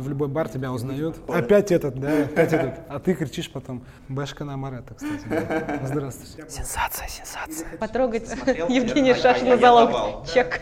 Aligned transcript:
В 0.00 0.08
любой 0.08 0.28
бар 0.28 0.48
тебя 0.48 0.72
узнают. 0.72 1.16
Опять 1.28 1.70
этот, 1.70 2.00
да, 2.00 2.22
опять 2.24 2.52
этот. 2.54 2.80
А 2.88 2.98
ты 2.98 3.12
кричишь 3.14 3.50
потом, 3.52 3.84
Бэшка 4.08 4.44
на 4.44 4.54
Амарета, 4.54 4.94
кстати. 4.94 5.22
да. 5.28 5.80
Здравствуйте. 5.84 6.50
Сенсация, 6.50 7.06
сенсация. 7.06 7.68
Потрогать 7.78 8.26
Смотрел, 8.26 8.66
Евгения 8.70 9.12
а- 9.12 9.16
а 9.16 9.18
Шашина 9.18 9.48
я 9.50 9.58
за 9.58 9.70
локоть. 9.72 9.92
давал, 9.92 10.22
да. 10.24 10.32
Чек. 10.32 10.60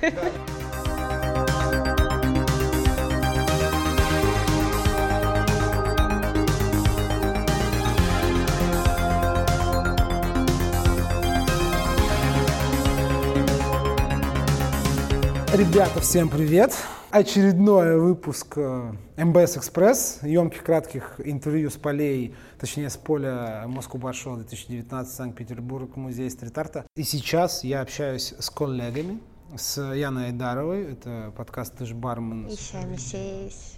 Ребята, 15.55 16.01
всем 16.01 16.29
привет! 16.29 16.73
Очередной 17.11 17.99
выпуск 17.99 18.59
э, 18.59 18.93
МБС 19.17 19.57
Экспресс, 19.57 20.19
емких 20.23 20.63
кратких 20.63 21.19
интервью 21.25 21.71
с 21.71 21.79
полей, 21.79 22.35
точнее 22.61 22.91
с 22.91 22.99
поля 22.99 23.65
Москву 23.67 23.99
Баршоу 23.99 24.37
2019, 24.37 25.15
Санкт-Петербург, 25.15 25.97
музей 25.97 26.29
стрит-арта. 26.31 26.85
И 26.97 27.05
сейчас 27.05 27.65
я 27.65 27.81
общаюсь 27.81 28.35
с 28.39 28.51
коллегами, 28.51 29.21
с 29.57 29.81
Яной 29.81 30.27
Айдаровой, 30.27 30.93
это 30.93 31.33
подкаст 31.35 31.79
«Ты 31.79 31.87
ж 31.87 31.95
бармен», 31.95 32.51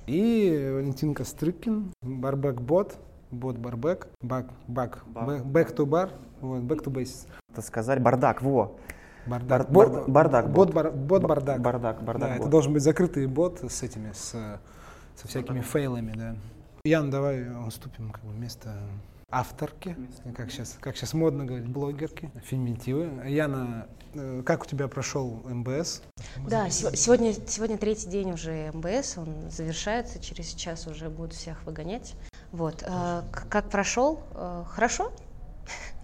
и 0.06 0.70
Валентин 0.74 1.14
Кострыкин, 1.14 1.92
барбек 2.02 2.60
бот, 2.60 2.96
бот 3.30 3.56
барбек, 3.58 4.08
бак, 4.20 4.50
бак, 4.66 5.04
back 5.06 5.76
to 5.76 5.86
bar, 5.86 6.10
вот, 6.40 6.62
back 6.62 6.82
to 6.82 6.92
basics. 6.92 7.28
Это 7.52 7.62
сказать 7.62 8.02
бардак, 8.02 8.42
во. 8.42 8.76
Бардак. 9.26 9.70
Бар- 9.70 10.04
бардак, 10.08 10.46
Бот, 10.50 10.66
бот. 10.68 10.74
бар- 10.74 10.90
бот 10.92 11.22
Ба- 11.22 11.28
бардак. 11.28 11.60
бардак, 11.60 12.02
бардак, 12.02 12.28
Да, 12.28 12.34
это 12.34 12.42
бот. 12.42 12.50
должен 12.50 12.72
быть 12.72 12.82
закрытый 12.82 13.26
бот 13.26 13.60
с 13.68 13.82
этими, 13.82 14.12
с, 14.12 14.30
со 15.16 15.28
всякими 15.28 15.60
фейлами, 15.60 16.12
да. 16.16 16.36
Ян, 16.84 17.10
давай 17.10 17.46
уступим 17.66 18.10
как 18.10 18.24
бы 18.24 18.32
место 18.32 18.74
авторке, 19.30 19.96
как 20.36 20.50
сейчас, 20.50 20.76
как 20.80 20.96
сейчас 20.96 21.14
модно 21.14 21.44
говорить, 21.44 21.68
блогерки, 21.68 22.30
феминитивы. 22.42 23.10
Яна, 23.28 23.86
э, 24.14 24.42
как 24.44 24.62
у 24.62 24.66
тебя 24.66 24.88
прошел 24.88 25.40
МБС? 25.44 26.02
Да, 26.48 26.68
сего- 26.68 26.96
сегодня, 26.96 27.32
сегодня 27.46 27.78
третий 27.78 28.08
день 28.08 28.32
уже 28.32 28.70
МБС, 28.72 29.18
он 29.18 29.50
завершается, 29.50 30.18
через 30.20 30.48
час 30.54 30.86
уже 30.88 31.10
будут 31.10 31.34
всех 31.34 31.64
выгонять. 31.64 32.14
Вот, 32.50 32.82
э, 32.84 33.22
как 33.50 33.68
прошел? 33.68 34.20
Э, 34.34 34.64
Хорошо. 34.66 35.12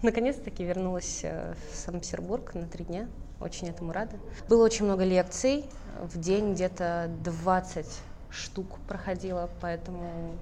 Наконец-таки 0.03 0.63
вернулась 0.63 1.21
э, 1.23 1.55
в 1.71 1.75
Санкт-Петербург 1.75 2.53
на 2.53 2.67
три 2.67 2.85
дня. 2.85 3.07
Очень 3.39 3.69
этому 3.69 3.91
рада. 3.91 4.17
Было 4.47 4.63
очень 4.63 4.85
много 4.85 5.03
лекций. 5.03 5.65
В 6.01 6.19
день 6.19 6.53
где-то 6.53 7.09
20 7.23 7.85
штук 8.29 8.77
проходило, 8.87 9.49
поэтому 9.61 10.35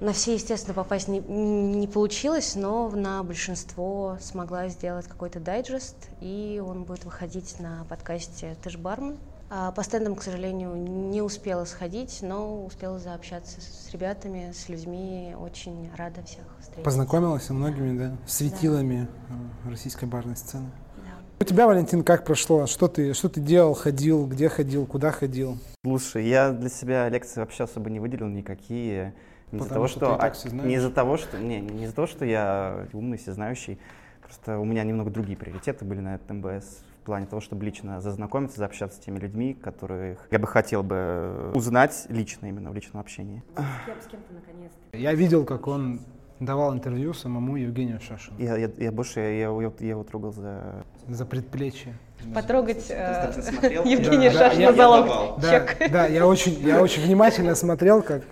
на 0.00 0.12
все, 0.12 0.34
естественно, 0.34 0.74
попасть 0.74 1.08
не, 1.08 1.18
не 1.20 1.86
получилось, 1.86 2.54
но 2.54 2.88
на 2.90 3.22
большинство 3.22 4.16
смогла 4.20 4.68
сделать 4.68 5.06
какой-то 5.06 5.40
дайджест, 5.40 5.96
и 6.20 6.62
он 6.64 6.84
будет 6.84 7.04
выходить 7.04 7.58
на 7.58 7.84
подкасте 7.88 8.56
«Ты 8.62 8.70
ж 8.70 8.78
бармен». 8.78 9.18
А 9.50 9.72
по 9.72 9.82
стендам, 9.82 10.14
к 10.14 10.22
сожалению, 10.22 10.76
не 10.76 11.22
успела 11.22 11.64
сходить, 11.64 12.18
но 12.20 12.64
успела 12.66 12.98
заобщаться 12.98 13.60
с 13.60 13.90
ребятами, 13.92 14.52
с 14.52 14.68
людьми. 14.68 15.34
Очень 15.38 15.90
рада 15.96 16.22
всех 16.22 16.44
встретить. 16.60 16.84
Познакомилась 16.84 17.44
со 17.44 17.54
многими, 17.54 17.96
да, 17.96 18.16
светилами 18.26 19.08
э, 19.64 19.70
российской 19.70 20.04
барной 20.04 20.36
сцены. 20.36 20.70
Да. 20.96 21.12
У 21.40 21.44
тебя, 21.44 21.66
Валентин, 21.66 22.04
как 22.04 22.26
прошло? 22.26 22.66
Что 22.66 22.88
ты, 22.88 23.14
что 23.14 23.30
ты 23.30 23.40
делал, 23.40 23.72
ходил, 23.72 24.26
где 24.26 24.50
ходил, 24.50 24.84
куда 24.84 25.12
ходил? 25.12 25.56
Слушай, 25.82 26.28
я 26.28 26.50
для 26.50 26.68
себя 26.68 27.08
лекции 27.08 27.40
вообще 27.40 27.64
особо 27.64 27.88
не 27.88 28.00
выделил 28.00 28.28
никакие. 28.28 29.14
Не 29.50 29.60
из-за 29.60 29.70
того, 29.70 29.86
что 29.88 29.98
что, 29.98 30.10
ты 30.10 30.14
и 30.14 30.18
так 30.18 30.36
а, 30.44 30.66
не 30.66 30.74
из-за 30.74 30.90
того, 30.90 31.16
что 31.16 31.38
не, 31.38 31.60
не 31.62 31.84
из-за 31.84 31.94
того, 31.94 32.06
что 32.06 32.26
я 32.26 32.86
умный, 32.92 33.16
всезнающий. 33.16 33.78
Просто 34.22 34.58
у 34.58 34.66
меня 34.66 34.84
немного 34.84 35.10
другие 35.10 35.38
приоритеты 35.38 35.86
были 35.86 36.00
на 36.00 36.16
этот 36.16 36.28
МБС 36.28 36.82
плане 37.08 37.24
того, 37.26 37.40
чтобы 37.40 37.64
лично 37.64 38.00
зазнакомиться, 38.02 38.58
заобщаться 38.58 38.98
с 38.98 39.00
теми 39.04 39.18
людьми, 39.18 39.54
которых 39.54 40.28
я 40.30 40.38
бы 40.38 40.46
хотел 40.46 40.82
бы 40.82 41.50
узнать 41.54 42.04
лично, 42.10 42.46
именно 42.46 42.70
в 42.70 42.74
личном 42.74 43.00
общении. 43.00 43.42
С 43.56 44.06
кем-то 44.06 44.34
наконец-то. 44.34 44.96
Я 44.96 45.14
видел, 45.14 45.46
как 45.46 45.66
он 45.66 46.00
давал 46.38 46.74
интервью 46.74 47.14
самому 47.14 47.56
Евгению 47.56 47.98
Шашину 48.00 48.38
Я, 48.38 48.56
я, 48.58 48.70
я 48.76 48.92
больше 48.92 49.20
я, 49.20 49.44
его- 49.44 49.62
я 49.62 49.88
его 49.88 50.04
трогал 50.04 50.32
за 50.32 50.84
за 51.08 51.24
предплечье. 51.24 51.94
Потрогать 52.34 52.86
э? 52.90 53.32
Евгения 53.86 54.30
Да, 54.30 54.38
Шашина 54.50 54.60
я- 54.60 54.72
за 54.72 54.78
я 54.78 54.88
локоть. 54.88 55.40
Да, 55.42 55.66
да, 55.90 56.06
я 56.06 56.26
очень, 56.26 56.52
я 56.60 56.82
очень 56.82 57.02
внимательно 57.02 57.54
смотрел, 57.54 58.02
как 58.02 58.22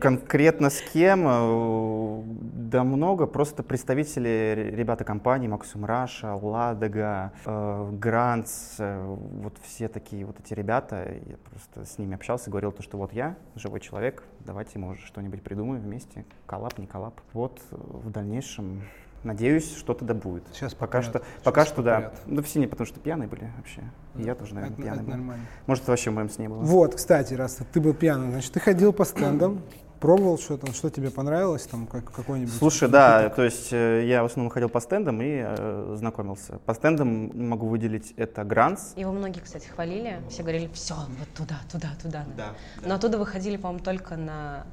Конкретно 0.00 0.70
с 0.70 0.80
кем? 0.80 1.26
Э, 1.28 2.22
Да 2.70 2.84
много. 2.84 3.26
Просто 3.26 3.62
представители 3.62 4.70
ребята 4.74 5.04
компании 5.04 5.46
Максим 5.46 5.84
Раша, 5.84 6.34
Ладога, 6.34 7.32
э, 7.44 7.90
Грантс, 7.92 8.76
э, 8.78 9.04
вот 9.42 9.54
все 9.62 9.88
такие 9.88 10.24
вот 10.24 10.40
эти 10.40 10.54
ребята. 10.54 11.06
Я 11.26 11.36
просто 11.36 11.84
с 11.84 11.98
ними 11.98 12.14
общался, 12.14 12.48
говорил 12.50 12.72
то, 12.72 12.82
что 12.82 12.96
вот 12.96 13.12
я, 13.12 13.36
живой 13.56 13.80
человек, 13.80 14.22
давайте, 14.40 14.78
может, 14.78 15.04
что-нибудь 15.04 15.42
придумаем 15.42 15.82
вместе. 15.82 16.24
Коллап, 16.46 16.78
не 16.78 16.86
коллап. 16.86 17.20
Вот 17.34 17.60
в 17.70 18.08
дальнейшем, 18.10 18.82
надеюсь, 19.22 19.76
что-то 19.76 20.04
да 20.06 20.14
будет. 20.14 20.44
Сейчас 20.54 20.72
Пока 20.74 21.02
что, 21.02 21.22
пока 21.44 21.66
что 21.66 21.82
да. 21.82 22.12
Ну 22.24 22.42
все 22.42 22.58
не 22.60 22.66
потому, 22.66 22.86
что 22.86 23.00
пьяные 23.00 23.28
были 23.28 23.50
вообще. 23.56 23.82
И 24.16 24.22
я 24.22 24.34
тоже, 24.34 24.54
наверное, 24.54 24.74
это, 24.74 24.82
пьяный 24.82 24.98
это 25.02 25.06
был. 25.10 25.12
нормально. 25.16 25.44
Может, 25.66 25.86
вообще 25.88 26.10
в 26.10 26.14
моем 26.14 26.30
сне 26.30 26.48
было. 26.48 26.60
Вот, 26.62 26.94
кстати, 26.94 27.34
раз 27.34 27.58
ты 27.72 27.80
был 27.80 27.92
пьяный, 27.92 28.30
значит, 28.30 28.52
ты 28.52 28.60
ходил 28.60 28.92
по 28.94 29.04
стендам, 29.04 29.60
пробовал 30.00 30.38
что-то, 30.38 30.72
что 30.72 30.90
тебе 30.90 31.10
понравилось, 31.10 31.66
там, 31.66 31.86
как, 31.86 32.10
какой-нибудь... 32.10 32.54
Слушай, 32.54 32.88
да, 32.88 33.28
то 33.28 33.44
есть 33.44 33.72
э, 33.72 34.06
я 34.06 34.22
в 34.22 34.26
основном 34.26 34.50
ходил 34.50 34.68
по 34.68 34.80
стендам 34.80 35.20
и 35.20 35.44
э, 35.46 35.94
знакомился. 35.96 36.58
По 36.64 36.74
стендам 36.74 37.30
могу 37.48 37.68
выделить 37.68 38.14
это 38.16 38.42
Гранс. 38.44 38.94
Его 38.96 39.12
многие, 39.12 39.40
кстати, 39.40 39.66
хвалили. 39.68 40.20
Все 40.30 40.42
говорили, 40.42 40.70
все, 40.72 40.94
вот 40.94 41.28
туда, 41.36 41.60
туда, 41.70 41.90
туда. 42.02 42.20
надо». 42.20 42.34
Да, 42.36 42.88
Но 42.88 42.94
оттуда 42.94 43.18
выходили, 43.18 43.56
по-моему, 43.56 43.84
только 43.84 44.16
на, 44.16 44.66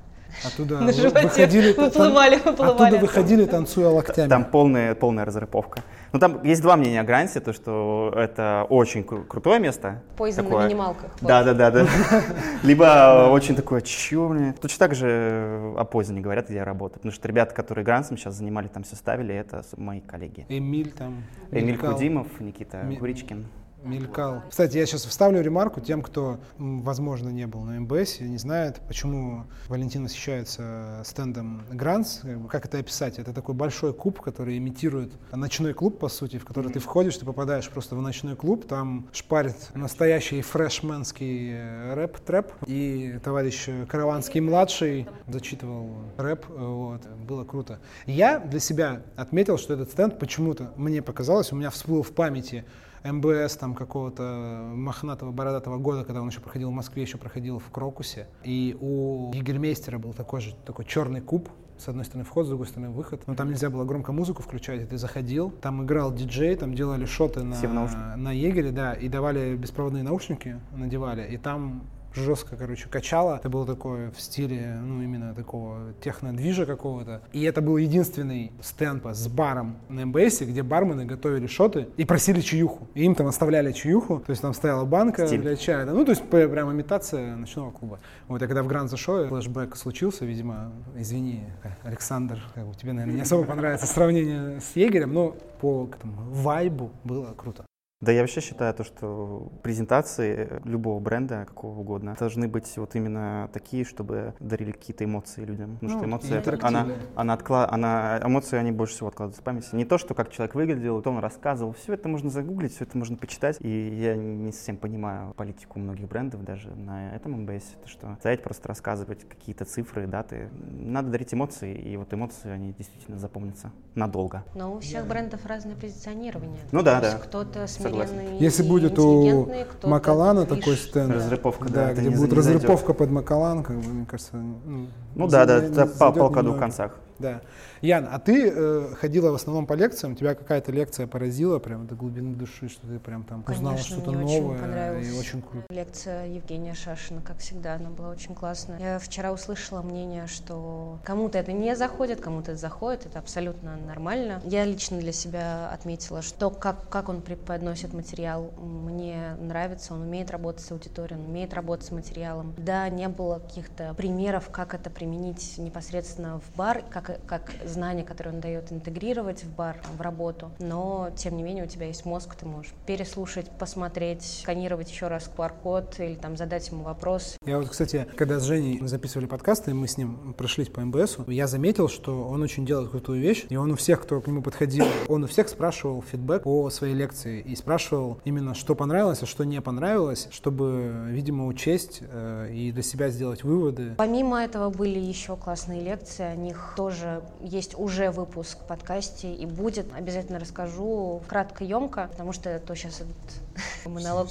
Оттуда 0.46 0.80
на 0.80 0.92
животе. 0.92 1.24
выходили, 1.28 1.74
выплывали, 1.74 2.36
выплывали. 2.38 2.72
оттуда 2.72 2.98
выходили, 3.02 3.46
танцуя 3.46 3.90
локтями. 3.90 4.30
Там 4.30 4.46
полная, 4.46 4.96
полная 4.96 5.26
разрыповка. 5.26 5.82
Ну, 6.14 6.20
там 6.20 6.44
есть 6.44 6.62
два 6.62 6.78
мнения 6.78 7.02
о 7.02 7.04
Грансе, 7.04 7.40
то, 7.42 7.52
что 7.54 8.14
это 8.16 8.66
очень 8.70 9.02
кру- 9.02 9.26
крутое 9.26 9.60
место. 9.60 10.02
Поезд 10.16 10.38
на 10.38 10.44
такое. 10.44 10.66
минималках. 10.68 11.12
вот. 11.20 11.28
Да, 11.28 11.44
да, 11.44 11.54
да, 11.54 11.72
да. 11.72 11.88
Либо 12.64 13.30
очень 13.32 13.56
такое, 13.56 13.82
чё, 13.82 14.30
блин. 14.30 14.54
Точно 14.54 14.80
так 14.88 14.96
же 14.96 15.74
о 15.78 15.84
позе 15.84 16.14
не 16.14 16.22
говорят, 16.22 16.46
где 16.48 16.56
я 16.56 16.66
работаю. 16.66 17.00
Потому 17.00 17.12
что 17.12 17.28
ребята, 17.28 17.54
которые 17.54 17.84
Грансом 17.84 18.18
сейчас 18.18 18.36
занимали, 18.36 18.68
там 18.68 18.84
все 18.84 18.96
ставили, 18.96 19.36
это 19.36 19.64
мои 19.76 20.00
коллеги. 20.00 20.46
Эмиль 20.50 20.92
там 20.92 21.24
Эмиль. 21.52 21.78
Кудимов, 21.78 22.28
Никита 22.40 22.90
Куричкин. 23.00 23.46
Мелькал. 23.84 24.44
Кстати, 24.50 24.78
я 24.78 24.86
сейчас 24.86 25.06
вставлю 25.06 25.42
ремарку 25.42 25.82
тем, 25.82 26.02
кто, 26.02 26.40
возможно, 26.58 27.30
не 27.30 27.46
был 27.48 27.62
на 27.62 27.80
МБС 27.80 28.22
и 28.22 28.24
не 28.24 28.38
знает, 28.38 28.82
почему 28.88 29.46
Валентин 29.68 30.04
восхищается 30.04 31.02
стендом 31.06 31.64
Гранс. 31.72 32.22
Как 32.50 32.66
это 32.66 32.80
описать? 32.80 33.20
Это 33.20 33.34
такой 33.34 33.56
большой 33.56 33.94
куб, 33.94 34.20
который 34.20 34.58
имитирует 34.58 35.14
ночной 35.32 35.74
клуб, 35.74 36.00
по 36.00 36.10
сути, 36.10 36.38
в 36.38 36.46
который 36.46 36.72
ты 36.72 36.80
входишь, 36.80 37.18
ты 37.18 37.26
попадаешь 37.26 37.70
просто 37.70 37.96
в 37.96 38.02
ночной 38.02 38.36
клуб, 38.36 38.68
там 38.68 39.08
шпарит 39.12 39.56
настоящий 39.76 40.42
фрешменский 40.42 41.52
э, 41.52 41.94
рэп-трэп, 41.94 42.52
и 42.66 43.20
товарищ 43.24 43.70
Караванский-младший 43.88 45.08
зачитывал 45.28 45.90
рэп, 46.18 46.46
э, 46.50 46.54
вот, 46.58 47.06
было 47.06 47.44
круто. 47.44 47.80
Я 48.06 48.40
для 48.40 48.60
себя 48.60 49.04
отметил, 49.16 49.58
что 49.58 49.74
этот 49.74 49.92
стенд 49.92 50.20
почему-то, 50.20 50.74
мне 50.76 51.02
показалось, 51.02 51.52
у 51.52 51.56
меня 51.56 51.70
всплыл 51.70 52.04
в 52.04 52.12
памяти 52.12 52.66
МБС 53.12 53.58
там 53.58 53.74
какого-то 53.74 54.72
мохнатого 54.74 55.32
бородатого 55.32 55.78
года, 55.78 56.04
когда 56.04 56.22
он 56.22 56.30
еще 56.30 56.40
проходил 56.40 56.70
в 56.70 56.74
Москве, 56.74 57.04
еще 57.04 57.18
проходил 57.18 57.60
в 57.60 57.70
Крокусе. 57.72 58.28
И 58.44 58.78
у 58.80 59.32
Егермейстера 59.34 59.98
был 59.98 60.14
такой 60.14 60.42
же 60.42 60.56
такой 60.66 60.86
черный 60.86 61.22
куб, 61.22 61.50
с 61.78 61.88
одной 61.88 62.06
стороны 62.06 62.26
вход, 62.26 62.46
с 62.46 62.50
другой 62.50 62.68
стороны 62.68 62.90
выход. 62.90 63.22
Но 63.28 63.36
там 63.36 63.50
нельзя 63.50 63.70
было 63.70 63.86
громко 63.86 64.12
музыку 64.12 64.42
включать, 64.42 64.82
и 64.82 64.86
ты 64.86 64.98
заходил. 64.98 65.52
Там 65.52 65.84
играл 65.84 66.14
диджей, 66.14 66.56
там 66.56 66.74
делали 66.74 67.06
шоты 67.06 67.44
на, 67.44 68.16
на 68.18 68.32
Егере, 68.32 68.72
да, 68.72 68.94
и 68.94 69.08
давали 69.08 69.56
беспроводные 69.56 70.04
наушники, 70.04 70.60
надевали. 70.72 71.28
И 71.32 71.38
там 71.38 71.84
жестко, 72.22 72.56
короче, 72.56 72.88
качало. 72.90 73.38
Это 73.38 73.50
было 73.50 73.66
такое 73.66 74.12
в 74.12 74.20
стиле, 74.20 74.78
ну, 74.82 75.02
именно 75.02 75.34
такого 75.34 75.94
технодвижа 76.02 76.66
какого-то. 76.66 77.22
И 77.34 77.44
это 77.44 77.62
был 77.62 77.78
единственный 77.78 78.52
стенд 78.62 79.06
с 79.06 79.28
баром 79.28 79.78
на 79.90 80.06
МБСе, 80.06 80.46
где 80.46 80.64
бармены 80.64 81.06
готовили 81.06 81.48
шоты 81.48 81.88
и 81.98 82.06
просили 82.06 82.42
чаюху. 82.42 82.88
И 82.94 83.04
им 83.04 83.16
там 83.16 83.28
оставляли 83.28 83.72
чаюху, 83.72 84.20
то 84.26 84.32
есть 84.32 84.42
там 84.42 84.54
стояла 84.54 84.86
банка 84.86 85.28
Стиль. 85.28 85.42
для 85.42 85.56
чая. 85.56 85.86
да. 85.86 85.94
Ну, 85.94 86.04
то 86.06 86.12
есть 86.12 86.24
прям 86.24 86.72
имитация 86.72 87.36
ночного 87.36 87.72
клуба. 87.72 88.00
Вот, 88.28 88.42
я 88.42 88.48
когда 88.48 88.64
в 88.64 88.68
Гранд 88.68 88.90
зашел, 88.90 89.28
флешбэк 89.28 89.76
случился, 89.76 90.26
видимо, 90.26 90.72
извини, 90.96 91.44
Александр, 91.84 92.42
тебе, 92.80 92.94
наверное, 92.94 93.16
не 93.16 93.22
особо 93.22 93.46
понравится 93.46 93.86
сравнение 93.86 94.60
с 94.62 94.76
егерем, 94.76 95.14
но 95.14 95.36
по 95.62 95.90
этому 95.92 96.14
вайбу 96.32 96.92
было 97.04 97.34
круто. 97.36 97.66
Да, 98.00 98.12
я 98.12 98.22
вообще 98.22 98.42
считаю 98.42 98.76
то, 98.76 98.84
что 98.84 99.52
презентации 99.64 100.62
любого 100.66 101.00
бренда, 101.00 101.46
какого 101.48 101.80
угодно, 101.80 102.16
должны 102.20 102.48
быть 102.48 102.72
вот 102.78 102.94
именно 102.94 103.50
такие, 103.52 103.86
чтобы 103.86 104.36
дарили 104.40 104.72
какие-то 104.72 105.04
эмоции 105.04 105.44
людям. 105.44 105.80
Потому 105.80 105.92
Ну, 105.92 105.98
что 105.98 106.08
эмоции, 106.08 106.64
она, 106.64 106.88
она, 107.16 107.34
откла... 107.34 107.68
она, 107.72 108.20
эмоции, 108.24 108.56
они 108.58 108.72
больше 108.72 108.94
всего 108.94 109.08
откладываются 109.08 109.42
в 109.42 109.44
памяти. 109.44 109.70
Не 109.74 109.84
то, 109.86 109.98
что 109.98 110.14
как 110.14 110.30
человек 110.32 110.54
выглядел, 110.54 111.02
то 111.02 111.10
он 111.10 111.18
рассказывал. 111.18 111.74
Все 111.74 111.94
это 111.94 112.08
можно 112.08 112.30
загуглить, 112.30 112.76
все 112.76 112.84
это 112.84 112.96
можно 113.00 113.18
почитать. 113.18 113.58
И 113.62 113.90
я 114.00 114.16
не 114.16 114.52
совсем 114.52 114.78
понимаю 114.78 115.34
политику 115.34 115.80
многих 115.80 116.08
брендов 116.08 116.44
даже 116.44 116.70
на 116.76 117.16
этом 117.16 117.32
МБС. 117.32 117.64
То, 117.82 117.88
что 117.88 118.16
стоять 118.20 118.44
просто 118.44 118.68
рассказывать 118.68 119.28
какие-то 119.28 119.66
цифры, 119.66 120.06
даты. 120.06 120.52
Надо 120.70 121.10
дарить 121.10 121.34
эмоции, 121.34 121.74
и 121.76 121.98
вот 121.98 122.14
эмоции, 122.14 122.52
они 122.52 122.74
действительно 122.74 123.18
запомнятся 123.18 123.72
надолго. 123.96 124.44
Но 124.54 124.76
у 124.76 124.80
всех 124.82 125.08
брендов 125.08 125.44
разное 125.48 125.76
позиционирование. 125.76 126.60
Ну 126.72 126.84
да, 126.84 127.02
да. 127.02 127.18
Кто-то 127.18 127.66
Согласен. 127.90 128.14
Если 128.40 128.64
будет 128.64 129.00
у 129.00 129.50
Макалана 129.84 130.46
такой 130.46 130.76
стенд, 130.76 131.14
Разрыповка, 131.14 131.70
да, 131.70 131.94
где 131.94 132.10
будет 132.10 132.34
разрыповка 132.34 132.94
под 132.94 133.12
Макалан, 133.12 133.64
как 133.64 133.78
бы, 133.78 133.90
мне 133.90 134.06
кажется, 134.06 134.36
ну, 134.36 134.88
Ну 135.16 135.28
да, 135.28 135.46
да, 135.46 135.58
это 135.58 135.68
не 135.70 135.76
па- 135.76 135.86
зайдет 135.86 135.98
палка 135.98 136.24
о 136.24 136.30
двух 136.30 136.38
немного. 136.38 136.60
концах. 136.60 136.92
Да. 137.20 137.42
Ян, 137.82 138.08
а 138.12 138.20
ты 138.20 138.52
э, 138.54 138.94
ходила 139.00 139.32
в 139.32 139.36
основном 139.36 139.66
по 139.66 139.74
лекциям, 139.74 140.16
тебя 140.16 140.36
какая-то 140.36 140.72
лекция 140.72 141.08
поразила 141.08 141.60
прям 141.60 141.88
до 141.88 141.96
глубины 141.96 142.36
души, 142.36 142.70
что 142.70 142.88
ты 142.88 143.00
прям 143.00 143.24
там 143.24 143.44
узнала 143.48 143.76
Конечно, 143.76 143.96
что-то 143.98 144.12
мне 144.12 144.26
очень 144.26 144.42
новое 144.42 144.60
понравилось. 144.60 145.08
и 145.08 145.20
очень 145.20 145.42
круто. 145.42 145.66
Лекция 145.70 146.28
Евгения 146.28 146.74
Шашина, 146.74 147.22
как 147.22 147.38
всегда, 147.40 147.76
она 147.76 147.90
была 147.90 148.10
очень 148.10 148.36
классная. 148.36 148.80
Я 148.80 149.00
вчера 149.00 149.32
услышала 149.32 149.82
мнение, 149.82 150.28
что 150.28 151.00
кому-то 151.04 151.38
это 151.38 151.52
не 151.52 151.76
заходит, 151.76 152.22
кому-то 152.22 152.52
это 152.52 152.60
заходит, 152.60 153.06
это 153.06 153.20
абсолютно 153.20 153.78
нормально. 153.78 154.42
Я 154.46 154.66
лично 154.66 155.00
для 155.00 155.12
себя 155.12 155.70
отметила, 155.72 156.22
что 156.22 156.50
как, 156.50 156.90
как 156.90 157.10
он 157.10 157.22
преподносит 157.22 157.94
материал, 157.94 158.52
мне 158.58 159.36
нравится, 159.40 159.94
он 159.94 160.02
умеет 160.02 160.32
работать 160.32 160.66
с 160.66 160.72
аудиторией, 160.72 161.20
он 161.20 161.28
умеет 161.30 161.54
работать 161.54 161.86
с 161.86 161.92
материалом. 161.92 162.54
Да, 162.58 162.88
не 162.90 163.08
было 163.08 163.40
каких-то 163.40 163.94
примеров, 163.96 164.50
как 164.52 164.74
это 164.74 164.90
применить 164.90 165.58
непосредственно 165.58 166.40
в 166.40 166.56
бар, 166.56 166.84
как, 166.90 167.07
как 167.26 167.52
знания, 167.66 168.04
которые 168.04 168.36
он 168.36 168.42
дает, 168.42 168.72
интегрировать 168.72 169.44
в 169.44 169.56
бар, 169.56 169.78
в 169.98 170.02
работу. 170.02 170.52
Но, 170.60 171.10
тем 171.16 171.38
не 171.38 171.44
менее, 171.44 171.64
у 171.64 171.68
тебя 171.68 171.88
есть 171.88 172.06
мозг, 172.06 172.36
ты 172.36 172.46
можешь 172.46 172.74
переслушать, 172.86 173.50
посмотреть, 173.58 174.24
сканировать 174.42 174.90
еще 174.90 175.08
раз 175.08 175.30
QR-код 175.36 176.00
или 176.00 176.16
там 176.16 176.38
задать 176.38 176.68
ему 176.70 176.84
вопрос. 176.84 177.38
Я 177.46 177.60
вот, 177.60 177.70
кстати, 177.70 178.08
когда 178.16 178.40
с 178.40 178.44
Женей 178.44 178.80
записывали 178.88 179.28
подкасты, 179.28 179.74
мы 179.74 179.88
с 179.88 179.98
ним 179.98 180.34
прошлись 180.34 180.70
по 180.70 180.82
МБСу, 180.82 181.30
я 181.30 181.48
заметил, 181.48 181.88
что 181.88 182.28
он 182.28 182.42
очень 182.42 182.66
делает 182.66 182.92
крутую 182.92 183.22
вещь, 183.22 183.46
и 183.50 183.56
он 183.56 183.72
у 183.72 183.76
всех, 183.76 184.04
кто 184.04 184.22
к 184.22 184.28
нему 184.28 184.42
подходил, 184.42 184.86
он 185.08 185.24
у 185.24 185.28
всех 185.28 185.50
спрашивал 185.50 186.02
фидбэк 186.02 186.44
по 186.44 186.70
своей 186.70 186.94
лекции 186.94 187.42
и 187.42 187.56
спрашивал 187.56 188.20
именно, 188.26 188.54
что 188.54 188.76
понравилось, 188.76 189.24
а 189.24 189.26
что 189.26 189.44
не 189.44 189.62
понравилось, 189.62 190.28
чтобы, 190.32 191.08
видимо, 191.08 191.46
учесть 191.48 192.00
э, 192.02 192.50
и 192.52 192.72
для 192.72 192.84
себя 192.84 193.10
сделать 193.10 193.44
выводы. 193.44 193.96
Помимо 193.98 194.44
этого 194.44 194.70
были 194.70 195.00
еще 195.00 195.36
классные 195.36 195.82
лекции, 195.82 196.24
о 196.24 196.36
них 196.36 196.74
тоже 196.76 196.97
есть 197.42 197.76
уже 197.78 198.12
выпуск 198.12 198.60
в 198.60 198.66
подкасте 198.68 199.34
и 199.34 199.46
будет. 199.46 199.88
Обязательно 199.94 200.40
расскажу 200.40 201.22
кратко, 201.28 201.64
емко, 201.64 202.08
потому 202.12 202.34
что 202.34 202.60
то 202.60 202.76
сейчас 202.76 203.02
этот 203.02 203.86
монолог. 203.86 204.28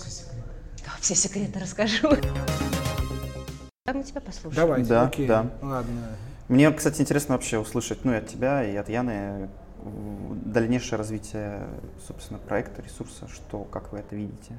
Да, 0.85 0.93
все 1.01 1.15
секреты 1.15 1.59
расскажу. 1.59 2.09
А 3.87 3.93
мы 3.93 4.03
тебя 4.03 4.21
послушаем. 4.21 4.55
Давайте, 4.67 4.89
Да, 4.89 5.03
окей. 5.07 5.27
да. 5.27 5.47
Ладно. 5.63 6.01
Мне, 6.49 6.71
кстати, 6.73 7.01
интересно 7.01 7.35
вообще 7.35 7.59
услышать, 7.59 8.05
ну, 8.05 8.13
и 8.13 8.17
от 8.17 8.27
тебя, 8.29 8.65
и 8.65 8.75
от 8.77 8.89
Яны, 8.89 9.49
дальнейшее 10.45 10.99
развитие, 10.99 11.67
собственно, 12.07 12.39
проекта, 12.39 12.83
ресурса, 12.83 13.29
что, 13.29 13.65
как 13.65 13.93
вы 13.93 13.99
это 13.99 14.15
видите? 14.17 14.59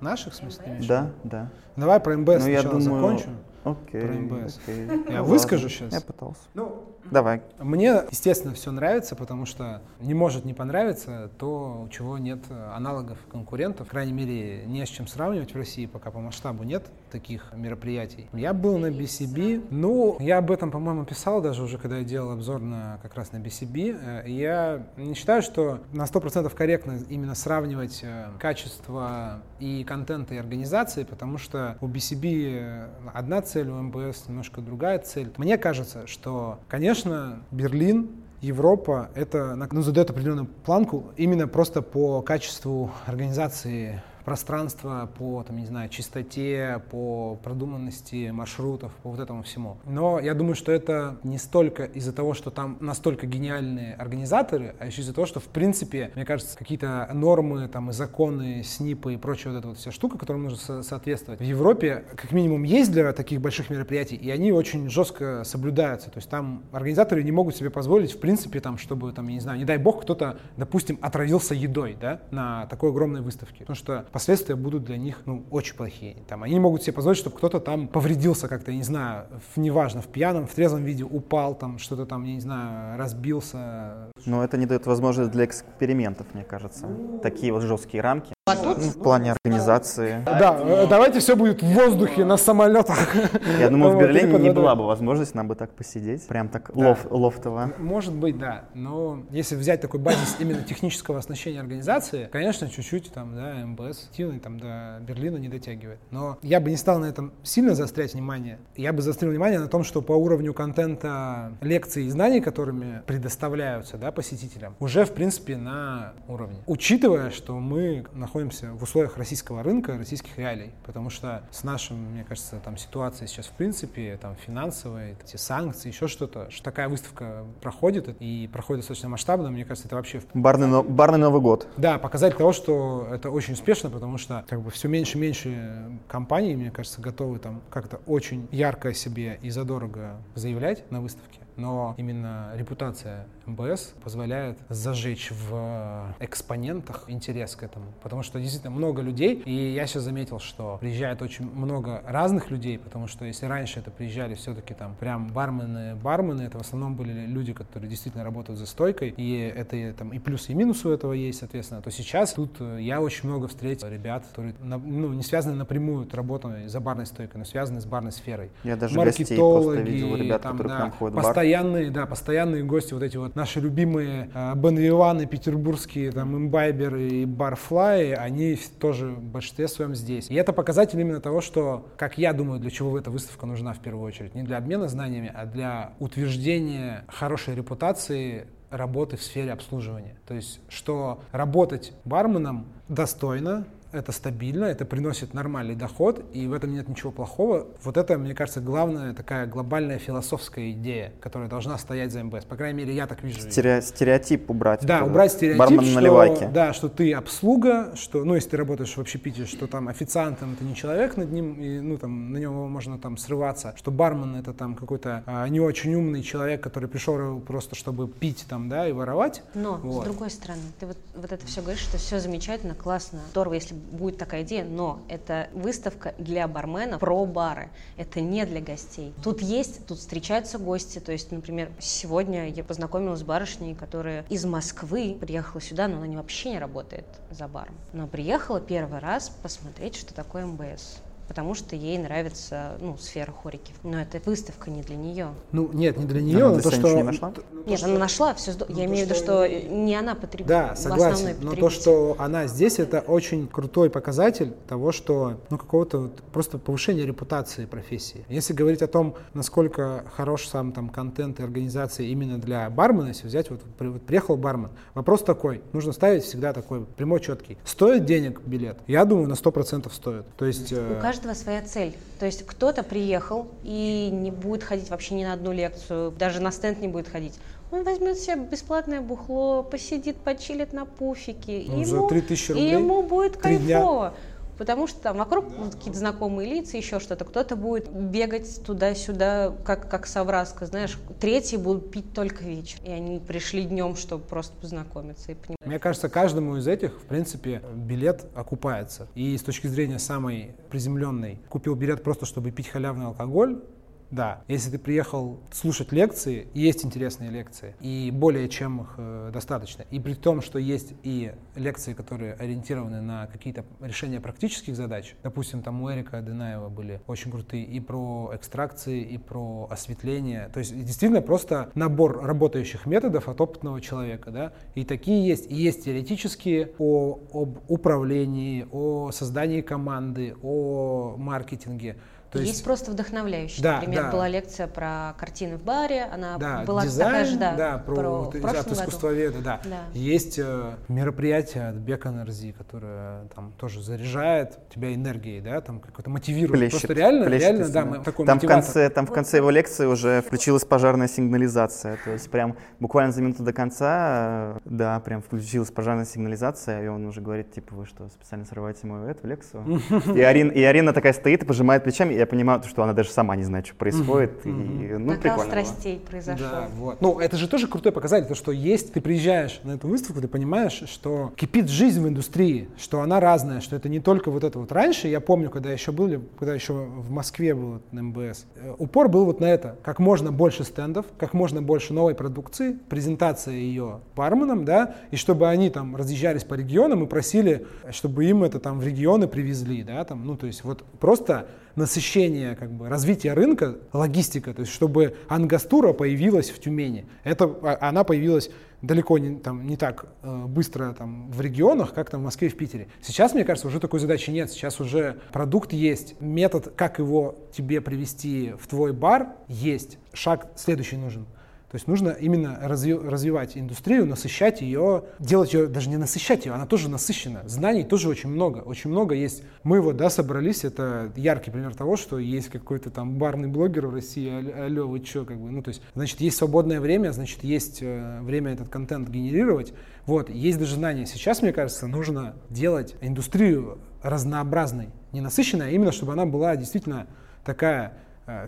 Наших, 0.00 0.32
в 0.32 0.36
смысле? 0.36 0.64
имеешь? 0.66 0.86
Да, 0.86 1.10
да. 1.24 1.48
Давай 1.76 2.00
про 2.00 2.16
МБС 2.16 2.42
Ну, 2.42 2.48
я 2.48 2.60
сначала 2.62 2.80
думаю, 2.80 3.00
закончим. 3.02 3.36
Окей. 3.72 4.00
Про 4.02 4.12
МБС. 4.12 4.60
окей. 4.62 4.86
Я 5.08 5.18
Ну, 5.18 5.24
выскажу 5.24 5.64
ладно. 5.64 5.76
щас. 5.78 5.92
Я 5.92 6.00
пытался. 6.00 6.40
Ну, 6.54 6.84
Давай. 7.10 7.40
Мне, 7.58 8.02
естественно, 8.10 8.52
все 8.52 8.70
нравится, 8.70 9.16
потому 9.16 9.46
что 9.46 9.80
не 9.98 10.12
может 10.12 10.44
не 10.44 10.52
понравиться 10.52 11.30
то, 11.38 11.84
у 11.86 11.88
чего 11.88 12.18
нет 12.18 12.40
аналогов 12.74 13.16
конкурентов. 13.32 13.86
По 13.86 13.92
крайней 13.92 14.12
мере, 14.12 14.64
не 14.66 14.84
с 14.84 14.90
чем 14.90 15.06
сравнивать 15.06 15.54
в 15.54 15.56
России, 15.56 15.86
пока 15.86 16.10
по 16.10 16.18
масштабу 16.18 16.64
нет 16.64 16.84
таких 17.10 17.50
мероприятий. 17.54 18.28
Я 18.34 18.52
был 18.52 18.76
на 18.76 18.90
BCB. 18.90 19.68
Ну, 19.70 20.18
я 20.20 20.36
об 20.36 20.50
этом, 20.50 20.70
по-моему, 20.70 21.06
писал 21.06 21.40
даже 21.40 21.62
уже, 21.62 21.78
когда 21.78 21.96
я 21.96 22.04
делал 22.04 22.32
обзор 22.32 22.60
на 22.60 22.98
как 23.02 23.14
раз 23.14 23.32
на 23.32 23.38
BCB. 23.38 23.98
Э, 24.26 24.28
Я 24.28 24.82
не 24.98 25.14
считаю, 25.14 25.40
что 25.40 25.78
на 25.94 26.02
100% 26.04 26.54
корректно 26.54 26.98
именно 27.08 27.34
сравнивать 27.34 28.00
э, 28.02 28.26
качество 28.38 29.40
и 29.60 29.82
контента, 29.84 30.34
и 30.34 30.36
организации, 30.36 31.04
потому 31.04 31.38
что 31.38 31.78
у 31.80 31.88
BCB 31.88 32.58
э, 32.60 32.88
одна 33.14 33.40
цель, 33.40 33.57
у 33.66 33.82
МБС 33.82 34.28
немножко 34.28 34.60
другая 34.60 34.98
цель. 34.98 35.32
Мне 35.36 35.58
кажется, 35.58 36.06
что, 36.06 36.58
конечно, 36.68 37.40
Берлин 37.50 38.10
Европа 38.40 39.10
это 39.14 39.56
ну, 39.72 39.82
задает 39.82 40.10
определенную 40.10 40.46
планку 40.46 41.06
именно 41.16 41.48
просто 41.48 41.82
по 41.82 42.22
качеству 42.22 42.92
организации 43.06 44.02
пространства, 44.28 45.08
по, 45.18 45.42
там, 45.42 45.56
не 45.56 45.64
знаю, 45.64 45.88
чистоте, 45.88 46.82
по 46.90 47.38
продуманности 47.42 48.28
маршрутов, 48.28 48.92
по 49.02 49.08
вот 49.08 49.20
этому 49.20 49.42
всему. 49.42 49.78
Но 49.86 50.20
я 50.20 50.34
думаю, 50.34 50.54
что 50.54 50.70
это 50.70 51.16
не 51.24 51.38
столько 51.38 51.84
из-за 51.84 52.12
того, 52.12 52.34
что 52.34 52.50
там 52.50 52.76
настолько 52.80 53.26
гениальные 53.26 53.94
организаторы, 53.94 54.74
а 54.80 54.84
еще 54.84 55.00
из-за 55.00 55.14
того, 55.14 55.26
что, 55.26 55.40
в 55.40 55.46
принципе, 55.46 56.10
мне 56.14 56.26
кажется, 56.26 56.58
какие-то 56.58 57.08
нормы, 57.14 57.68
там, 57.68 57.88
и 57.88 57.94
законы, 57.94 58.62
СНИПы 58.62 59.14
и 59.14 59.16
прочая 59.16 59.54
вот 59.54 59.58
эта 59.60 59.68
вот 59.68 59.78
вся 59.78 59.90
штука, 59.92 60.18
которым 60.18 60.42
нужно 60.42 60.58
со- 60.58 60.82
соответствовать. 60.82 61.40
В 61.40 61.44
Европе, 61.44 62.04
как 62.14 62.30
минимум, 62.32 62.64
есть 62.64 62.92
для 62.92 63.10
таких 63.14 63.40
больших 63.40 63.70
мероприятий, 63.70 64.16
и 64.16 64.30
они 64.30 64.52
очень 64.52 64.90
жестко 64.90 65.42
соблюдаются. 65.44 66.10
То 66.10 66.18
есть 66.18 66.28
там 66.28 66.64
организаторы 66.70 67.22
не 67.22 67.32
могут 67.32 67.56
себе 67.56 67.70
позволить, 67.70 68.12
в 68.12 68.20
принципе, 68.20 68.60
там, 68.60 68.76
чтобы, 68.76 69.10
там, 69.12 69.26
я 69.28 69.34
не 69.34 69.40
знаю, 69.40 69.58
не 69.58 69.64
дай 69.64 69.78
бог, 69.78 70.02
кто-то, 70.02 70.36
допустим, 70.58 70.98
отравился 71.00 71.54
едой, 71.54 71.96
да, 71.98 72.20
на 72.30 72.66
такой 72.66 72.90
огромной 72.90 73.22
выставке. 73.22 73.60
Потому 73.60 73.76
что 73.76 74.04
последствия 74.18 74.56
будут 74.56 74.82
для 74.82 74.96
них, 74.96 75.22
ну, 75.26 75.44
очень 75.48 75.76
плохие. 75.76 76.16
Там, 76.26 76.42
они 76.42 76.54
не 76.54 76.60
могут 76.60 76.82
себе 76.82 76.92
позволить, 76.92 77.18
чтобы 77.18 77.36
кто-то 77.36 77.60
там 77.60 77.86
повредился 77.86 78.48
как-то, 78.48 78.72
я 78.72 78.76
не 78.76 78.82
знаю, 78.82 79.26
в, 79.54 79.60
неважно, 79.60 80.02
в 80.02 80.08
пьяном, 80.08 80.48
в 80.48 80.54
трезвом 80.54 80.82
виде, 80.82 81.04
упал, 81.04 81.54
там, 81.54 81.78
что-то 81.78 82.04
там, 82.04 82.24
я 82.24 82.34
не 82.34 82.40
знаю, 82.40 82.98
разбился. 82.98 84.10
Но 84.26 84.42
это 84.42 84.56
не 84.56 84.66
дает 84.66 84.86
возможность 84.86 85.30
для 85.30 85.44
экспериментов, 85.44 86.26
мне 86.34 86.42
кажется. 86.42 86.88
Такие 87.22 87.52
вот 87.52 87.62
жесткие 87.62 88.02
рамки. 88.02 88.34
Ну, 88.54 88.74
в 88.74 89.02
плане 89.02 89.32
организации. 89.32 90.22
Да, 90.24 90.56
э, 90.60 90.86
давайте 90.88 91.20
все 91.20 91.36
будет 91.36 91.62
в 91.62 91.66
воздухе, 91.66 92.24
на 92.24 92.36
самолетах. 92.36 93.14
Я 93.58 93.68
думаю, 93.70 93.96
в 93.96 93.98
Берлине 94.00 94.38
не 94.38 94.50
была 94.50 94.74
бы 94.74 94.86
возможность 94.86 95.34
нам 95.34 95.48
бы 95.48 95.54
так 95.54 95.74
посидеть. 95.74 96.26
Прям 96.26 96.48
так 96.48 96.70
Да. 96.74 96.90
лоф- 96.92 97.06
лофтово. 97.10 97.72
Может 97.78 98.14
быть, 98.14 98.38
да. 98.38 98.64
Но 98.74 99.22
если 99.30 99.56
взять 99.56 99.80
такой 99.80 100.00
базис 100.00 100.36
именно 100.38 100.62
технического 100.62 101.18
оснащения 101.18 101.60
организации, 101.60 102.28
конечно, 102.32 102.68
чуть-чуть 102.68 103.12
там, 103.12 103.34
да, 103.34 103.54
МБС 103.66 104.06
активный 104.10 104.38
там 104.38 104.58
до 104.58 104.98
Берлина 105.00 105.36
не 105.36 105.48
дотягивает. 105.48 105.98
Но 106.10 106.38
я 106.42 106.60
бы 106.60 106.70
не 106.70 106.76
стал 106.76 106.98
на 106.98 107.06
этом 107.06 107.32
сильно 107.42 107.74
заострять 107.74 108.14
внимание. 108.14 108.58
Я 108.76 108.92
бы 108.92 109.02
заострил 109.02 109.30
внимание 109.30 109.58
на 109.58 109.68
том, 109.68 109.84
что 109.84 110.02
по 110.02 110.12
уровню 110.12 110.54
контента 110.54 111.52
лекций 111.60 112.04
и 112.04 112.10
знаний, 112.10 112.40
которыми 112.40 113.02
предоставляются 113.06 113.96
да, 113.96 114.10
посетителям, 114.12 114.74
уже, 114.80 115.04
в 115.04 115.12
принципе, 115.12 115.56
на 115.56 116.12
уровне. 116.28 116.58
Учитывая, 116.66 117.30
что 117.30 117.58
мы 117.58 118.04
находимся 118.12 118.37
в 118.46 118.82
условиях 118.82 119.16
российского 119.16 119.62
рынка, 119.62 119.96
российских 119.98 120.38
реалий, 120.38 120.72
потому 120.84 121.10
что 121.10 121.42
с 121.50 121.64
нашим, 121.64 121.96
мне 122.12 122.24
кажется, 122.24 122.60
там 122.64 122.76
ситуацией 122.76 123.28
сейчас, 123.28 123.46
в 123.46 123.52
принципе, 123.52 124.16
там 124.20 124.36
финансовые, 124.36 125.16
эти 125.24 125.36
санкции, 125.36 125.88
еще 125.88 126.06
что-то, 126.08 126.50
что 126.50 126.62
такая 126.62 126.88
выставка 126.88 127.44
проходит 127.60 128.16
и 128.20 128.48
проходит 128.52 128.80
достаточно 128.82 129.08
масштабно, 129.08 129.50
мне 129.50 129.64
кажется, 129.64 129.88
это 129.88 129.96
вообще 129.96 130.22
Барный, 130.34 130.66
но- 130.68 130.82
барный 130.82 131.18
Новый 131.18 131.40
год. 131.40 131.66
да, 131.76 131.98
показатель 131.98 132.36
того, 132.36 132.52
что 132.52 133.08
это 133.10 133.30
очень 133.30 133.54
успешно, 133.54 133.90
потому 133.90 134.18
что 134.18 134.44
как 134.48 134.60
бы 134.62 134.70
все 134.70 134.88
меньше 134.88 135.18
и 135.18 135.20
меньше 135.20 135.98
компаний, 136.08 136.54
мне 136.56 136.70
кажется, 136.70 137.00
готовы 137.00 137.38
там 137.38 137.60
как-то 137.70 138.00
очень 138.06 138.48
ярко 138.50 138.94
себе 138.94 139.38
и 139.42 139.50
задорого 139.50 140.16
заявлять 140.34 140.90
на 140.90 141.00
выставке. 141.00 141.40
Но 141.58 141.94
именно 141.96 142.52
репутация 142.54 143.26
МБС 143.46 143.94
позволяет 144.02 144.58
зажечь 144.68 145.30
в 145.30 146.14
экспонентах 146.20 147.04
интерес 147.08 147.56
к 147.56 147.62
этому. 147.62 147.86
Потому 148.02 148.22
что 148.22 148.40
действительно 148.40 148.70
много 148.70 149.02
людей, 149.02 149.42
и 149.44 149.72
я 149.72 149.86
сейчас 149.86 150.04
заметил, 150.04 150.38
что 150.38 150.78
приезжает 150.80 151.20
очень 151.22 151.50
много 151.50 152.02
разных 152.06 152.50
людей, 152.50 152.78
потому 152.78 153.08
что 153.08 153.24
если 153.24 153.46
раньше 153.46 153.80
это 153.80 153.90
приезжали 153.90 154.34
все-таки 154.34 154.74
там 154.74 154.94
прям 154.94 155.28
бармены, 155.28 155.94
бармены, 155.96 156.42
это 156.42 156.58
в 156.58 156.60
основном 156.60 156.94
были 156.94 157.26
люди, 157.26 157.52
которые 157.52 157.90
действительно 157.90 158.24
работают 158.24 158.58
за 158.58 158.66
стойкой, 158.66 159.14
и 159.16 159.38
это 159.38 159.76
и, 159.76 159.92
там 159.92 160.12
и 160.12 160.18
плюсы, 160.18 160.52
и 160.52 160.54
минусы 160.54 160.88
у 160.88 160.92
этого 160.92 161.12
есть, 161.12 161.40
соответственно, 161.40 161.82
то 161.82 161.90
сейчас 161.90 162.32
тут 162.34 162.56
э, 162.60 162.78
я 162.80 163.00
очень 163.00 163.28
много 163.28 163.48
встретил 163.48 163.88
ребят, 163.88 164.24
которые 164.26 164.54
ну, 164.62 165.12
не 165.12 165.22
связаны 165.22 165.56
напрямую 165.56 166.08
с 166.08 166.14
работой 166.14 166.68
за 166.68 166.80
барной 166.80 167.06
стойкой, 167.06 167.38
но 167.38 167.44
связаны 167.44 167.80
с 167.80 167.84
барной 167.86 168.12
сферой. 168.12 168.50
Я 168.64 168.76
даже 168.76 168.94
гостей 168.94 169.36
просто 169.36 169.80
видел, 169.80 170.16
ребят, 170.16 170.42
там, 170.42 170.52
которые 170.52 170.68
да, 170.68 170.76
к 170.76 170.80
нам 170.80 170.92
ходят 170.92 171.14
бар. 171.14 171.24
Постоянные 171.48 171.90
да, 171.90 172.04
постоянные 172.04 172.62
гости, 172.62 172.92
вот 172.92 173.02
эти 173.02 173.16
вот 173.16 173.34
наши 173.34 173.58
любимые 173.60 174.30
э, 174.34 174.54
Бенвиваны, 174.54 175.26
петербургские, 175.26 176.12
там, 176.12 176.36
имбайберы 176.36 177.08
и 177.08 177.24
барфлаи, 177.24 178.10
они 178.10 178.58
тоже 178.78 179.08
в 179.08 179.22
большинстве 179.22 179.66
своем 179.68 179.94
здесь. 179.94 180.28
И 180.28 180.34
это 180.34 180.52
показатель 180.52 181.00
именно 181.00 181.20
того, 181.20 181.40
что, 181.40 181.88
как 181.96 182.18
я 182.18 182.34
думаю, 182.34 182.60
для 182.60 182.70
чего 182.70 182.98
эта 182.98 183.10
выставка 183.10 183.46
нужна 183.46 183.72
в 183.72 183.78
первую 183.78 184.04
очередь. 184.04 184.34
Не 184.34 184.42
для 184.42 184.58
обмена 184.58 184.88
знаниями, 184.88 185.32
а 185.34 185.46
для 185.46 185.92
утверждения 186.00 187.04
хорошей 187.08 187.54
репутации 187.54 188.46
работы 188.70 189.16
в 189.16 189.22
сфере 189.22 189.52
обслуживания. 189.52 190.18
То 190.26 190.34
есть, 190.34 190.60
что 190.68 191.22
работать 191.32 191.94
барменом 192.04 192.66
достойно, 192.88 193.64
это 193.92 194.12
стабильно, 194.12 194.64
это 194.64 194.84
приносит 194.84 195.34
нормальный 195.34 195.74
доход, 195.74 196.24
и 196.32 196.46
в 196.46 196.52
этом 196.52 196.72
нет 196.74 196.88
ничего 196.88 197.10
плохого. 197.10 197.66
Вот 197.82 197.96
это, 197.96 198.18
мне 198.18 198.34
кажется, 198.34 198.60
главная 198.60 199.14
такая 199.14 199.46
глобальная 199.46 199.98
философская 199.98 200.72
идея, 200.72 201.12
которая 201.20 201.48
должна 201.48 201.78
стоять 201.78 202.12
за 202.12 202.22
МБС. 202.22 202.44
По 202.44 202.56
крайней 202.56 202.78
мере, 202.78 202.94
я 202.94 203.06
так 203.06 203.22
вижу. 203.22 203.40
Стере- 203.40 203.80
стереотип 203.82 204.50
убрать. 204.50 204.84
Да, 204.84 205.04
убрать 205.04 205.32
стереотип, 205.32 205.58
Бармен 205.58 205.84
что, 205.84 205.94
наливайки. 205.94 206.48
да, 206.52 206.72
что 206.72 206.88
ты 206.88 207.12
обслуга, 207.12 207.94
что, 207.96 208.24
ну, 208.24 208.34
если 208.34 208.50
ты 208.50 208.56
работаешь 208.56 208.94
в 208.96 209.00
общепите, 209.00 209.46
что 209.46 209.66
там 209.66 209.88
официантом 209.88 210.52
это 210.54 210.64
не 210.64 210.74
человек 210.74 211.16
над 211.16 211.32
ним, 211.32 211.54
и, 211.54 211.80
ну, 211.80 211.96
там, 211.98 212.32
на 212.32 212.38
него 212.38 212.68
можно 212.68 212.98
там 212.98 213.16
срываться, 213.16 213.74
что 213.76 213.90
бармен 213.90 214.36
это 214.36 214.52
там 214.52 214.74
какой-то 214.74 215.22
а, 215.26 215.48
не 215.48 215.60
очень 215.60 215.94
умный 215.94 216.22
человек, 216.22 216.62
который 216.62 216.88
пришел 216.88 217.40
просто 217.40 217.74
чтобы 217.74 218.06
пить 218.08 218.44
там, 218.48 218.68
да, 218.68 218.86
и 218.88 218.92
воровать. 218.92 219.42
Но, 219.54 219.76
Вот. 219.82 220.02
с 220.02 220.04
другой 220.04 220.30
стороны, 220.30 220.60
ты 220.78 220.86
вот, 220.86 220.98
вот 221.16 221.32
это 221.32 221.46
все 221.46 221.62
говоришь, 221.62 221.80
что 221.82 221.96
все 221.98 222.20
замечательно, 222.20 222.74
классно, 222.74 223.20
здорово, 223.30 223.54
если 223.54 223.74
будет 223.78 224.18
такая 224.18 224.42
идея, 224.42 224.64
но 224.64 225.00
это 225.08 225.48
выставка 225.52 226.14
для 226.18 226.46
барменов 226.46 227.00
про 227.00 227.24
бары, 227.24 227.70
это 227.96 228.20
не 228.20 228.44
для 228.44 228.60
гостей. 228.60 229.14
Тут 229.22 229.40
есть, 229.40 229.86
тут 229.86 229.98
встречаются 229.98 230.58
гости, 230.58 230.98
то 230.98 231.12
есть, 231.12 231.32
например, 231.32 231.70
сегодня 231.78 232.48
я 232.48 232.64
познакомилась 232.64 233.20
с 233.20 233.24
барышней, 233.24 233.74
которая 233.74 234.24
из 234.28 234.44
Москвы 234.44 235.16
приехала 235.20 235.60
сюда, 235.60 235.88
но 235.88 236.02
она 236.02 236.16
вообще 236.16 236.50
не 236.50 236.58
работает 236.58 237.06
за 237.30 237.48
баром. 237.48 237.74
Но 237.92 238.06
приехала 238.06 238.60
первый 238.60 238.98
раз 238.98 239.30
посмотреть, 239.42 239.96
что 239.96 240.14
такое 240.14 240.46
МБС 240.46 240.98
потому 241.28 241.54
что 241.54 241.76
ей 241.76 241.98
нравится 241.98 242.76
ну, 242.80 242.96
сфера 242.96 243.30
хорики. 243.30 243.72
Но 243.84 244.00
это 244.00 244.20
выставка 244.24 244.70
не 244.70 244.82
для 244.82 244.96
нее. 244.96 245.28
Ну, 245.52 245.70
нет, 245.72 245.98
не 245.98 246.06
для 246.06 246.22
нее, 246.22 246.46
Она 246.46 246.56
но 246.56 246.60
то, 246.60 246.70
что... 246.70 246.96
не 246.96 247.02
нашла? 247.02 247.32
Нет, 247.66 247.82
она 247.82 247.98
нашла 247.98 248.34
все. 248.34 248.52
ну, 248.52 248.66
я 248.68 248.74
то, 248.74 248.84
имею 248.86 249.06
в 249.06 249.10
виду, 249.10 249.14
что 249.14 249.28
что 249.28 249.46
не 249.68 249.94
она 249.94 250.14
потребитель. 250.14 250.48
Да, 250.48 250.74
согласен. 250.74 251.36
Но 251.42 251.54
то, 251.54 251.70
что 251.70 252.16
она 252.18 252.46
здесь, 252.46 252.78
это 252.78 253.00
очень 253.00 253.46
крутой 253.46 253.90
показатель 253.90 254.52
того, 254.66 254.90
что 254.90 255.40
ну 255.50 255.58
какого-то 255.58 255.98
вот 255.98 256.22
просто 256.32 256.58
повышения 256.58 257.04
репутации 257.04 257.66
профессии. 257.66 258.24
Если 258.28 258.54
говорить 258.54 258.82
о 258.82 258.86
том, 258.86 259.14
насколько 259.34 260.04
хорош 260.16 260.48
сам 260.48 260.72
там 260.72 260.88
контент 260.88 261.40
и 261.40 261.42
организация 261.42 262.06
именно 262.06 262.38
для 262.38 262.70
бармена, 262.70 263.08
если 263.08 263.26
взять 263.26 263.50
вот, 263.50 263.60
при- 263.76 263.88
вот 263.88 264.02
приехал 264.02 264.36
бармен, 264.36 264.70
вопрос 264.94 265.22
такой, 265.22 265.62
нужно 265.72 265.92
ставить 265.92 266.24
всегда 266.24 266.52
такой 266.52 266.84
прямой, 266.84 267.20
четкий. 267.20 267.58
Стоит 267.64 268.06
денег 268.06 268.40
билет? 268.40 268.78
Я 268.86 269.04
думаю, 269.04 269.28
на 269.28 269.34
100% 269.34 269.92
стоит. 269.92 270.24
То 270.36 270.46
есть... 270.46 270.72
э, 270.72 270.96
У 270.98 271.00
каждого 271.18 271.34
своя 271.34 271.62
цель. 271.62 271.94
То 272.20 272.26
есть 272.26 272.46
кто-то 272.46 272.82
приехал 272.82 273.48
и 273.64 274.08
не 274.12 274.30
будет 274.30 274.62
ходить 274.62 274.88
вообще 274.90 275.14
ни 275.14 275.24
на 275.24 275.32
одну 275.32 275.52
лекцию, 275.52 276.12
даже 276.12 276.40
на 276.40 276.52
стенд 276.52 276.80
не 276.80 276.88
будет 276.88 277.08
ходить. 277.08 277.34
Он 277.70 277.82
возьмет 277.84 278.18
себе 278.18 278.36
бесплатное 278.36 279.00
бухло, 279.00 279.62
посидит, 279.62 280.16
почилит 280.16 280.72
на 280.72 280.84
пуфике. 280.86 281.64
Ну, 281.66 281.82
и, 281.82 281.84
за 281.84 281.96
ему, 281.96 282.08
3000 282.08 282.50
и 282.50 282.54
рублей 282.54 282.72
ему 282.72 283.02
будет 283.02 283.40
три 283.40 283.58
дня. 283.58 284.12
Потому 284.58 284.88
что 284.88 285.00
там 285.00 285.16
вокруг 285.16 285.48
будут 285.48 285.76
какие-то 285.76 285.98
знакомые 285.98 286.48
лица, 286.48 286.76
еще 286.76 286.98
что-то. 286.98 287.24
Кто-то 287.24 287.56
будет 287.56 287.90
бегать 287.90 288.62
туда-сюда, 288.64 289.54
как, 289.64 289.88
как 289.88 290.06
совраска, 290.06 290.66
знаешь. 290.66 290.98
Третьи 291.20 291.56
будут 291.56 291.90
пить 291.90 292.12
только 292.12 292.44
вечером. 292.44 292.84
И 292.84 292.90
они 292.90 293.20
пришли 293.20 293.64
днем, 293.64 293.94
чтобы 293.94 294.24
просто 294.24 294.56
познакомиться 294.60 295.32
и 295.32 295.34
понимать. 295.34 295.58
Мне 295.64 295.78
кажется, 295.78 296.08
каждому 296.08 296.56
из 296.56 296.66
этих, 296.66 296.94
в 296.94 297.04
принципе, 297.04 297.62
билет 297.74 298.26
окупается. 298.34 299.06
И 299.14 299.36
с 299.38 299.42
точки 299.42 299.68
зрения 299.68 299.98
самой 299.98 300.56
приземленной, 300.70 301.40
купил 301.48 301.76
билет 301.76 302.02
просто, 302.02 302.26
чтобы 302.26 302.50
пить 302.50 302.68
халявный 302.68 303.06
алкоголь, 303.06 303.62
да. 304.10 304.42
Если 304.48 304.70
ты 304.70 304.78
приехал 304.78 305.40
слушать 305.50 305.92
лекции, 305.92 306.48
есть 306.54 306.84
интересные 306.84 307.30
лекции, 307.30 307.74
и 307.80 308.10
более 308.10 308.48
чем 308.48 308.82
их 308.82 308.94
э, 308.96 309.30
достаточно. 309.32 309.84
И 309.90 310.00
при 310.00 310.14
том, 310.14 310.40
что 310.40 310.58
есть 310.58 310.94
и 311.02 311.32
лекции, 311.54 311.92
которые 311.92 312.34
ориентированы 312.34 313.02
на 313.02 313.26
какие-то 313.26 313.64
решения 313.80 314.20
практических 314.20 314.76
задач, 314.76 315.14
допустим, 315.22 315.62
там 315.62 315.82
у 315.82 315.92
Эрика 315.92 316.18
Аденаева 316.18 316.70
были 316.70 317.02
очень 317.06 317.30
крутые 317.30 317.64
и 317.64 317.80
про 317.80 318.30
экстракции, 318.34 319.02
и 319.02 319.18
про 319.18 319.68
осветление. 319.70 320.48
То 320.54 320.60
есть 320.60 320.74
действительно 320.74 321.20
просто 321.20 321.70
набор 321.74 322.22
работающих 322.22 322.86
методов 322.86 323.28
от 323.28 323.40
опытного 323.40 323.80
человека, 323.80 324.30
да. 324.30 324.52
И 324.74 324.84
такие 324.84 325.26
есть. 325.26 325.50
И 325.50 325.54
есть 325.54 325.84
теоретические 325.84 326.72
о, 326.78 327.20
об 327.32 327.58
управлении, 327.68 328.66
о 328.72 329.10
создании 329.12 329.60
команды, 329.60 330.34
о 330.42 331.16
маркетинге. 331.18 331.96
То 332.30 332.38
есть, 332.38 332.52
есть 332.52 332.64
просто 332.64 332.90
вдохновляющие. 332.90 333.62
Да, 333.62 333.76
Например, 333.76 334.04
да. 334.04 334.10
была 334.10 334.28
лекция 334.28 334.66
про 334.66 335.14
картины 335.18 335.56
в 335.56 335.62
баре, 335.62 336.04
она 336.12 336.36
да, 336.36 336.62
была 336.64 336.84
дизайн, 336.84 337.10
такая 337.10 337.24
же, 337.24 337.38
да, 337.38 337.78
про, 337.78 337.94
про 337.94 338.10
вот 338.10 338.34
в 338.34 338.40
прошлом 338.40 338.72
искусствоведа, 338.74 339.38
да. 339.38 339.60
Да. 339.64 339.78
Есть 339.94 340.38
э, 340.38 340.74
мероприятие 340.88 341.68
от 341.68 341.76
Бекон 341.76 342.22
РЗ, 342.22 342.46
которое 342.56 343.24
там 343.34 343.52
тоже 343.58 343.82
заряжает 343.82 344.58
тебя 344.68 344.94
энергией, 344.94 345.40
да, 345.40 345.60
там 345.62 345.80
какой-то 345.80 346.10
мотивирует. 346.10 346.60
Плещет, 346.60 346.80
Просто 346.80 346.92
реально, 346.92 347.26
плещет 347.26 347.48
реально, 347.48 347.68
да, 347.68 347.84
мы 347.84 347.98
такой 348.04 348.26
там 348.26 348.38
в, 348.38 348.46
конце, 348.46 348.90
там 348.90 349.06
в 349.06 349.12
конце 349.12 349.38
его 349.38 349.50
лекции 349.50 349.86
уже 349.86 350.20
включилась 350.20 350.64
пожарная 350.64 351.08
сигнализация. 351.08 351.98
То 352.04 352.10
есть 352.10 352.30
прям 352.30 352.56
буквально 352.78 353.12
за 353.12 353.22
минуту 353.22 353.42
до 353.42 353.54
конца, 353.54 354.56
э, 354.56 354.58
да, 354.66 355.00
прям 355.00 355.22
включилась 355.22 355.70
пожарная 355.70 356.04
сигнализация, 356.04 356.84
и 356.84 356.88
он 356.88 357.06
уже 357.06 357.22
говорит, 357.22 357.52
типа, 357.52 357.74
вы 357.74 357.86
что, 357.86 358.08
специально 358.08 358.44
срываете 358.44 358.86
мою 358.86 359.06
эту 359.06 359.26
лекцию? 359.26 359.80
И, 360.14 360.20
Арин, 360.20 360.50
и 360.50 360.62
Арина 360.62 360.92
такая 360.92 361.12
стоит 361.14 361.42
и 361.42 361.46
пожимает 361.46 361.84
плечами, 361.84 362.17
я 362.18 362.26
понимаю, 362.26 362.62
что 362.64 362.82
она 362.82 362.92
даже 362.92 363.10
сама 363.10 363.36
не 363.36 363.44
знает, 363.44 363.66
что 363.66 363.76
происходит. 363.76 364.44
И, 364.44 364.48
ну, 364.48 364.98
Накал 364.98 365.20
прикольно 365.22 365.36
было. 365.36 365.64
страстей 365.64 366.00
произошел. 366.00 366.46
Да, 366.50 366.68
вот. 366.76 367.00
Ну, 367.00 367.20
это 367.20 367.36
же 367.36 367.48
тоже 367.48 367.66
крутой 367.68 367.92
показатель, 367.92 368.26
то, 368.26 368.34
что 368.34 368.52
есть, 368.52 368.92
ты 368.92 369.00
приезжаешь 369.00 369.60
на 369.64 369.72
эту 369.72 369.88
выставку, 369.88 370.20
ты 370.20 370.28
понимаешь, 370.28 370.82
что 370.86 371.32
кипит 371.36 371.68
жизнь 371.68 372.00
в 372.00 372.08
индустрии, 372.08 372.68
что 372.78 373.00
она 373.00 373.20
разная, 373.20 373.60
что 373.60 373.76
это 373.76 373.88
не 373.88 374.00
только 374.00 374.30
вот 374.30 374.44
это 374.44 374.58
вот. 374.58 374.72
Раньше, 374.72 375.08
я 375.08 375.20
помню, 375.20 375.50
когда 375.50 375.70
еще 375.70 375.92
были, 375.92 376.20
когда 376.38 376.54
еще 376.54 376.72
в 376.72 377.10
Москве 377.10 377.54
был 377.54 377.80
на 377.92 378.02
МБС, 378.02 378.46
э, 378.56 378.74
упор 378.78 379.08
был 379.08 379.24
вот 379.24 379.40
на 379.40 379.46
это. 379.46 379.76
Как 379.82 379.98
можно 379.98 380.32
больше 380.32 380.64
стендов, 380.64 381.06
как 381.18 381.34
можно 381.34 381.62
больше 381.62 381.92
новой 381.92 382.14
продукции, 382.14 382.78
презентация 382.88 383.54
ее 383.54 384.00
барменам, 384.16 384.64
да, 384.64 384.94
и 385.10 385.16
чтобы 385.16 385.48
они 385.48 385.70
там 385.70 385.96
разъезжались 385.96 386.44
по 386.44 386.54
регионам 386.54 387.04
и 387.04 387.06
просили, 387.06 387.66
чтобы 387.90 388.24
им 388.24 388.42
это 388.42 388.58
там 388.58 388.80
в 388.80 388.84
регионы 388.84 389.28
привезли, 389.28 389.82
да, 389.82 390.04
там, 390.04 390.26
ну, 390.26 390.36
то 390.36 390.46
есть 390.46 390.64
вот 390.64 390.82
просто 391.00 391.46
насыщение, 391.78 392.54
как 392.54 392.70
бы, 392.72 392.88
развитие 392.88 393.32
рынка, 393.32 393.76
логистика, 393.92 394.52
то 394.52 394.60
есть 394.60 394.72
чтобы 394.72 395.16
ангастура 395.28 395.92
появилась 395.92 396.50
в 396.50 396.60
Тюмени. 396.60 397.06
Это, 397.24 397.44
а, 397.44 397.88
она 397.88 398.04
появилась 398.04 398.50
далеко 398.82 399.18
не, 399.18 399.38
там, 399.38 399.66
не 399.66 399.76
так 399.76 400.06
э, 400.22 400.44
быстро 400.46 400.92
там, 400.92 401.30
в 401.30 401.40
регионах, 401.40 401.94
как 401.94 402.10
там 402.10 402.20
в 402.20 402.24
Москве 402.24 402.48
и 402.48 402.50
в 402.50 402.56
Питере. 402.56 402.88
Сейчас, 403.02 403.34
мне 403.34 403.44
кажется, 403.44 403.68
уже 403.68 403.80
такой 403.80 404.00
задачи 404.00 404.30
нет. 404.30 404.50
Сейчас 404.50 404.80
уже 404.80 405.20
продукт 405.32 405.72
есть, 405.72 406.20
метод, 406.20 406.72
как 406.76 406.98
его 406.98 407.48
тебе 407.52 407.80
привести 407.80 408.52
в 408.60 408.68
твой 408.68 408.92
бар, 408.92 409.34
есть. 409.48 409.98
Шаг 410.12 410.48
следующий 410.56 410.96
нужен. 410.96 411.26
То 411.70 411.74
есть 411.74 411.86
нужно 411.86 412.10
именно 412.10 412.58
разви- 412.62 412.98
развивать 412.98 413.56
индустрию, 413.58 414.06
насыщать 414.06 414.62
ее, 414.62 415.04
делать 415.18 415.52
ее, 415.52 415.66
даже 415.66 415.90
не 415.90 415.98
насыщать 415.98 416.46
ее, 416.46 416.52
она 416.52 416.64
тоже 416.64 416.88
насыщена. 416.88 417.42
Знаний 417.46 417.84
тоже 417.84 418.08
очень 418.08 418.30
много, 418.30 418.58
очень 418.58 418.88
много 418.88 419.14
есть. 419.14 419.42
Мы 419.64 419.82
вот, 419.82 419.98
да, 419.98 420.08
собрались, 420.08 420.64
это 420.64 421.12
яркий 421.14 421.50
пример 421.50 421.74
того, 421.74 421.96
что 421.96 422.18
есть 422.18 422.48
какой-то 422.48 422.90
там 422.90 423.18
барный 423.18 423.48
блогер 423.48 423.86
в 423.86 423.94
России, 423.94 424.50
алло, 424.58 424.88
вы 424.88 425.00
чё, 425.00 425.26
как 425.26 425.38
бы, 425.38 425.50
ну, 425.50 425.62
то 425.62 425.68
есть, 425.68 425.82
значит, 425.94 426.22
есть 426.22 426.38
свободное 426.38 426.80
время, 426.80 427.12
значит, 427.12 427.44
есть 427.44 427.82
э, 427.82 428.20
время 428.22 428.54
этот 428.54 428.70
контент 428.70 429.10
генерировать, 429.10 429.74
вот, 430.06 430.30
есть 430.30 430.58
даже 430.58 430.76
знания. 430.76 431.04
Сейчас, 431.04 431.42
мне 431.42 431.52
кажется, 431.52 431.86
нужно 431.86 432.36
делать 432.48 432.96
индустрию 433.02 433.78
разнообразной, 434.02 434.88
не 435.12 435.20
насыщенной, 435.20 435.66
а 435.66 435.70
именно, 435.70 435.92
чтобы 435.92 436.14
она 436.14 436.24
была 436.24 436.56
действительно 436.56 437.08
такая 437.44 437.98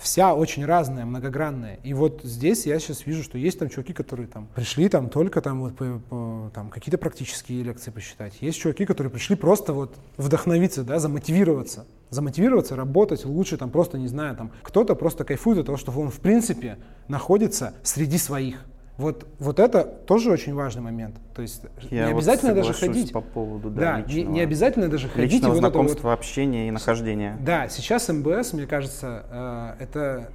вся 0.00 0.34
очень 0.34 0.64
разная, 0.64 1.04
многогранная. 1.04 1.78
И 1.82 1.94
вот 1.94 2.20
здесь 2.22 2.66
я 2.66 2.78
сейчас 2.78 3.06
вижу, 3.06 3.22
что 3.22 3.38
есть 3.38 3.58
там 3.58 3.68
чуваки, 3.68 3.92
которые 3.92 4.26
там 4.26 4.48
пришли 4.54 4.88
там 4.88 5.08
только 5.08 5.40
там 5.40 5.60
вот 5.60 5.76
по- 5.76 6.00
по- 6.08 6.50
там 6.54 6.70
какие-то 6.70 6.98
практические 6.98 7.62
лекции 7.62 7.90
посчитать. 7.90 8.34
Есть 8.40 8.58
чуваки, 8.58 8.84
которые 8.86 9.10
пришли 9.10 9.36
просто 9.36 9.72
вот 9.72 9.96
вдохновиться, 10.16 10.82
да, 10.84 10.98
замотивироваться. 10.98 11.86
Замотивироваться, 12.10 12.74
работать 12.76 13.24
лучше, 13.24 13.56
там 13.56 13.70
просто, 13.70 13.96
не 13.96 14.08
знаю, 14.08 14.36
там 14.36 14.50
кто-то 14.62 14.94
просто 14.96 15.24
кайфует 15.24 15.58
от 15.58 15.66
того, 15.66 15.78
что 15.78 15.92
он 15.92 16.10
в 16.10 16.18
принципе 16.20 16.78
находится 17.08 17.74
среди 17.82 18.18
своих. 18.18 18.64
Вот, 19.00 19.26
вот 19.38 19.58
это 19.58 19.82
тоже 19.84 20.30
очень 20.30 20.54
важный 20.54 20.82
момент. 20.82 21.16
То 21.34 21.40
есть 21.40 21.62
Я 21.90 22.06
не 22.08 22.12
вот 22.12 22.18
обязательно 22.20 22.54
даже 22.54 22.74
соглашусь 22.74 22.96
ходить. 22.98 23.12
по 23.12 23.22
поводу 23.22 23.70
да, 23.70 23.80
Да, 23.80 24.00
не, 24.02 24.12
личного, 24.14 24.34
не 24.34 24.40
обязательно 24.42 24.88
даже 24.88 25.08
ходить. 25.08 25.32
личного 25.32 25.52
вот 25.54 25.58
это 25.58 25.66
вот- 25.68 25.72
знакомства, 25.74 26.12
общения 26.12 26.68
и 26.68 26.70
нахождения. 26.70 27.38
да, 27.40 27.68
сейчас 27.68 28.08
МБС, 28.10 28.52
мне 28.52 28.66
кажется, 28.66 29.24
э, 29.78 29.82
это 29.84 30.30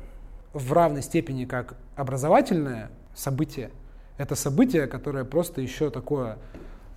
в 0.54 0.74
равной 0.74 1.04
степени 1.04 1.46
как 1.46 1.76
образовательное 1.96 2.90
событие, 3.14 3.70
это 4.18 4.34
событие, 4.36 4.88
которое 4.88 5.26
просто 5.26 5.62
еще 5.62 5.92
такое, 5.92 6.38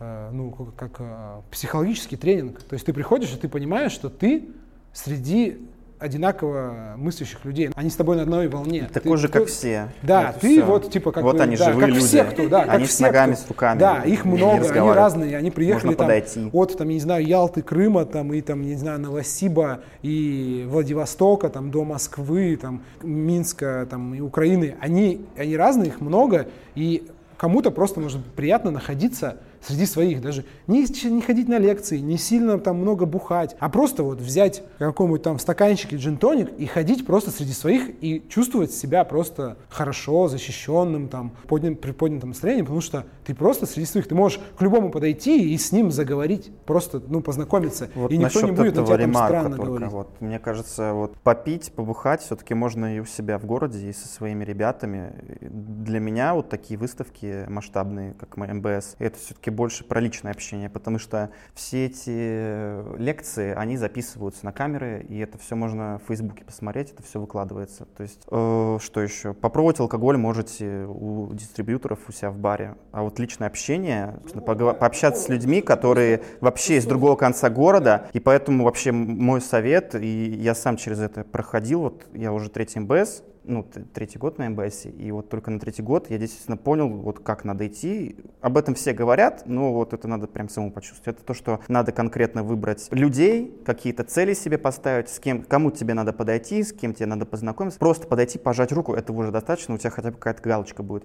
э, 0.01 0.31
ну, 0.33 0.51
как 0.75 0.93
э, 1.01 1.41
психологический 1.51 2.17
тренинг. 2.17 2.63
То 2.63 2.75
есть 2.75 2.87
ты 2.87 2.95
приходишь, 2.95 3.33
и 3.35 3.37
ты 3.37 3.47
понимаешь, 3.49 3.93
что 3.93 4.09
ты 4.09 4.49
среди 4.95 5.69
одинаково 5.99 6.95
мыслящих 6.97 7.45
людей. 7.45 7.71
Они 7.75 7.91
с 7.91 7.97
тобой 7.97 8.17
на 8.17 8.23
одной 8.23 8.49
волне. 8.49 8.89
Такой 8.93 9.13
ты, 9.17 9.23
же, 9.23 9.29
как 9.29 9.45
ты, 9.45 9.49
все. 9.51 9.89
Да, 10.03 10.29
вот 10.33 10.41
ты 10.41 10.53
все. 10.55 10.65
вот 10.65 10.91
типа 10.91 11.13
как 11.13 11.23
Вот 11.25 11.37
бы, 11.37 11.43
они, 11.43 11.57
да, 11.57 11.65
живые 11.73 11.87
как 11.87 11.95
люди. 11.95 12.07
все, 12.07 12.25
кто, 12.25 12.49
да, 12.49 12.63
Они 12.63 12.85
как 12.85 12.91
с 12.93 13.01
ногами, 13.01 13.33
кто- 13.35 13.43
с 13.45 13.49
руками 13.49 13.79
Да, 13.79 14.03
их 14.03 14.25
много, 14.25 14.69
они 14.71 14.91
разные, 14.93 15.37
они 15.37 15.51
приехали 15.51 15.87
Можно 15.87 15.97
там 15.97 16.07
подойти. 16.07 16.51
от, 16.53 16.77
там, 16.79 16.89
я 16.89 16.95
не 16.95 17.01
знаю, 17.01 17.27
Ялты, 17.27 17.63
Крыма, 17.63 18.05
там, 18.05 18.33
и 18.33 18.41
там, 18.41 18.63
не 18.63 18.77
знаю, 18.77 19.01
Новосиба, 19.01 19.81
и 20.03 20.65
Владивостока, 20.69 21.49
там, 21.49 21.71
до 21.71 21.85
Москвы, 21.85 22.57
там, 22.61 22.83
Минска, 23.03 23.87
там, 23.91 24.15
и 24.15 24.21
Украины. 24.21 24.77
Они, 24.81 25.27
они 25.37 25.57
разные, 25.57 25.89
их 25.89 26.01
много, 26.01 26.49
и 26.75 27.07
кому-то 27.37 27.71
просто 27.71 28.01
может 28.01 28.25
приятно 28.25 28.71
находиться 28.71 29.39
среди 29.61 29.87
своих, 29.87 30.21
даже 30.21 30.45
не, 30.67 30.87
не 31.11 31.23
ходить 31.23 31.49
на 31.49 31.59
лекции, 31.59 31.99
не 31.99 32.19
сильно 32.19 32.59
там 32.59 32.79
много 32.79 33.07
бухать, 33.07 33.57
а 33.59 33.69
просто 33.69 34.03
вот 34.03 34.21
взять 34.21 34.63
какой-нибудь 34.79 35.23
там 35.23 35.39
стаканчик 35.39 35.93
и 35.93 35.97
джин-тоник 35.97 36.53
и 36.59 36.67
ходить 36.67 37.07
просто 37.07 37.31
среди 37.31 37.53
своих 37.53 37.91
и 38.03 38.23
чувствовать 38.29 38.73
себя 38.73 39.05
просто 39.05 39.57
хорошо, 39.69 40.29
защищенным, 40.29 41.09
там, 41.09 41.33
поднят, 41.47 41.81
при 41.81 41.93
поднятом 41.93 42.31
настроении, 42.31 42.63
потому 42.63 42.81
что 42.81 43.07
ты 43.25 43.35
просто 43.35 43.67
среди 43.67 43.87
своих, 43.87 44.09
ты 44.09 44.15
можешь 44.15 44.41
к 44.57 44.63
любому 44.63 44.91
подойти 44.91 45.53
и 45.53 45.59
с 45.59 45.73
ним 45.73 45.91
заговорить, 45.91 46.51
просто, 46.67 47.03
ну, 47.07 47.21
познакомиться, 47.21 47.91
Вот 47.95 48.11
и 48.11 48.19
никто 48.19 48.41
не 48.43 48.53
будет 48.53 48.77
на 48.77 48.85
тебя 48.85 48.99
там 48.99 49.15
странно 49.15 49.57
только. 49.57 49.65
говорить. 49.65 49.93
Вот, 49.93 50.21
мне 50.21 50.39
кажется, 50.39 50.93
вот 50.93 51.17
попить, 51.19 51.73
побухать 51.73 52.23
все-таки 52.23 52.55
можно 52.55 52.97
и 52.97 53.01
у 53.01 53.05
себя 53.05 53.39
в 53.39 53.45
городе, 53.45 53.89
и 53.89 53.93
со 53.93 54.09
своими 54.09 54.45
ребятами. 54.45 55.13
Для 55.41 56.01
меня 56.01 56.35
вот 56.35 56.49
такие 56.49 56.79
выставки 56.79 57.47
масштабные, 57.49 58.15
как 58.15 58.37
МБС, 58.37 58.97
это 58.99 59.19
все-таки 59.19 59.48
больше 59.51 59.85
про 59.85 60.01
личное 60.01 60.33
общение, 60.33 60.69
потому 60.69 60.99
что 60.99 61.31
все 61.55 61.87
эти 61.87 62.99
лекции, 62.99 63.55
они 63.55 63.77
записываются 63.77 64.45
на 64.45 64.53
камеры, 64.53 65.05
и 65.09 65.19
это 65.19 65.39
все 65.39 65.57
можно 65.57 66.01
в 66.05 66.09
Фейсбуке 66.09 66.45
посмотреть, 66.45 66.93
это 66.93 67.03
все 67.03 67.21
выкладывается. 67.21 67.87
То 67.97 68.03
есть, 68.03 68.21
э, 68.31 68.79
что 68.81 69.01
еще? 69.01 69.35
Попробовать 69.35 69.81
алкоголь 69.81 70.17
можете 70.17 70.85
у 70.89 71.33
дистрибьюторов 71.33 72.01
у 72.09 72.13
себя 72.13 72.31
в 72.31 72.39
баре, 72.39 72.77
а 72.93 73.03
вот 73.03 73.19
личное 73.19 73.49
общение, 73.49 74.15
собственно, 74.23 74.45
погова- 74.45 74.75
пообщаться 74.75 75.23
с 75.23 75.29
людьми, 75.29 75.61
которые 75.61 76.23
вообще 76.41 76.77
из 76.77 76.87
другого 76.87 77.17
конца 77.17 77.51
города, 77.51 78.09
и 78.13 78.21
поэтому 78.21 78.65
вообще 78.65 78.93
мой 78.93 79.41
совет, 79.41 79.95
и 79.95 80.31
я 80.31 80.55
сам 80.55 80.77
через 80.77 81.01
это 81.01 81.25
проходил, 81.25 81.81
вот 81.81 82.07
я 82.15 82.33
уже 82.33 82.51
третий 82.51 82.81
МБС, 82.81 83.23
ну, 83.49 83.67
третий 83.95 84.19
год 84.19 84.39
на 84.39 84.49
МБС, 84.51 84.87
и 84.87 85.11
вот 85.11 85.29
только 85.29 85.51
на 85.51 85.59
третий 85.59 85.83
год 85.83 86.11
я 86.11 86.19
действительно 86.19 86.57
понял, 86.57 86.89
вот 86.89 87.19
как 87.21 87.45
надо 87.45 87.67
идти. 87.67 88.17
Об 88.41 88.57
этом 88.57 88.75
все 88.75 88.93
говорят, 88.93 89.45
но 89.47 89.73
вот 89.73 89.93
это 89.95 90.07
надо 90.07 90.27
прям 90.27 90.49
самому 90.49 90.73
почувствовать. 90.73 91.17
Это 91.19 91.27
то, 91.27 91.35
что 91.35 91.61
надо 91.69 91.93
конкретно 91.93 92.43
выбрать 92.43 92.89
людей, 92.93 93.59
какие-то 93.65 94.05
цели 94.05 94.35
себе 94.35 94.59
поставить, 94.59 95.09
с 95.09 95.19
кем, 95.19 95.43
кому 95.43 95.71
тебе 95.71 95.95
надо 95.95 96.13
подойти, 96.13 96.63
с 96.63 96.73
кем 96.73 96.95
тебе 96.95 97.07
надо 97.07 97.27
познакомиться. 97.27 97.79
Просто 97.79 98.07
подойти, 98.07 98.39
пожать 98.39 98.71
руку, 98.73 98.95
этого 98.95 99.21
уже 99.21 99.33
достаточно, 99.33 99.75
у 99.75 99.79
тебя 99.79 99.91
хотя 99.91 100.11
бы 100.11 100.17
какая-то 100.19 100.43
галочка 100.43 100.83
будет. 100.83 101.05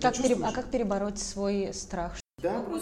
Как 0.00 0.16
пере- 0.16 0.36
А 0.44 0.52
как 0.52 0.66
перебороть 0.70 1.18
свой 1.18 1.70
страх? 1.72 2.16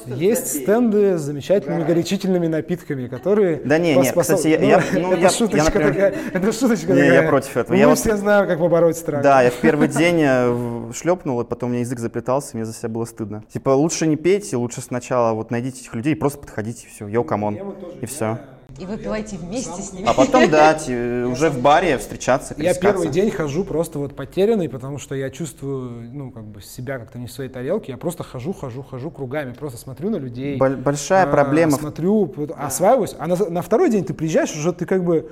Есть 0.06 0.62
стенды 0.62 1.18
с 1.18 1.22
замечательными 1.22 1.84
горячительными 1.84 2.46
напитками, 2.46 3.08
которые... 3.08 3.60
Да 3.64 3.78
не, 3.78 3.94
не, 3.94 4.02
поспособ- 4.02 4.36
кстати, 4.36 4.48
я- 4.48 4.58
Ну, 4.58 4.66
я- 4.68 4.82
ну, 4.92 5.12
это 5.12 5.16
я- 5.16 5.22
я, 5.22 5.30
шуточка 5.30 5.64
например- 5.64 5.92
такая, 5.94 6.14
это 6.32 6.52
шуточка 6.52 6.92
Не, 6.92 7.00
я 7.00 7.10
такая. 7.14 7.28
против 7.28 7.56
этого. 7.56 7.72
Мы 7.72 7.78
Я 7.80 7.88
вот- 7.88 7.98
все 7.98 8.16
знаем, 8.16 8.46
как 8.46 8.58
побороть 8.58 8.96
страх. 8.96 9.22
Да, 9.22 9.42
я 9.42 9.50
в 9.50 9.56
первый 9.56 9.88
день 9.88 10.20
э, 10.22 10.92
шлепнул, 10.94 11.40
и 11.40 11.44
потом 11.44 11.70
у 11.70 11.72
меня 11.72 11.80
язык 11.80 11.98
заплетался, 11.98 12.56
мне 12.56 12.64
за 12.64 12.72
себя 12.72 12.88
было 12.88 13.04
стыдно. 13.04 13.42
Типа, 13.52 13.70
лучше 13.70 14.06
не 14.06 14.16
пейте, 14.16 14.56
лучше 14.56 14.80
сначала 14.80 15.32
вот 15.32 15.50
найдите 15.50 15.80
этих 15.80 15.94
людей, 15.94 16.14
просто 16.16 16.38
подходите, 16.38 16.86
и 16.86 16.90
все, 16.90 17.06
yo, 17.08 17.24
come 17.24 17.44
on, 17.44 17.58
и 18.00 18.06
все. 18.06 18.38
И 18.78 18.86
выпивайте 18.86 19.36
вместе 19.36 19.82
с 19.82 19.92
ними. 19.92 20.06
А 20.06 20.14
потом, 20.14 20.48
да, 20.50 20.74
уже 20.86 21.50
в 21.50 21.60
баре 21.60 21.98
встречаться, 21.98 22.54
Я 22.56 22.74
первый 22.74 23.08
день 23.08 23.30
хожу 23.30 23.64
просто 23.64 23.98
вот 23.98 24.14
потерянный, 24.14 24.68
потому 24.68 24.98
что 24.98 25.14
я 25.14 25.30
чувствую, 25.30 26.10
ну, 26.12 26.30
как 26.30 26.44
бы 26.44 26.62
себя 26.62 26.98
как-то 26.98 27.18
не 27.18 27.26
в 27.26 27.32
своей 27.32 27.50
тарелке. 27.50 27.92
Я 27.92 27.98
просто 27.98 28.22
хожу, 28.22 28.52
хожу, 28.52 28.82
хожу 28.82 29.10
кругами, 29.10 29.52
просто 29.52 29.78
смотрю 29.78 30.10
на 30.10 30.16
людей. 30.16 30.56
Боль- 30.56 30.76
большая 30.76 31.24
а, 31.24 31.30
проблема 31.30 31.72
Смотрю, 31.72 32.32
осваиваюсь. 32.56 33.14
А 33.18 33.26
на 33.26 33.62
второй 33.62 33.90
день 33.90 34.04
ты 34.04 34.14
приезжаешь, 34.14 34.54
уже 34.54 34.72
ты 34.72 34.86
как 34.86 35.04
бы, 35.04 35.30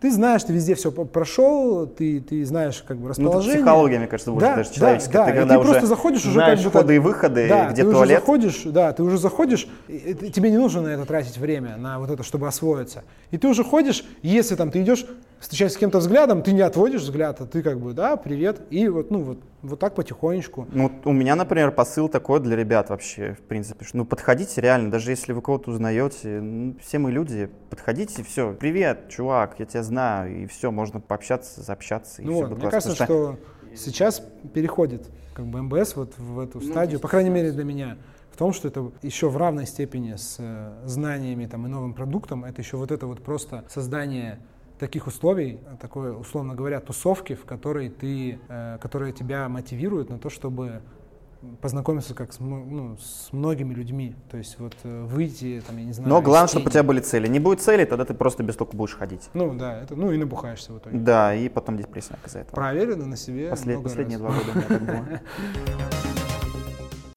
ты 0.00 0.10
знаешь, 0.10 0.42
ты 0.44 0.52
везде 0.54 0.74
все 0.74 0.90
прошел, 0.90 1.86
ты, 1.86 2.20
ты 2.20 2.44
знаешь 2.46 2.82
как 2.86 2.96
бы 2.96 3.02
Ну, 3.04 3.10
это 3.10 3.20
расположение. 3.20 3.56
психология, 3.62 3.98
мне 3.98 4.06
кажется, 4.06 4.30
больше 4.32 4.46
Да, 4.48 4.56
даже 4.56 4.68
да, 4.70 4.74
человеческая. 4.76 5.12
да, 5.12 5.24
Ты 5.26 5.30
и 5.30 5.34
когда 5.34 5.54
ты 5.54 5.60
уже 5.60 5.68
просто 5.70 5.86
заходишь 5.86 6.20
уже 6.24 6.32
знаешь 6.32 6.58
как 6.58 6.64
бы 6.64 6.70
входы 6.70 6.96
и 6.96 6.98
выходы, 6.98 7.48
да, 7.48 7.70
где 7.70 7.84
ты 7.84 7.90
туалет. 7.90 8.06
уже 8.10 8.14
заходишь, 8.20 8.62
да, 8.64 8.92
ты 8.92 9.02
уже 9.02 9.18
заходишь, 9.18 9.68
и- 9.88 9.92
и 10.22 10.30
тебе 10.30 10.50
не 10.50 10.56
нужно 10.58 10.80
на 10.82 10.88
это 10.88 11.04
тратить 11.04 11.36
время, 11.36 11.76
на 11.76 11.98
вот 11.98 12.10
это, 12.10 12.22
чтобы 12.22 12.48
освоиться. 12.48 13.04
И 13.30 13.36
ты 13.38 13.46
уже 13.46 13.62
ходишь, 13.62 14.04
и 14.22 14.28
если 14.28 14.54
там 14.56 14.70
ты 14.70 14.80
идешь, 14.80 15.04
встречаешься 15.40 15.78
с 15.78 15.80
кем-то 15.80 15.98
взглядом, 15.98 16.42
ты 16.42 16.52
не 16.52 16.60
отводишь 16.60 17.00
взгляд, 17.02 17.40
а 17.40 17.46
ты 17.46 17.62
как 17.62 17.80
бы, 17.80 17.92
да, 17.94 18.16
привет, 18.16 18.60
и 18.70 18.86
вот, 18.88 19.10
ну, 19.10 19.22
вот, 19.22 19.38
вот 19.62 19.80
так 19.80 19.94
потихонечку. 19.94 20.68
Ну, 20.70 20.84
вот 20.84 21.06
у 21.06 21.12
меня, 21.12 21.34
например, 21.34 21.72
посыл 21.72 22.08
такой 22.08 22.40
для 22.40 22.56
ребят 22.56 22.90
вообще, 22.90 23.34
в 23.34 23.42
принципе, 23.42 23.84
что, 23.84 23.96
ну, 23.96 24.04
подходите 24.04 24.60
реально, 24.60 24.90
даже 24.90 25.10
если 25.10 25.32
вы 25.32 25.40
кого-то 25.40 25.70
узнаете, 25.70 26.40
ну, 26.40 26.76
все 26.80 26.98
мы 26.98 27.10
люди, 27.10 27.50
подходите, 27.70 28.22
все, 28.22 28.52
привет, 28.52 29.08
чувак, 29.08 29.56
я 29.58 29.66
тебя 29.66 29.82
знаю, 29.82 30.42
и 30.42 30.46
все, 30.46 30.70
можно 30.70 31.00
пообщаться, 31.00 31.62
заобщаться, 31.62 32.20
и 32.22 32.26
Ну 32.26 32.32
все 32.32 32.40
вот, 32.42 32.48
будет 32.50 32.58
мне 32.58 32.70
классно. 32.70 32.94
кажется, 32.94 33.04
что 33.04 33.38
сейчас 33.74 34.22
переходит 34.52 35.08
как 35.32 35.46
бы 35.46 35.62
МБС 35.62 35.96
вот 35.96 36.18
в 36.18 36.38
эту 36.38 36.60
стадию, 36.60 37.00
по 37.00 37.08
крайней 37.08 37.30
мере 37.30 37.50
для 37.52 37.64
меня, 37.64 37.96
в 38.30 38.36
том, 38.36 38.52
что 38.52 38.68
это 38.68 38.90
еще 39.02 39.28
в 39.28 39.36
равной 39.36 39.66
степени 39.66 40.14
с 40.14 40.36
э, 40.38 40.72
знаниями 40.84 41.46
там, 41.46 41.66
и 41.66 41.68
новым 41.70 41.94
продуктом, 41.94 42.44
это 42.44 42.60
еще 42.60 42.76
вот 42.76 42.90
это 42.90 43.06
вот 43.06 43.22
просто 43.22 43.64
создание 43.68 44.38
таких 44.80 45.06
условий, 45.06 45.60
такой, 45.80 46.18
условно 46.18 46.54
говоря, 46.54 46.80
тусовки, 46.80 47.34
в 47.34 47.44
которой 47.44 47.90
ты, 47.90 48.40
э, 48.48 48.78
которые 48.80 49.12
тебя 49.12 49.48
мотивируют 49.48 50.10
на 50.10 50.18
то, 50.18 50.30
чтобы 50.30 50.80
познакомиться 51.60 52.14
как 52.14 52.32
с, 52.32 52.40
ну, 52.40 52.96
с 52.98 53.32
многими 53.32 53.72
людьми, 53.72 54.14
то 54.30 54.36
есть 54.36 54.58
вот 54.58 54.74
э, 54.82 55.04
выйти, 55.04 55.62
там, 55.66 55.76
я 55.78 55.84
не 55.84 55.92
знаю, 55.92 56.10
Но 56.10 56.20
главное, 56.20 56.48
чтобы 56.48 56.66
у 56.66 56.70
тебя 56.70 56.82
были 56.82 57.00
цели. 57.00 57.28
Не 57.28 57.40
будет 57.40 57.60
цели, 57.60 57.84
тогда 57.84 58.04
ты 58.04 58.14
просто 58.14 58.42
без 58.42 58.56
толку 58.56 58.76
будешь 58.76 58.94
ходить. 58.96 59.30
Ну 59.34 59.54
да, 59.54 59.82
это, 59.82 59.96
ну 59.96 60.10
и 60.12 60.18
набухаешься 60.18 60.72
в 60.72 60.78
итоге. 60.78 60.98
Да, 60.98 61.34
и 61.34 61.48
потом 61.48 61.76
депрессия 61.78 62.16
из-за 62.26 62.40
этого. 62.40 62.56
Проверено 62.56 63.06
на 63.06 63.16
себе 63.16 63.50
Послед- 63.50 63.66
много 63.76 63.82
последние 63.84 64.18
раз. 64.18 64.34
два 64.34 64.38
года 64.38 64.50
у 64.52 64.56
меня 64.56 64.68
так 64.68 64.82
было. 64.82 65.20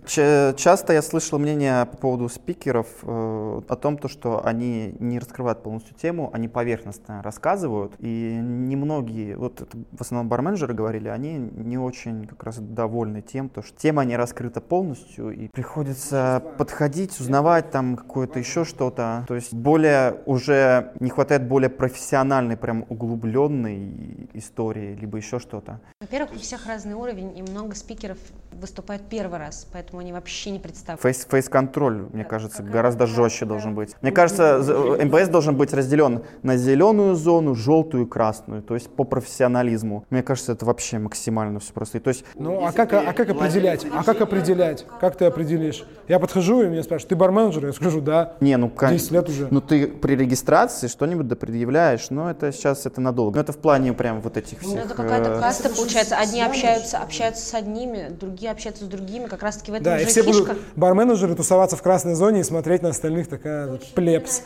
Часто 0.06 0.94
я 0.94 1.02
слышал 1.02 1.40
мнение 1.40 1.86
по 1.86 1.98
поводу 1.98 2.30
спикеров 2.30 2.88
э, 3.04 3.62
о 3.68 3.76
том, 3.76 3.98
то, 3.98 4.08
что 4.08 4.46
они 4.46 4.96
не 5.00 5.20
раскрывают 5.20 5.64
полностью 5.64 5.96
тему, 5.96 6.30
они 6.34 6.48
поверхностно 6.48 7.22
рассказывают, 7.24 7.94
и 8.00 8.38
немногие, 8.42 9.38
вот 9.38 9.62
это 9.62 9.78
в 9.92 10.02
основном 10.02 10.30
барменджеры 10.30 10.74
говорили, 10.74 11.08
они 11.08 11.38
не 11.38 11.78
очень 11.78 12.28
как 12.28 12.44
раз 12.44 12.58
довольны 12.60 13.22
тем, 13.22 13.50
то, 13.50 13.62
что 13.62 13.78
тема 13.78 14.04
не 14.04 14.18
раскрыта 14.18 14.62
полностью, 14.62 15.32
и 15.32 15.48
приходится 15.48 16.44
подходить, 16.58 17.20
узнавать 17.20 17.72
там 17.72 17.96
какое-то 17.96 18.40
еще 18.40 18.66
что-то, 18.66 19.26
то 19.28 19.36
есть 19.36 19.54
более 19.54 20.22
уже 20.26 20.94
не 21.00 21.10
хватает 21.10 21.48
более 21.48 21.70
профессиональной, 21.70 22.58
прям 22.58 22.86
углубленной 22.90 24.30
истории, 24.34 24.96
либо 24.96 25.18
еще 25.18 25.40
что-то. 25.40 25.80
Во-первых, 26.02 26.34
у 26.34 26.40
всех 26.40 26.66
разный 26.68 26.96
уровень, 26.96 27.38
и 27.38 27.42
много 27.42 27.76
спикеров 27.76 28.18
выступают 28.62 29.04
первый 29.10 29.40
раз, 29.40 29.68
поэтому 29.72 30.00
они 30.00 30.14
вообще 30.14 30.52
не 30.52 30.60
представлены. 30.60 31.02
Фейс, 31.02 31.26
фейс-контроль, 31.30 32.08
мне 32.14 32.24
Да, 32.24 32.30
кажется, 32.30 32.58
какая- 32.58 32.74
гораздо 32.74 33.08
жестче 33.08 33.46
должен 33.46 33.76
быть. 33.76 33.96
Мне 34.02 34.12
кажется, 34.12 34.62
з- 34.62 34.74
МБС 35.06 35.28
должен 35.30 35.56
быть 35.56 35.74
разделен 35.74 36.24
на 36.44 36.58
зеленую 36.58 37.16
зону, 37.16 37.56
желтую 37.56 38.06
и 38.06 38.10
красную, 38.10 38.62
то 38.62 38.74
есть 38.76 38.90
по 38.90 39.04
профессионализму. 39.04 40.06
Мне 40.10 40.24
кажется, 40.24 40.52
это 40.54 40.66
вообще 40.66 41.00
максимально 41.00 41.60
все 41.60 41.74
просто. 41.74 41.98
И 41.98 42.02
То 42.02 42.10
есть 42.10 42.24
Ну, 42.36 42.66
а 42.66 42.72
как, 42.72 42.94
а 42.94 43.14
как 43.14 43.30
определять? 43.30 43.86
А 43.94 44.04
как 44.04 44.22
определять? 44.22 44.86
Как 45.00 45.16
ты 45.16 45.26
определишь? 45.26 45.86
Я 46.08 46.20
подхожу, 46.20 46.62
и 46.64 46.68
меня 46.68 46.84
спрашивают, 46.84 47.10
ты 47.10 47.16
барменджер? 47.16 47.66
Я 47.68 47.74
скажу, 47.74 48.02
да. 48.02 48.34
не, 48.42 48.56
ну, 48.58 48.70
кон- 48.70 48.90
10 48.92 49.12
лет 49.12 49.30
уже. 49.30 49.48
ну 49.52 49.62
ты 49.62 49.88
при 49.88 50.16
регистрации 50.16 50.88
что-нибудь 50.88 51.28
да 51.28 51.36
предъявляешь, 51.36 52.10
но 52.10 52.30
это 52.30 52.52
сейчас 52.52 52.86
это 52.86 53.02
надолго. 53.02 53.36
Но 53.38 53.42
это 53.42 53.54
в 53.54 53.58
плане 53.58 53.94
прям 53.94 54.22
вот 54.22 54.38
этих 54.38 54.62
Ну, 54.62 54.70
всех. 54.70 54.86
это 54.86 54.96
какая-то 54.96 55.32
э, 55.32 55.40
каста 55.40 55.70
получается. 55.70 56.18
Одни 56.18 56.42
общаются, 56.42 56.98
общаются 57.00 57.46
с 57.46 57.54
одними, 57.54 58.10
другие 58.10 58.43
общаются 58.52 58.86
с 58.86 58.88
другими. 58.88 59.26
Как 59.28 59.42
раз 59.44 59.58
таки 59.58 59.72
в 59.72 59.76
этом 59.76 59.86
Да, 59.86 59.98
и 60.00 60.04
уже 60.04 60.10
все 60.12 60.24
фишка. 60.24 60.44
будут 60.54 60.58
барменеджеры 60.76 61.36
тусоваться 61.36 61.76
в 61.76 61.82
красной 61.82 62.16
зоне 62.16 62.42
и 62.42 62.44
смотреть 62.44 62.82
на 62.82 62.90
остальных 62.90 63.28
такая 63.28 63.68
вот 63.72 63.86
плебс. 63.94 64.42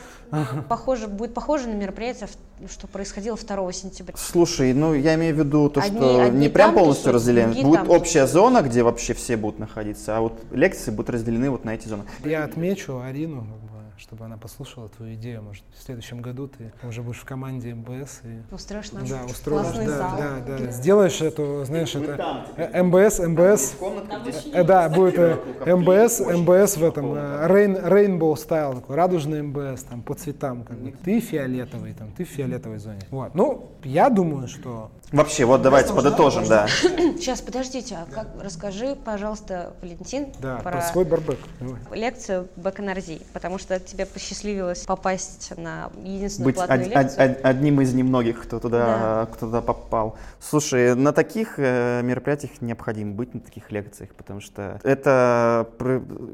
Похоже, 0.68 1.08
будет 1.08 1.34
похоже 1.34 1.68
на 1.70 1.74
мероприятие, 1.76 2.28
что 2.70 2.88
происходило 2.88 3.38
2 3.38 3.72
сентября. 3.72 4.14
Слушай, 4.18 4.74
ну 4.74 4.94
я 4.94 5.16
имею 5.16 5.36
в 5.36 5.40
виду 5.40 5.70
то, 5.70 5.80
Одни- 5.82 5.98
что 5.98 6.22
одни 6.24 6.40
не 6.40 6.50
прям 6.50 6.74
полностью 6.74 7.14
разделяем. 7.14 7.50
другие 7.52 7.66
Будет 7.68 7.82
там 7.82 7.90
общая 7.92 8.28
зона, 8.28 8.62
где 8.62 8.84
вообще 8.84 9.14
все 9.14 9.38
будут 9.38 9.60
находиться, 9.60 10.18
а 10.18 10.22
вот 10.22 10.34
лекции 10.52 10.92
будут 10.92 11.10
разделены 11.12 11.50
вот 11.50 11.64
на 11.66 11.76
эти 11.76 11.88
зоны. 11.88 12.04
Я 12.26 12.44
отмечу 12.44 13.00
Арину, 13.00 13.48
чтобы 13.98 14.26
она 14.26 14.38
послушала 14.38 14.90
твою 14.90 15.16
идею. 15.16 15.42
Может, 15.42 15.64
в 15.76 15.82
следующем 15.82 16.22
году 16.22 16.48
ты 16.48 16.72
уже 16.84 17.02
будешь 17.02 17.20
в 17.20 17.26
команде 17.26 17.74
МБС 17.74 18.22
и 18.24 18.54
Устроишь 18.54 18.92
нам 18.92 19.06
да, 19.08 19.26
устроишь, 19.26 19.64
классный 19.64 19.88
да, 19.88 19.98
зал. 19.98 20.18
да, 20.18 20.58
да, 20.58 20.72
сделаешь 20.72 21.22
эту, 21.22 21.64
знаешь, 21.66 21.96
это 21.96 22.46
э, 22.56 22.84
МБС, 22.84 23.20
МБС, 23.20 23.76
э, 24.54 24.64
да, 24.64 24.90
будет 24.90 25.18
э, 25.18 25.76
МБС, 25.76 26.20
МБС 26.20 26.78
в 26.78 26.84
этом 26.84 27.14
э, 27.16 27.48
rain, 27.48 27.78
Rainbow 27.78 28.36
style, 28.36 28.76
такой 28.76 28.96
радужный 28.96 29.42
МБС, 29.42 29.84
там 29.84 30.02
по 30.02 30.14
цветам, 30.14 30.64
как 30.64 30.78
бы. 30.78 30.94
Ты 31.04 31.20
фиолетовый, 31.20 31.94
там, 31.94 32.12
ты 32.12 32.24
в 32.24 32.30
фиолетовой 32.30 32.78
зоне. 32.78 33.02
Вот, 33.10 33.34
ну, 33.36 33.72
я 33.88 34.10
думаю, 34.10 34.48
что 34.48 34.92
Вообще, 35.14 35.46
вот 35.46 35.62
давайте 35.62 35.94
подытожим, 35.94 36.46
да. 36.50 36.68
Сейчас, 37.18 37.40
подождите, 37.40 37.96
а 37.96 38.14
как, 38.14 38.28
расскажи, 38.42 38.94
пожалуйста, 39.06 39.72
Валентин, 39.82 40.34
да, 40.42 40.58
про 40.58 40.72
про 40.74 40.82
свой 40.82 41.06
барбек. 41.06 41.40
Давай. 41.62 41.80
лекцию 41.98 42.50
Бека 42.58 42.83
Нарзи, 42.83 43.22
потому 43.32 43.58
что 43.58 43.80
тебе 43.80 44.06
посчастливилось 44.06 44.80
попасть 44.80 45.54
на 45.58 45.92
единственную 46.04 46.48
Быть 46.48 46.56
платную 46.56 46.82
од- 46.90 46.90
лекцию. 46.90 47.32
од- 47.32 47.38
одним 47.46 47.80
из 47.80 47.94
немногих, 47.94 48.44
кто 48.44 48.60
туда, 48.60 49.30
кто 49.32 49.46
туда 49.46 49.62
попал. 49.62 50.18
Слушай, 50.42 50.94
на 50.94 51.14
таких 51.14 51.54
э, 51.58 52.02
мероприятиях 52.04 52.62
необходимо 52.62 53.14
быть, 53.14 53.34
на 53.34 53.40
таких 53.40 53.72
лекциях, 53.72 54.10
потому 54.14 54.42
что 54.42 54.82
это 54.84 55.70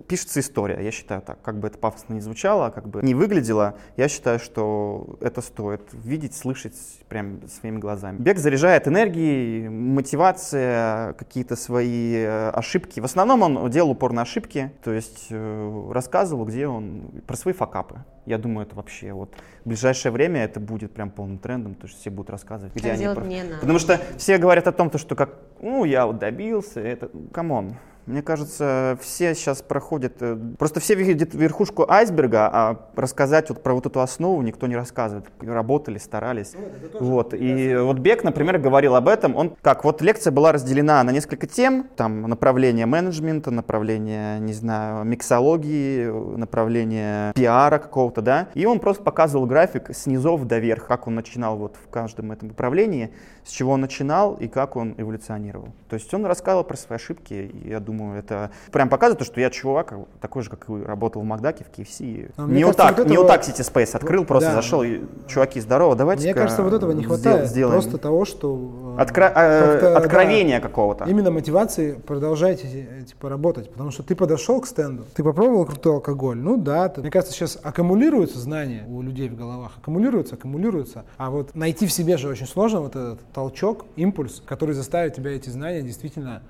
пишется 0.07 0.39
история, 0.39 0.83
я 0.83 0.89
считаю 0.89 1.21
так. 1.21 1.39
Как 1.43 1.59
бы 1.59 1.67
это 1.67 1.77
пафосно 1.77 2.15
не 2.15 2.21
звучало, 2.21 2.71
как 2.71 2.87
бы 2.89 3.03
не 3.03 3.13
выглядело, 3.13 3.75
я 3.97 4.07
считаю, 4.07 4.39
что 4.39 5.15
это 5.21 5.41
стоит 5.41 5.81
видеть, 5.93 6.35
слышать 6.35 6.73
прям 7.07 7.42
своими 7.47 7.77
глазами. 7.77 8.17
Бек 8.19 8.37
заряжает 8.37 8.87
энергией, 8.87 9.69
мотивация, 9.69 11.13
какие-то 11.13 11.55
свои 11.55 12.15
э, 12.15 12.49
ошибки. 12.49 12.99
В 12.99 13.05
основном 13.05 13.41
он 13.41 13.69
делал 13.69 13.91
упор 13.91 14.13
на 14.13 14.23
ошибки, 14.23 14.71
то 14.83 14.91
есть 14.91 15.27
э, 15.29 15.91
рассказывал, 15.91 16.45
где 16.45 16.67
он, 16.67 17.21
про 17.27 17.35
свои 17.35 17.53
факапы. 17.53 18.03
Я 18.25 18.37
думаю, 18.37 18.65
это 18.65 18.75
вообще 18.75 19.11
вот 19.13 19.33
в 19.65 19.69
ближайшее 19.69 20.11
время 20.11 20.43
это 20.43 20.59
будет 20.59 20.93
прям 20.93 21.09
полным 21.09 21.37
трендом, 21.37 21.75
то 21.75 21.87
есть 21.87 21.99
все 21.99 22.09
будут 22.09 22.29
рассказывать, 22.29 22.73
где 22.73 22.89
Так 22.89 22.99
они. 22.99 23.15
про-. 23.15 23.59
Потому 23.59 23.79
что 23.79 23.99
все 24.17 24.37
говорят 24.37 24.67
о 24.67 24.71
том, 24.71 24.89
то, 24.89 24.97
что 24.97 25.15
как, 25.15 25.37
ну, 25.61 25.83
я 25.85 26.05
вот 26.05 26.19
добился, 26.19 26.79
это, 26.79 27.09
come 27.31 27.56
on. 27.56 27.75
Мне 28.05 28.21
кажется, 28.21 28.97
все 29.01 29.33
сейчас 29.33 29.61
проходят, 29.61 30.15
э, 30.19 30.37
просто 30.59 30.81
все 30.81 30.95
видят 30.95 31.33
верхушку 31.33 31.89
айсберга, 31.89 32.49
а 32.51 32.89
рассказать 32.95 33.49
вот 33.49 33.63
про 33.63 33.73
вот 33.73 33.85
эту 33.85 34.01
основу 34.01 34.41
никто 34.41 34.67
не 34.67 34.75
рассказывает. 34.75 35.25
Работали, 35.41 35.97
старались. 35.97 36.53
Вот. 36.99 37.33
И 37.33 37.75
вот 37.75 37.99
Бек, 37.99 38.25
например, 38.25 38.59
говорил 38.59 38.95
об 38.95 39.07
этом. 39.07 39.35
Он 39.37 39.55
как, 39.61 39.85
вот 39.85 40.01
лекция 40.01 40.31
была 40.31 40.51
разделена 40.51 41.01
на 41.03 41.11
несколько 41.11 41.47
тем, 41.47 41.87
там 41.95 42.23
направление 42.23 42.85
менеджмента, 42.85 43.51
направление, 43.51 44.39
не 44.39 44.53
знаю, 44.53 45.05
миксологии, 45.05 46.37
направление 46.37 47.31
пиара 47.33 47.77
какого-то, 47.77 48.21
да. 48.21 48.49
И 48.53 48.65
он 48.65 48.79
просто 48.79 49.01
показывал 49.03 49.45
график 49.45 49.91
с 49.95 50.07
низов 50.07 50.45
до 50.45 50.59
верх, 50.59 50.87
как 50.87 51.07
он 51.07 51.15
начинал 51.15 51.57
вот 51.57 51.77
в 51.81 51.89
каждом 51.89 52.33
этом 52.33 52.49
направлении, 52.49 53.13
с 53.45 53.51
чего 53.51 53.73
он 53.73 53.81
начинал 53.81 54.33
и 54.33 54.49
как 54.49 54.75
он 54.75 54.93
эволюционировал. 54.97 55.69
То 55.89 55.95
есть 55.95 56.13
он 56.13 56.25
рассказывал 56.25 56.65
про 56.65 56.75
свои 56.75 56.97
ошибки, 56.97 57.33
и 57.33 57.69
я 57.69 57.79
думаю, 57.79 57.92
это 58.01 58.51
прям 58.71 58.89
показывает, 58.89 59.19
то, 59.19 59.25
что 59.25 59.39
я 59.39 59.49
чувак 59.49 59.93
такой 60.21 60.43
же, 60.43 60.49
как 60.49 60.69
и 60.69 60.83
работал 60.83 61.21
в 61.21 61.25
Макдаке, 61.25 61.63
в 61.65 61.69
KFC. 61.77 62.31
Мне 62.37 62.57
не 62.57 62.63
вот 62.65 62.75
так, 62.77 62.97
вот 62.97 63.07
не 63.07 63.17
вот 63.17 63.27
так 63.27 63.41
City 63.43 63.61
Space 63.61 63.95
открыл, 63.95 64.25
просто 64.25 64.49
Да. 64.49 64.55
зашел 64.55 64.83
и, 64.83 65.01
чуваки, 65.27 65.59
здорово, 65.59 65.95
давайте 65.95 66.23
Мне 66.25 66.33
кажется, 66.33 66.63
вот 66.63 66.73
этого 66.73 66.91
не 66.91 67.03
хватает. 67.03 67.47
Сделаем. 67.49 67.81
Просто 67.81 67.97
того, 67.97 68.25
что... 68.25 68.95
э, 68.97 69.01
Откро- 69.01 69.31
э, 69.35 69.81
да, 69.81 69.97
откровения 69.97 70.59
какого-то. 70.59 71.05
Именно 71.05 71.31
мотивации 71.31 71.93
продолжайте 71.93 72.67
э, 72.89 73.03
типа 73.03 73.29
работать, 73.29 73.69
потому 73.71 73.91
что 73.91 74.03
ты 74.03 74.15
подошел 74.15 74.59
к 74.61 74.67
стенду, 74.67 75.05
ты 75.15 75.23
попробовал 75.23 75.65
крутой 75.65 75.93
алкоголь, 75.95 76.37
ну 76.37 76.57
да, 76.57 76.89
ты- 76.89 77.01
мне 77.01 77.11
кажется, 77.11 77.33
сейчас 77.33 77.57
аккумулируются 77.61 78.39
знания 78.39 78.85
у 78.87 79.01
людей 79.01 79.29
в 79.29 79.35
головах, 79.35 79.71
аккумулируются, 79.77 80.35
аккумулируются, 80.35 81.03
а 81.17 81.29
вот 81.29 81.55
найти 81.55 81.87
в 81.87 81.91
себе 81.91 82.17
же 82.17 82.27
очень 82.29 82.47
сложно 82.47 82.81
вот 82.81 82.95
этот 82.95 83.19
толчок, 83.33 83.85
импульс, 83.95 84.41
который 84.45 84.75
заставит 84.75 85.15
тебя 85.15 85.31
эти 85.31 85.49
знания 85.49 85.81
действительно 85.81 86.41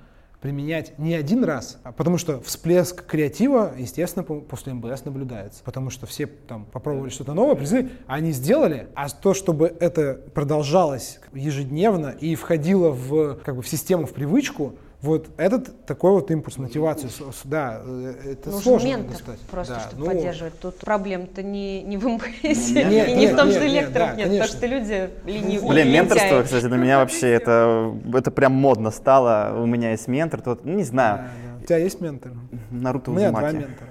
применять 0.44 0.98
не 0.98 1.14
один 1.14 1.42
раз, 1.42 1.78
а 1.84 1.92
потому 1.92 2.18
что 2.18 2.38
всплеск 2.42 3.06
креатива, 3.06 3.72
естественно, 3.78 4.24
по- 4.24 4.42
после 4.42 4.74
МБС 4.74 5.06
наблюдается, 5.06 5.62
потому 5.64 5.88
что 5.88 6.04
все 6.04 6.26
там 6.26 6.66
попробовали 6.66 7.08
что-то 7.08 7.32
новое, 7.32 7.54
призы, 7.54 7.88
они 8.06 8.30
сделали, 8.32 8.88
а 8.94 9.08
то, 9.08 9.32
чтобы 9.32 9.74
это 9.80 10.20
продолжалось 10.34 11.18
ежедневно 11.32 12.08
и 12.08 12.34
входило 12.34 12.90
в, 12.90 13.36
как 13.36 13.56
бы, 13.56 13.62
в 13.62 13.68
систему, 13.68 14.04
в 14.04 14.12
привычку, 14.12 14.74
вот 15.04 15.28
этот 15.36 15.84
такой 15.86 16.12
вот 16.12 16.30
импульс, 16.30 16.56
мотивацию, 16.58 17.10
с- 17.10 17.42
да, 17.44 17.80
э, 17.84 18.14
это 18.32 18.50
Нужен 18.50 18.62
сложно 18.62 18.86
ментор 18.86 19.12
достать. 19.12 19.38
просто, 19.50 19.74
Да, 19.74 19.80
чтобы 19.80 20.00
ну, 20.00 20.06
поддерживать. 20.06 20.58
Тут 20.60 20.78
проблем-то 20.78 21.42
не, 21.42 21.82
не 21.82 21.96
в 21.96 22.06
МБС, 22.08 22.22
Нет, 22.42 23.08
и 23.08 23.14
не 23.14 23.14
нет, 23.16 23.34
в 23.34 23.36
том, 23.36 23.48
нет, 23.48 23.56
что 23.56 23.68
нет, 23.68 23.82
лекторов 23.84 24.08
да, 24.10 24.14
нет, 24.16 24.28
потому 24.30 24.44
что 24.48 24.66
люди 24.66 25.10
ленивые. 25.26 25.68
Блин, 25.70 25.92
менторство, 25.92 26.42
кстати, 26.42 26.66
для 26.66 26.76
меня 26.78 26.98
вообще 27.00 27.28
это, 27.32 27.94
это 28.14 28.30
прям 28.30 28.52
модно 28.52 28.90
стало. 28.90 29.54
У 29.60 29.66
меня 29.66 29.90
есть 29.90 30.08
ментор, 30.08 30.40
тот, 30.40 30.64
ну, 30.64 30.72
не 30.72 30.82
да, 30.84 30.88
знаю, 30.88 31.18
да. 31.18 31.62
У 31.62 31.66
тебя 31.66 31.76
есть 31.78 32.00
ментор? 32.00 32.32
Наруто 32.70 33.10
У 33.10 33.14
меня 33.14 33.30
два 33.30 33.40
Узумаки. 33.44 33.56
ментора. 33.66 33.88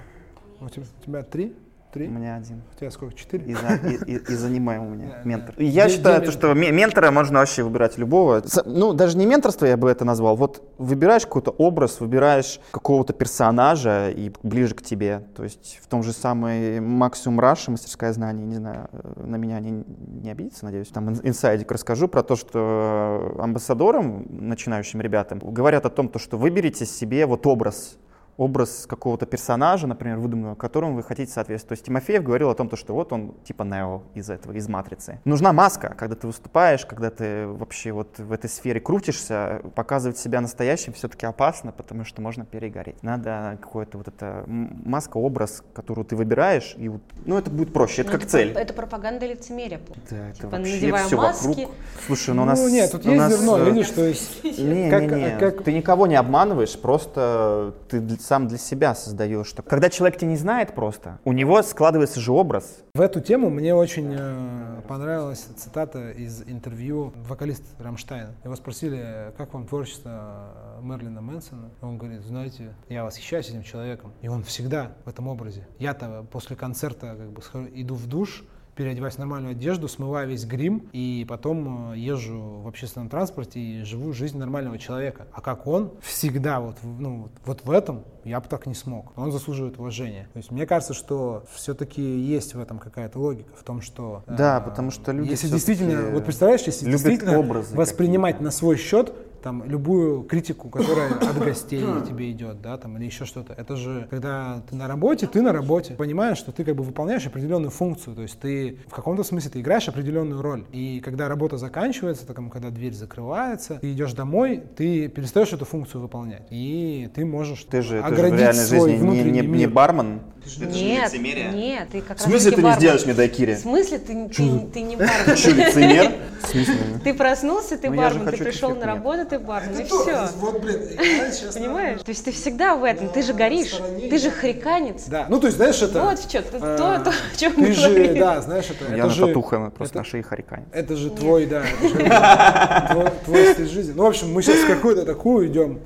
У 0.61 0.69
тебя, 0.69 0.83
у 0.99 1.03
тебя 1.05 1.23
три? 1.23 1.55
Три? 1.93 2.07
У 2.07 2.11
меня 2.11 2.37
один. 2.37 2.63
У 2.75 2.79
тебя 2.79 2.89
сколько? 2.89 3.13
Четыре? 3.13 3.45
Из, 3.51 3.57
а- 3.63 3.75
и- 3.75 4.13
и- 4.15 4.31
из 4.33 4.43
аниме 4.43 4.79
у 4.79 4.85
меня 4.85 5.21
ментор. 5.23 5.53
И 5.57 5.65
Я 5.65 5.89
считаю, 5.89 6.23
то, 6.23 6.31
что 6.31 6.51
ме- 6.55 6.71
ментора 6.71 7.11
можно 7.11 7.37
вообще 7.39 7.61
выбирать 7.61 7.99
любого. 7.99 8.41
Ну, 8.65 8.93
даже 8.93 9.15
не 9.15 9.27
менторство 9.27 9.65
я 9.67 9.77
бы 9.77 9.91
это 9.91 10.03
назвал. 10.03 10.35
Вот 10.35 10.63
выбираешь 10.79 11.23
какой-то 11.27 11.51
образ, 11.51 11.99
выбираешь 11.99 12.59
какого-то 12.71 13.13
персонажа 13.13 14.09
и 14.09 14.31
ближе 14.41 14.73
к 14.73 14.81
тебе. 14.81 15.23
То 15.35 15.43
есть 15.43 15.79
в 15.83 15.87
том 15.87 16.01
же 16.01 16.13
самый 16.13 16.79
Максимум 16.79 17.39
Раша, 17.39 17.69
мастерская 17.69 18.11
знания, 18.11 18.43
не 18.43 18.55
знаю, 18.55 18.87
э, 18.91 19.23
на 19.25 19.35
меня 19.35 19.57
они 19.57 19.83
не 20.23 20.31
обидятся, 20.31 20.65
надеюсь. 20.65 20.87
Там 20.87 21.09
ин- 21.11 21.21
инсайдик 21.23 21.71
расскажу 21.71 22.07
про 22.07 22.23
то, 22.23 22.35
что 22.35 23.35
амбассадорам, 23.37 24.25
начинающим 24.29 24.99
ребятам, 24.99 25.37
говорят 25.39 25.85
о 25.85 25.89
том, 25.91 26.09
то, 26.09 26.17
что 26.17 26.37
выберите 26.37 26.87
себе 26.87 27.27
вот 27.27 27.45
образ 27.45 27.97
образ 28.37 28.85
какого-то 28.87 29.25
персонажа, 29.25 29.85
например, 29.87 30.17
выдуманного, 30.17 30.55
которому 30.55 30.95
вы 30.95 31.03
хотите 31.03 31.31
соответствовать. 31.31 31.69
То 31.69 31.73
есть 31.73 31.85
Тимофеев 31.85 32.23
говорил 32.23 32.49
о 32.49 32.55
том, 32.55 32.67
то, 32.69 32.75
что 32.75 32.93
вот 32.93 33.13
он 33.13 33.33
типа 33.43 33.63
Нео 33.63 34.01
из 34.15 34.29
этого, 34.29 34.53
из 34.53 34.67
Матрицы. 34.67 35.19
Нужна 35.25 35.53
маска, 35.53 35.93
когда 35.97 36.15
ты 36.15 36.27
выступаешь, 36.27 36.85
когда 36.85 37.09
ты 37.09 37.47
вообще 37.47 37.91
вот 37.91 38.17
в 38.17 38.31
этой 38.31 38.49
сфере 38.49 38.79
крутишься, 38.79 39.61
показывать 39.75 40.17
себя 40.17 40.41
настоящим 40.41 40.93
все-таки 40.93 41.25
опасно, 41.25 41.71
потому 41.71 42.05
что 42.05 42.21
можно 42.21 42.45
перегореть. 42.45 43.01
Надо 43.03 43.57
какой-то 43.61 43.97
вот 43.99 44.07
это 44.07 44.43
маска, 44.47 45.17
образ, 45.17 45.63
которую 45.73 46.05
ты 46.05 46.15
выбираешь, 46.15 46.75
и 46.77 46.89
вот, 46.89 47.01
ну 47.25 47.37
это 47.37 47.49
будет 47.51 47.71
проще, 47.73 48.01
это 48.01 48.11
Ну, 48.13 48.17
как 48.17 48.21
про- 48.21 48.29
цель. 48.29 48.51
Это 48.51 48.73
пропаганда 48.73 49.25
лицемерия. 49.27 49.79
Да, 50.09 50.17
это 50.29 50.35
Типа 50.37 50.49
вообще 50.49 50.73
надеваем 50.73 51.05
всё 51.07 51.17
маски. 51.17 51.47
вокруг. 51.47 51.69
Слушай, 52.07 52.33
ну 52.35 52.41
у 52.43 52.45
нас... 52.45 52.59
Ну 52.59 52.69
нет, 52.69 52.91
тут 52.91 53.05
у 53.05 53.09
есть 53.09 53.19
нас, 53.19 53.31
зерно, 53.39 53.57
э, 53.59 53.65
видишь, 53.71 53.89
то 53.89 54.03
есть... 54.05 54.43
не, 54.43 54.89
как- 54.89 55.01
не, 55.03 55.21
не. 55.23 55.37
как- 55.37 55.63
Ты 55.63 55.73
никого 55.73 56.07
не 56.07 56.15
обманываешь, 56.15 56.77
просто 56.79 57.73
ты 57.89 57.99
для- 57.99 58.17
сам 58.23 58.47
для 58.47 58.57
себя 58.57 58.95
создаешь. 58.95 59.47
что- 59.47 59.61
Когда 59.61 59.89
человек 59.89 60.17
тебя 60.17 60.29
не 60.31 60.37
знает 60.37 60.73
просто, 60.73 61.19
у 61.25 61.33
него 61.33 61.61
складывается 61.61 62.19
же 62.19 62.31
образ. 62.31 62.77
В 62.95 63.01
эту 63.01 63.19
тему 63.19 63.49
мне 63.49 63.75
очень 63.75 64.15
э, 64.17 64.81
понравилась 64.87 65.41
цитата 65.57 66.11
из 66.11 66.41
интервью 66.43 67.13
вокалиста 67.27 67.65
Рамштайна. 67.83 68.35
Его 68.43 68.55
спросили, 68.55 69.33
как 69.37 69.53
вам 69.53 69.67
творчество 69.67 70.79
Мерлина 70.81 71.21
Мэнсона? 71.21 71.71
Он 71.81 71.97
говорит, 71.97 72.21
знаете, 72.21 72.73
я 72.89 73.03
восхищаюсь 73.03 73.49
этим 73.49 73.63
человеком. 73.63 74.13
И 74.21 74.27
он 74.27 74.43
всегда 74.43 74.93
в 75.05 75.09
этом 75.09 75.27
образе. 75.27 75.67
Я-то 75.79 76.25
после 76.31 76.55
концерта 76.55 77.15
как 77.17 77.31
бы 77.31 77.41
иду 77.73 77.95
в 77.95 78.07
душ, 78.07 78.43
переодеваюсь 78.75 79.15
в 79.15 79.19
нормальную 79.19 79.51
одежду, 79.51 79.87
смываю 79.87 80.29
весь 80.29 80.45
грим, 80.45 80.89
и 80.91 81.25
потом 81.27 81.91
э, 81.93 81.97
езжу 81.97 82.61
в 82.63 82.67
общественном 82.67 83.09
транспорте 83.09 83.59
и 83.59 83.83
живу 83.83 84.13
жизнь 84.13 84.37
нормального 84.37 84.77
человека. 84.77 85.27
А 85.31 85.41
как 85.41 85.67
он 85.67 85.93
всегда 86.01 86.59
вот, 86.59 86.77
ну, 86.83 87.29
вот, 87.45 87.63
в 87.63 87.71
этом 87.71 88.03
я 88.23 88.39
бы 88.39 88.47
так 88.47 88.65
не 88.65 88.73
смог. 88.73 89.11
Он 89.17 89.31
заслуживает 89.31 89.77
уважения. 89.77 90.29
То 90.33 90.37
есть 90.37 90.51
мне 90.51 90.65
кажется, 90.65 90.93
что 90.93 91.43
все-таки 91.53 92.01
есть 92.01 92.55
в 92.55 92.59
этом 92.59 92.79
какая-то 92.79 93.19
логика, 93.19 93.49
в 93.55 93.63
том, 93.63 93.81
что... 93.81 94.23
Да, 94.27 94.59
э, 94.59 94.69
потому 94.69 94.91
что 94.91 95.11
люди 95.11 95.29
Если 95.29 95.47
действительно, 95.49 96.11
вот 96.11 96.25
представляешь, 96.25 96.61
если 96.61 96.89
действительно 96.89 97.39
образы 97.39 97.75
воспринимать 97.75 98.41
на 98.41 98.51
свой 98.51 98.77
счет 98.77 99.13
там 99.43 99.63
любую 99.65 100.23
критику, 100.23 100.69
которая 100.69 101.11
от 101.21 101.37
гостей 101.37 101.83
тебе 102.07 102.31
идет, 102.31 102.61
да, 102.61 102.77
там 102.77 102.97
или 102.97 103.05
еще 103.05 103.25
что-то. 103.25 103.53
Это 103.53 103.75
же, 103.75 104.07
когда 104.09 104.61
ты 104.69 104.75
на 104.75 104.87
работе, 104.87 105.27
ты 105.27 105.41
на 105.41 105.51
работе, 105.51 105.93
понимаешь, 105.95 106.37
что 106.37 106.51
ты 106.51 106.63
как 106.63 106.75
бы 106.75 106.83
выполняешь 106.83 107.27
определенную 107.27 107.69
функцию, 107.69 108.15
то 108.15 108.21
есть 108.21 108.39
ты 108.39 108.79
в 108.87 108.93
каком-то 108.93 109.23
смысле 109.23 109.51
ты 109.51 109.59
играешь 109.61 109.87
определенную 109.87 110.41
роль. 110.41 110.63
И 110.71 111.01
когда 111.03 111.27
работа 111.27 111.57
заканчивается, 111.57 112.25
там, 112.25 112.49
когда 112.49 112.69
дверь 112.69 112.93
закрывается, 112.93 113.79
ты 113.81 113.91
идешь 113.91 114.13
домой, 114.13 114.63
ты 114.75 115.09
перестаешь 115.09 115.51
эту 115.53 115.65
функцию 115.65 116.01
выполнять, 116.01 116.43
и 116.49 117.09
ты 117.13 117.25
можешь 117.25 117.65
Ты 117.65 117.81
же, 117.81 117.89
ты 117.89 117.97
же 117.97 118.01
в 118.01 118.05
оградить 118.05 118.39
реальной 118.39 118.63
свой 118.63 118.91
жизни 118.91 118.93
не, 118.93 118.97
внутренний 119.03 119.41
не, 119.41 119.47
не 119.47 119.57
мир. 119.57 119.69
бармен. 119.69 120.21
Нет, 120.59 121.11
нет, 121.53 121.89
ты 121.89 122.01
как 122.01 122.17
В 122.17 122.21
смысле 122.21 122.51
ты 122.51 122.57
не 122.57 122.63
бармен. 122.63 122.79
сделаешь 122.79 123.05
мне 123.05 123.13
В 123.13 123.17
дайкири? 123.17 123.55
смысле 123.55 123.97
ты, 123.99 124.29
ты, 124.29 124.59
ты 124.73 124.81
не 124.81 124.95
бармен? 124.97 125.35
Что, 125.37 125.51
лицемер? 125.51 126.11
В? 126.11 126.99
Ты 127.03 127.13
проснулся, 127.13 127.77
ты 127.77 127.89
Ну, 127.89 127.95
бармен, 127.95 128.25
ты 128.29 128.37
пришел 128.37 128.75
на 128.75 128.85
работу, 128.85 129.25
ты 129.33 129.39
бармен, 129.39 129.77
и 129.77 129.81
Это 129.81 129.89
то, 129.89 130.01
все. 130.01 130.27
Вот, 130.37 130.61
блин, 130.61 130.81
я 130.91 131.31
сейчас... 131.31 131.55
Понимаешь? 131.55 132.01
То 132.01 132.09
есть 132.09 132.25
ты 132.25 132.31
всегда 132.31 132.75
в 132.75 132.83
этом, 132.83 133.09
ты 133.09 133.21
же 133.21 133.33
на 133.33 133.39
горишь, 133.39 133.73
стороне 133.73 134.09
ты 134.09 134.17
же 134.17 134.31
хариканец. 134.31 135.05
Да, 135.07 135.25
ну 135.29 135.39
то 135.39 135.47
есть, 135.47 135.57
знаешь, 135.57 135.81
это... 135.81 136.03
Вот 136.03 136.19
в 136.19 136.29
чем, 136.29 136.43
то, 136.43 136.57
э, 136.57 136.77
то, 136.77 137.03
то, 137.03 137.09
о 137.09 137.37
чем 137.37 137.53
Ты 137.53 137.61
мы 137.61 137.71
же, 137.73 137.89
говорили. 137.89 138.19
да, 138.19 138.41
знаешь, 138.41 138.69
это... 138.69 138.85
Я 138.91 138.97
это 138.97 139.07
на 139.07 139.13
же, 139.13 139.27
татуха 139.27 139.71
просто 139.75 139.97
на 139.97 140.03
шее 140.03 140.23
хариканец. 140.23 140.67
Это 140.71 140.95
же 140.95 141.09
твой, 141.09 141.45
да, 141.45 141.63
это 141.65 141.87
же 141.87 141.95
твой, 141.95 143.11
твой 143.25 143.53
стиль 143.53 143.67
жизни. 143.67 143.93
Ну, 143.95 144.03
в 144.03 144.07
общем, 144.07 144.31
мы 144.31 144.41
сейчас 144.41 144.59
в 144.59 144.67
какую-то 144.67 145.05
такую 145.05 145.47
идем 145.47 145.79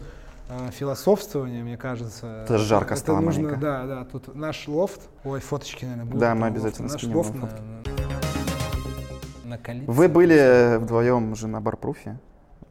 э, 0.49 0.71
философствование, 0.71 1.63
мне 1.63 1.77
кажется. 1.77 2.43
Это 2.43 2.57
жарко 2.57 2.93
это 2.93 3.01
стало 3.01 3.19
нужно, 3.19 3.43
маленько. 3.43 3.61
да, 3.61 3.85
да, 3.85 4.05
тут 4.05 4.35
наш 4.35 4.67
лофт, 4.67 5.01
ой, 5.23 5.39
фоточки, 5.39 5.85
наверное, 5.85 6.05
будут. 6.05 6.19
Да, 6.19 6.35
мы 6.35 6.47
обязательно 6.47 6.89
скинем 6.89 7.17
Наш 7.17 7.27
лофт 7.27 7.35
на, 7.35 7.49
на 9.45 9.57
Калитце. 9.57 9.91
Вы 9.91 10.07
были 10.09 10.77
вдвоем 10.77 11.35
же 11.35 11.47
на 11.47 11.61
барпруфе. 11.61 12.19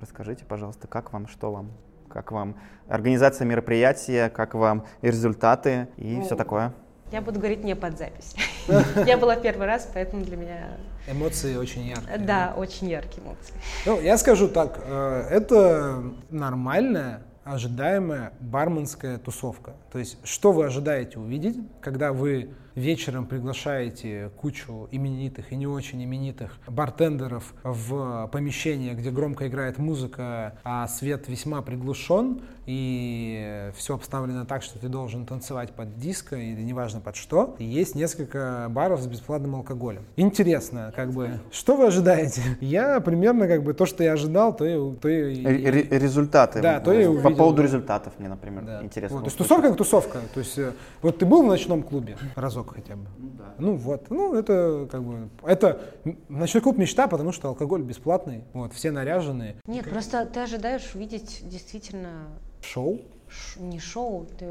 Расскажите, 0.07 0.45
пожалуйста, 0.45 0.87
как 0.87 1.13
вам, 1.13 1.27
что 1.27 1.51
вам? 1.51 1.73
Как 2.09 2.31
вам 2.31 2.55
организация 2.89 3.45
мероприятия, 3.45 4.31
как 4.31 4.55
вам 4.55 4.87
и 5.03 5.09
результаты 5.09 5.89
и 5.97 6.21
все 6.21 6.37
такое? 6.37 6.73
Я 7.11 7.21
буду 7.23 7.41
говорить 7.41 7.65
не 7.65 7.75
под 7.75 7.99
запись. 7.99 8.37
Я 9.05 9.19
была 9.19 9.35
первый 9.35 9.67
раз, 9.67 9.91
поэтому 9.93 10.25
для 10.25 10.37
меня, 10.37 10.77
Эмоции 11.09 11.57
очень 11.57 11.89
яркие. 11.89 12.19
да, 12.19 12.55
очень 12.57 12.89
яркие 12.89 13.27
эмоции. 13.27 13.55
Ну, 13.85 14.01
я 14.01 14.17
скажу 14.17 14.47
так, 14.47 14.79
э, 14.85 15.27
это 15.29 16.05
нормальная, 16.31 17.25
ожидаемая 17.43 18.33
барменская 18.39 19.19
тусовка. 19.19 19.75
То 19.91 19.99
есть, 19.99 20.19
что 20.25 20.53
вы 20.53 20.67
ожидаете 20.67 21.19
увидеть, 21.19 21.59
когда 21.81 22.13
вы 22.13 22.55
вечером 22.81 23.27
приглашаете 23.27 24.31
кучу 24.37 24.89
именитых 24.93 25.51
и 25.53 25.57
не 25.57 25.67
очень 25.67 26.05
именитых 26.05 26.57
бартендеров 26.69 27.55
в 27.65 28.29
помещение, 28.33 28.95
где 28.95 29.11
громко 29.11 29.49
играет 29.49 29.79
музыка, 29.79 30.59
а 30.63 30.87
свет 30.87 31.27
весьма 31.29 31.63
приглушен, 31.63 32.43
и 32.67 33.71
все 33.77 33.95
обставлено 33.95 34.45
так, 34.45 34.63
что 34.63 34.79
ты 34.79 34.89
должен 34.89 35.25
танцевать 35.25 35.71
под 35.73 35.99
диско 35.99 36.37
или 36.37 36.61
неважно 36.63 37.01
под 37.01 37.17
что. 37.17 37.55
И 37.59 37.65
есть 37.65 37.95
несколько 37.95 38.67
баров 38.71 39.01
с 39.01 39.07
бесплатным 39.07 39.55
алкоголем. 39.55 40.03
Интересно, 40.17 40.93
как 40.95 41.13
бы, 41.13 41.41
что 41.51 41.77
вы 41.77 41.87
ожидаете? 41.87 42.43
Я 42.61 43.01
примерно 43.01 43.47
как 43.49 43.63
бы 43.63 43.73
то, 43.73 43.87
что 43.87 44.05
я 44.05 44.13
ожидал, 44.13 44.55
то 44.55 44.65
и... 44.67 44.95
То 44.97 45.09
и- 45.09 45.45
Ре- 45.47 45.71
ре- 45.71 45.99
результаты. 45.99 46.61
Да, 46.61 46.81
то 46.81 46.91
По 46.91 46.97
увидел, 46.97 47.37
поводу 47.37 47.57
да. 47.59 47.63
результатов 47.63 48.13
мне, 48.19 48.29
например, 48.29 48.65
Да. 48.65 48.83
интересно. 48.83 49.17
Вот, 49.19 49.23
то 49.25 49.29
есть 49.29 49.39
тусовка 49.39 49.69
как 49.69 49.77
тусовка. 49.79 50.19
То 50.35 50.41
есть 50.41 50.59
э, 50.59 50.73
вот 51.03 51.19
ты 51.19 51.25
был 51.25 51.43
в 51.45 51.47
ночном 51.47 51.83
клубе 51.83 52.17
разок 52.35 52.66
хотя 52.75 52.97
бы. 52.97 53.07
Ну 53.19 53.31
да. 53.39 53.55
Ну 53.59 53.77
вот, 53.77 54.11
ну 54.11 54.35
это 54.35 54.89
как 54.91 55.03
бы 55.03 55.29
это 55.45 55.81
ночной 56.29 56.63
клуб 56.63 56.79
мечта, 56.79 57.07
потому 57.09 57.33
что 57.33 57.49
алкоголь 57.49 57.83
бесплатный, 57.83 58.45
вот 58.53 58.73
все 58.73 58.91
наряженные. 58.91 59.57
Нет, 59.67 59.89
просто 59.89 60.27
ты 60.27 60.41
ожидаешь 60.41 60.95
увидеть 60.95 61.43
действительно 61.49 62.29
Шоу. 62.63 63.01
ш- 63.29 63.61
не 63.61 63.79
шоу, 63.79 64.27
ты 64.39 64.47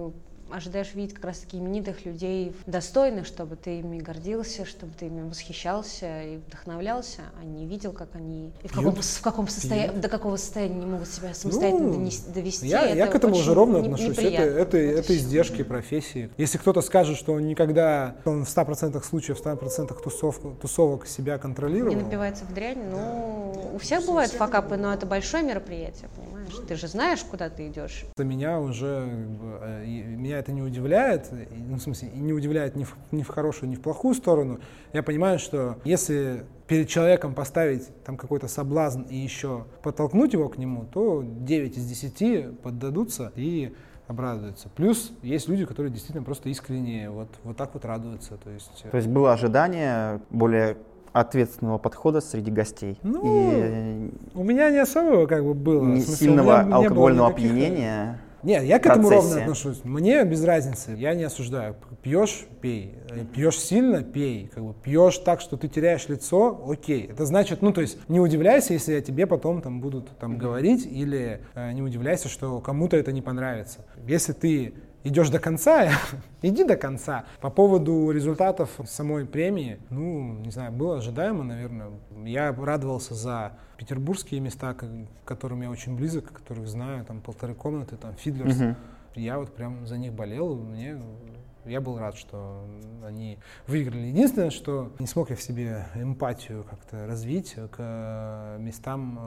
ожидаешь 0.51 0.93
видеть 0.93 1.13
как 1.15 1.25
раз 1.25 1.39
таки 1.39 1.57
именитых 1.57 2.05
людей, 2.05 2.55
достойных, 2.65 3.25
чтобы 3.25 3.55
ты 3.55 3.79
ими 3.79 3.99
гордился, 3.99 4.65
чтобы 4.65 4.93
ты 4.97 5.07
ими 5.07 5.27
восхищался 5.27 6.23
и 6.23 6.37
вдохновлялся, 6.37 7.23
а 7.41 7.43
не 7.43 7.65
видел, 7.65 7.91
как 7.93 8.09
они 8.15 8.51
и 8.63 8.67
в 8.67 8.71
каком, 8.73 8.93
Пьют. 8.93 9.05
в 9.05 9.21
каком 9.21 9.47
состоянии, 9.47 9.97
до 9.99 10.07
какого 10.07 10.35
состояния 10.37 10.75
не 10.75 10.85
могут 10.85 11.07
себя 11.07 11.33
самостоятельно 11.33 11.87
Ну, 11.87 11.93
донес- 12.05 12.31
довести. 12.31 12.67
Я, 12.67 12.85
я 12.85 13.03
Это 13.05 13.11
к 13.11 13.15
этому 13.15 13.35
уже 13.35 13.53
ровно 13.53 13.77
не- 13.77 13.83
отношусь. 13.85 14.09
Это, 14.17 14.21
неприятно. 14.21 14.49
это, 14.59 14.77
Вот 14.77 14.83
это 14.99 15.03
всё. 15.03 15.13
издержки 15.15 15.63
профессии. 15.63 16.29
Если 16.37 16.57
кто-то 16.57 16.81
скажет, 16.81 17.17
что 17.17 17.33
он 17.33 17.47
никогда 17.47 18.15
он 18.25 18.45
в 18.45 18.49
100% 18.49 19.03
случаев, 19.05 19.37
в 19.37 19.41
100% 19.41 19.99
тусов, 20.03 20.39
тусовок 20.61 21.07
себя 21.07 21.37
контролировал, 21.37 21.95
Не 21.95 22.01
напивается 22.03 22.45
в 22.45 22.53
дрянь, 22.53 22.79
ну, 22.91 23.71
у 23.73 23.77
всех 23.79 24.05
бывают 24.05 24.31
факапы, 24.31 24.77
но 24.77 24.93
это 24.93 25.05
большое 25.05 25.43
мероприятие, 25.43 26.09
понимаешь? 26.15 26.53
Ты 26.67 26.75
же 26.75 26.87
знаешь, 26.87 27.21
куда 27.23 27.49
ты 27.49 27.67
идешь. 27.67 28.05
Это 28.15 28.23
меня 28.23 28.59
уже, 28.59 29.07
э, 29.61 29.83
и 29.85 30.01
меня 30.35 30.39
это 30.39 30.51
не 30.51 30.61
удивляет, 30.61 31.31
ну, 31.51 31.77
в 31.77 31.81
смысле, 31.81 32.09
не 32.13 32.33
удивляет 32.33 32.75
ни 32.75 32.83
в, 32.83 32.95
ни 33.11 33.23
в 33.23 33.27
хорошую, 33.27 33.69
ни 33.69 33.75
в 33.75 33.81
плохую 33.81 34.13
сторону. 34.15 34.59
Я 34.93 35.03
понимаю, 35.03 35.39
что 35.39 35.77
если 35.85 36.45
перед 36.67 36.89
человеком 36.89 37.33
поставить 37.33 37.87
там 38.03 38.17
какой-то 38.17 38.47
соблазн 38.47 39.03
и 39.03 39.15
еще 39.15 39.65
подтолкнуть 39.81 40.33
его 40.33 40.49
к 40.49 40.57
нему, 40.57 40.85
то 40.91 41.23
9 41.23 41.77
из 41.77 41.85
10 41.85 42.59
поддадутся 42.59 43.31
и 43.35 43.73
обрадуются. 44.07 44.69
Плюс 44.75 45.13
есть 45.23 45.47
люди, 45.47 45.65
которые 45.65 45.91
действительно 45.91 46.23
просто 46.23 46.49
искренне 46.49 47.09
вот, 47.09 47.29
вот 47.43 47.57
так 47.57 47.73
вот 47.73 47.85
радуются. 47.85 48.37
То 48.37 48.49
есть, 48.51 48.81
э, 48.83 48.89
То 48.89 48.97
есть 48.97 49.09
было 49.09 49.33
ожидание 49.33 50.21
более 50.29 50.77
ответственного 51.11 51.77
подхода 51.77 52.19
среди 52.19 52.51
гостей. 52.51 52.99
Ну, 53.01 53.21
и 53.23 54.11
у 54.35 54.43
меня 54.43 54.69
не 54.69 54.79
особо 54.79 55.27
как 55.27 55.43
бы 55.43 55.53
было. 55.53 55.85
не 55.85 56.01
смысле, 56.01 56.27
сильного 56.27 56.57
меня 56.57 56.63
не 56.63 56.69
было 56.69 56.77
алкогольного 56.77 57.29
никаких, 57.29 57.45
э, 57.45 57.55
опьянения. 57.55 58.21
Нет, 58.45 58.63
я 58.63 58.77
к 58.77 58.85
этому 58.85 59.09
ровно 59.09 59.41
отношусь. 59.41 59.83
Мне 59.83 60.23
без 60.23 60.43
разницы, 60.43 60.95
я 60.97 61.15
не 61.15 61.23
осуждаю. 61.23 61.75
Пьешь, 62.03 62.45
пей. 62.61 62.93
Э, 63.09 63.25
Пьешь 63.25 63.59
сильно, 63.59 64.03
пей. 64.03 64.51
Как 64.53 64.63
бы 64.63 64.73
пьешь 64.73 65.17
так, 65.17 65.41
что 65.41 65.57
ты 65.57 65.67
теряешь 65.67 66.07
лицо, 66.07 66.63
окей. 66.69 67.07
Это 67.11 67.25
значит, 67.25 67.63
ну 67.63 67.73
то 67.73 67.81
есть 67.81 67.97
не 68.07 68.19
удивляйся, 68.19 68.73
если 68.73 68.93
я 68.93 69.01
тебе 69.01 69.25
потом 69.25 69.63
там 69.63 69.81
будут 69.81 70.15
там 70.19 70.37
говорить, 70.37 70.85
или 70.85 71.41
э, 71.55 71.71
не 71.71 71.81
удивляйся, 71.81 72.29
что 72.29 72.59
кому-то 72.59 72.95
это 72.95 73.11
не 73.11 73.23
понравится. 73.23 73.83
Если 74.07 74.33
ты 74.33 74.73
идешь 75.05 75.29
до 75.29 75.39
конца, 75.39 75.91
иди 76.41 76.65
до 76.65 76.75
конца. 76.75 77.23
По 77.39 77.49
поводу 77.49 78.11
результатов 78.11 78.69
самой 78.85 79.25
премии, 79.25 79.79
ну, 79.89 80.33
не 80.33 80.51
знаю, 80.51 80.73
было 80.73 80.97
ожидаемо, 80.97 81.43
наверное. 81.43 81.91
Я 82.25 82.51
радовался 82.51 83.13
за 83.13 83.53
петербургские 83.77 84.41
места, 84.41 84.73
к 84.73 84.85
которым 85.23 85.61
я 85.61 85.69
очень 85.69 85.95
близок, 85.95 86.33
которых 86.33 86.67
знаю, 86.67 87.05
там 87.05 87.21
полторы 87.21 87.53
комнаты, 87.53 87.95
там 87.95 88.15
Фидлерс. 88.15 88.57
Мгм. 88.57 88.75
Я 89.15 89.39
вот 89.39 89.53
прям 89.55 89.87
за 89.87 89.97
них 89.97 90.11
болел, 90.11 90.55
мне 90.55 90.99
я 91.65 91.81
был 91.81 91.97
рад, 91.97 92.15
что 92.15 92.65
они 93.05 93.37
выиграли. 93.67 94.07
Единственное, 94.07 94.49
что 94.49 94.91
не 94.99 95.07
смог 95.07 95.29
я 95.29 95.35
в 95.35 95.41
себе 95.41 95.85
эмпатию 95.95 96.63
как-то 96.69 97.05
развить 97.07 97.55
к 97.71 97.75
э, 97.77 98.57
местам 98.59 99.19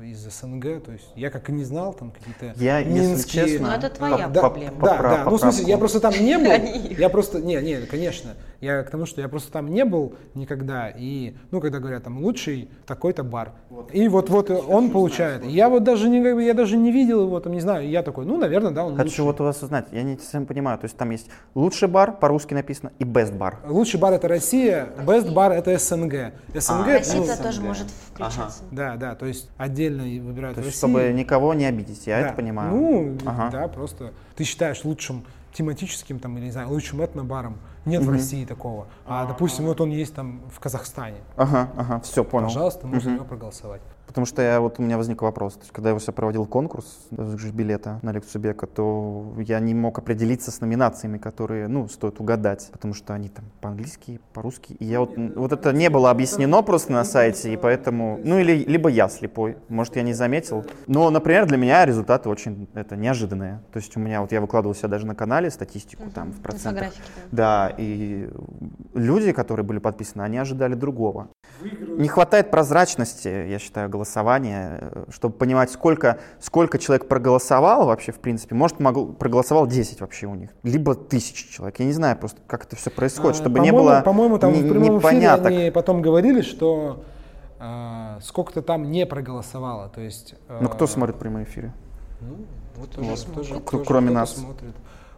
э, 0.00 0.04
из 0.04 0.18
СНГ. 0.18 0.82
То 0.84 0.92
есть 0.92 1.10
я 1.14 1.30
как 1.30 1.48
и 1.48 1.52
не 1.52 1.64
знал 1.64 1.92
там 1.94 2.10
какие-то 2.10 2.58
Я, 2.62 2.78
если 2.78 2.92
минские... 2.92 3.46
честно, 3.46 3.68
Ну, 3.68 3.74
это 3.74 3.90
твоя 3.90 4.28
да, 4.28 4.40
проблема. 4.40 4.76
Да, 4.80 5.02
да, 5.02 5.24
ну 5.24 5.36
в 5.36 5.40
смысле, 5.40 5.64
я 5.66 5.78
просто 5.78 6.00
там 6.00 6.12
не 6.12 6.38
был. 6.38 6.46
Я 6.96 7.08
просто, 7.08 7.40
не, 7.40 7.56
не, 7.56 7.86
конечно. 7.86 8.32
Я 8.60 8.82
к 8.82 8.90
тому, 8.90 9.06
что 9.06 9.20
я 9.20 9.28
просто 9.28 9.52
там 9.52 9.68
не 9.68 9.84
был 9.84 10.14
никогда. 10.34 10.88
И, 10.88 11.34
ну, 11.50 11.60
когда 11.60 11.78
говорят, 11.78 12.04
там, 12.04 12.22
лучший 12.22 12.70
такой-то 12.86 13.22
бар. 13.22 13.52
И 13.92 14.08
вот, 14.08 14.30
вот 14.30 14.50
он 14.50 14.90
получает. 14.90 15.44
Я 15.44 15.68
вот 15.68 15.84
даже 15.84 16.08
не, 16.08 16.44
я 16.44 16.54
даже 16.54 16.76
не 16.76 16.90
видел 16.90 17.22
его, 17.24 17.38
там, 17.40 17.52
не 17.52 17.60
знаю. 17.60 17.88
Я 17.88 18.02
такой, 18.02 18.24
ну, 18.24 18.36
наверное, 18.38 18.70
да, 18.70 18.84
он 18.84 18.96
Хочу 18.96 19.08
лучший. 19.08 19.24
вот 19.24 19.40
у 19.40 19.44
вас 19.44 19.62
узнать, 19.62 19.88
я 19.92 20.02
не 20.02 20.16
совсем 20.16 20.46
понимаю, 20.46 20.78
то 20.78 20.84
есть 20.84 20.96
там 20.96 21.10
есть 21.10 21.28
лучший 21.66 21.88
бар, 21.88 22.12
по-русски 22.16 22.54
написано, 22.54 22.92
и 23.00 23.04
best 23.04 23.36
бар. 23.36 23.58
Лучший 23.66 23.98
бар 23.98 24.12
это 24.12 24.28
Россия, 24.28 24.88
best 24.98 25.32
бар 25.32 25.50
это 25.52 25.76
СНГ. 25.76 26.32
СНГ, 26.54 26.86
А, 26.86 26.98
Россия 26.98 27.20
ну, 27.36 27.42
тоже 27.42 27.60
может 27.60 27.86
включаться. 28.12 28.62
да, 28.70 28.94
да, 28.96 29.14
то 29.16 29.26
есть 29.26 29.50
отдельно 29.56 30.04
выбирают 30.04 30.54
То 30.56 30.62
есть, 30.62 30.80
Россию. 30.82 31.00
чтобы 31.02 31.12
никого 31.12 31.54
не 31.54 31.64
обидеть, 31.66 32.06
я 32.06 32.20
Да. 32.20 32.26
это 32.28 32.36
понимаю. 32.36 32.70
Ну, 32.74 33.18
Ага. 33.26 33.50
да, 33.50 33.68
просто 33.68 34.12
ты 34.36 34.44
считаешь 34.44 34.84
лучшим 34.84 35.24
тематическим, 35.52 36.18
там, 36.20 36.36
или, 36.38 36.44
не 36.46 36.50
знаю, 36.52 36.68
лучшим 36.68 37.04
этнобаром. 37.04 37.58
Нет 37.86 38.02
в 38.02 38.10
России 38.10 38.44
такого. 38.44 38.88
А, 39.06 39.26
допустим, 39.26 39.64
вот 39.66 39.80
он 39.80 39.90
есть 39.90 40.14
там 40.14 40.42
в 40.52 40.60
Казахстане. 40.60 41.16
Ага, 41.36 41.70
ага, 41.76 42.00
все, 42.00 42.24
понял. 42.24 42.48
Пожалуйста, 42.48 42.86
можно 42.86 43.10
Мгм. 43.10 43.16
его 43.16 43.24
проголосовать. 43.24 43.80
Потому 44.06 44.24
что 44.24 44.40
я, 44.40 44.60
вот 44.60 44.78
у 44.78 44.82
меня 44.82 44.96
возник 44.96 45.20
вопрос. 45.22 45.54
То 45.54 45.60
есть, 45.60 45.72
когда 45.72 45.90
я 45.90 45.98
себя 45.98 46.12
проводил 46.12 46.46
конкурс 46.46 46.86
билета 47.10 47.98
на 48.02 48.12
лекцию 48.12 48.40
Бека, 48.40 48.66
то 48.66 49.34
я 49.38 49.58
не 49.60 49.74
мог 49.74 49.98
определиться 49.98 50.50
с 50.50 50.60
номинациями, 50.60 51.18
которые, 51.18 51.66
ну, 51.68 51.88
стоит 51.88 52.20
угадать, 52.20 52.68
потому 52.72 52.94
что 52.94 53.14
они 53.14 53.28
там 53.28 53.44
по-английски, 53.60 54.20
по-русски. 54.32 54.74
И 54.74 54.84
я 54.84 55.00
вот, 55.00 55.14
вот 55.16 55.52
это 55.52 55.72
не 55.72 55.90
было 55.90 56.10
объяснено 56.10 56.62
просто 56.62 56.92
на 56.92 57.04
сайте, 57.04 57.52
и 57.52 57.56
поэтому, 57.56 58.20
ну, 58.22 58.38
или 58.38 58.64
либо 58.64 58.88
я 58.88 59.08
слепой, 59.08 59.58
может, 59.68 59.96
я 59.96 60.02
не 60.02 60.14
заметил. 60.14 60.64
Но, 60.86 61.10
например, 61.10 61.46
для 61.46 61.56
меня 61.56 61.84
результаты 61.84 62.28
очень, 62.28 62.68
это, 62.74 62.96
неожиданные. 62.96 63.60
То 63.72 63.78
есть 63.78 63.96
у 63.96 64.00
меня, 64.00 64.20
вот 64.20 64.30
я 64.32 64.40
выкладывал 64.40 64.74
себя 64.74 64.88
даже 64.88 65.06
на 65.06 65.14
канале 65.16 65.50
статистику, 65.50 66.10
там, 66.10 66.30
в 66.30 66.40
процентах. 66.40 66.84
Инфографики, 66.86 67.10
да. 67.32 67.74
И 67.78 68.28
люди, 68.94 69.32
которые 69.32 69.64
были 69.64 69.78
подписаны, 69.78 70.22
они 70.22 70.38
ожидали 70.38 70.74
другого. 70.74 71.28
Не 71.62 72.08
хватает 72.08 72.50
прозрачности, 72.50 73.28
я 73.28 73.58
считаю, 73.58 73.88
голосования, 73.88 74.78
э, 74.80 75.04
чтобы 75.10 75.34
понимать, 75.36 75.70
сколько, 75.70 76.18
сколько 76.40 76.78
человек 76.78 77.08
проголосовало 77.08 77.86
вообще, 77.86 78.12
в 78.12 78.18
принципе. 78.18 78.54
Может, 78.54 78.80
могло, 78.80 79.06
проголосовал 79.06 79.66
10 79.66 80.00
вообще 80.00 80.26
у 80.26 80.34
них, 80.34 80.50
либо 80.62 80.94
тысячи 80.94 81.48
человек. 81.50 81.78
Я 81.78 81.86
не 81.86 81.92
знаю 81.92 82.16
просто, 82.16 82.40
как 82.46 82.64
это 82.64 82.76
все 82.76 82.90
происходит, 82.90 83.36
А, 83.36 83.38
чтобы 83.40 83.60
не 83.60 83.70
по-моему- 83.70 83.90
было 83.90 84.02
По-моему, 84.04 84.38
там 84.38 84.52
не- 84.52 84.62
в 84.62 84.68
прямом 84.70 84.98
эфире 85.00 85.30
они 85.30 85.70
потом 85.70 86.02
говорили, 86.02 86.42
что 86.42 87.02
а, 87.58 88.18
сколько-то 88.22 88.60
там 88.60 88.90
не 88.90 89.06
проголосовало. 89.06 89.88
То 89.88 90.02
есть, 90.02 90.34
Ну, 90.60 90.68
кто 90.68 90.84
а, 90.84 90.88
смотрит 90.88 91.16
прямые 91.16 91.44
эфиры? 91.46 91.72
Ну, 92.20 92.36
вот 92.76 92.90
тоже, 92.90 93.08
Вот. 93.08 93.34
тоже- 93.34 93.60
тоже 93.60 93.84
кроме 93.84 94.06
кто-то 94.08 94.20
нас. 94.20 94.34
смотрит. 94.34 94.74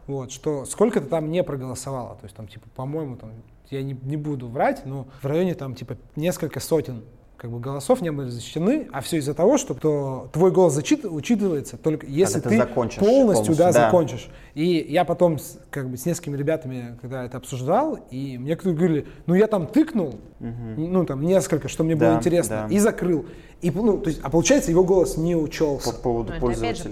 Вот, 0.08 0.32
что 0.32 0.64
сколько-то 0.64 1.06
там 1.06 1.30
не 1.30 1.44
проголосовало. 1.44 2.16
То 2.16 2.24
есть 2.24 2.34
там, 2.34 2.48
типа, 2.48 2.66
по-моему, 2.74 3.16
там, 3.16 3.30
я 3.70 3.82
не, 3.82 3.96
не 4.02 4.16
буду 4.16 4.48
врать, 4.48 4.84
но 4.86 5.06
в 5.22 5.26
районе 5.26 5.54
там, 5.54 5.74
типа, 5.74 5.96
несколько 6.16 6.58
сотен 6.58 7.04
как 7.36 7.52
бы 7.52 7.60
голосов 7.60 8.00
не 8.00 8.10
были 8.10 8.28
защищены, 8.30 8.88
а 8.92 9.00
все 9.00 9.18
из-за 9.18 9.32
того, 9.32 9.58
что 9.58 9.72
то 9.72 10.28
твой 10.32 10.50
голос 10.50 10.72
зачит, 10.72 11.04
учитывается 11.04 11.76
только 11.76 12.04
если 12.04 12.40
ты 12.40 12.48
ты, 12.48 12.56
закончишь 12.56 12.98
полностью, 12.98 13.54
полностью, 13.54 13.56
да, 13.56 13.66
да. 13.66 13.84
закончишь. 13.86 14.28
И 14.54 14.84
я 14.88 15.04
потом 15.04 15.38
с, 15.38 15.56
как 15.70 15.88
бы 15.88 15.96
с 15.96 16.04
несколькими 16.04 16.36
ребятами, 16.36 16.98
когда 17.00 17.24
это 17.24 17.36
обсуждал, 17.36 18.00
и 18.10 18.36
мне 18.38 18.56
кто-то 18.56 18.74
говорили, 18.74 19.06
ну 19.26 19.34
я 19.34 19.46
там 19.46 19.68
тыкнул, 19.68 20.16
ну 20.40 21.04
там 21.06 21.22
несколько, 21.22 21.68
что 21.68 21.84
мне 21.84 21.94
было 21.94 22.10
Да, 22.10 22.16
интересно, 22.16 22.66
да. 22.68 22.74
и 22.74 22.78
закрыл. 22.80 23.26
И, 23.60 23.70
ну, 23.70 23.98
то 23.98 24.08
есть, 24.08 24.20
а 24.22 24.30
получается, 24.30 24.70
его 24.72 24.82
голос 24.82 25.16
не 25.16 25.34
По 25.34 25.38
учелся. 25.38 25.92
поводу 25.92 26.30
Но 26.30 26.36
это 26.36 26.46
опять 26.46 26.76
же 26.78 26.84
пользователя. 26.84 26.90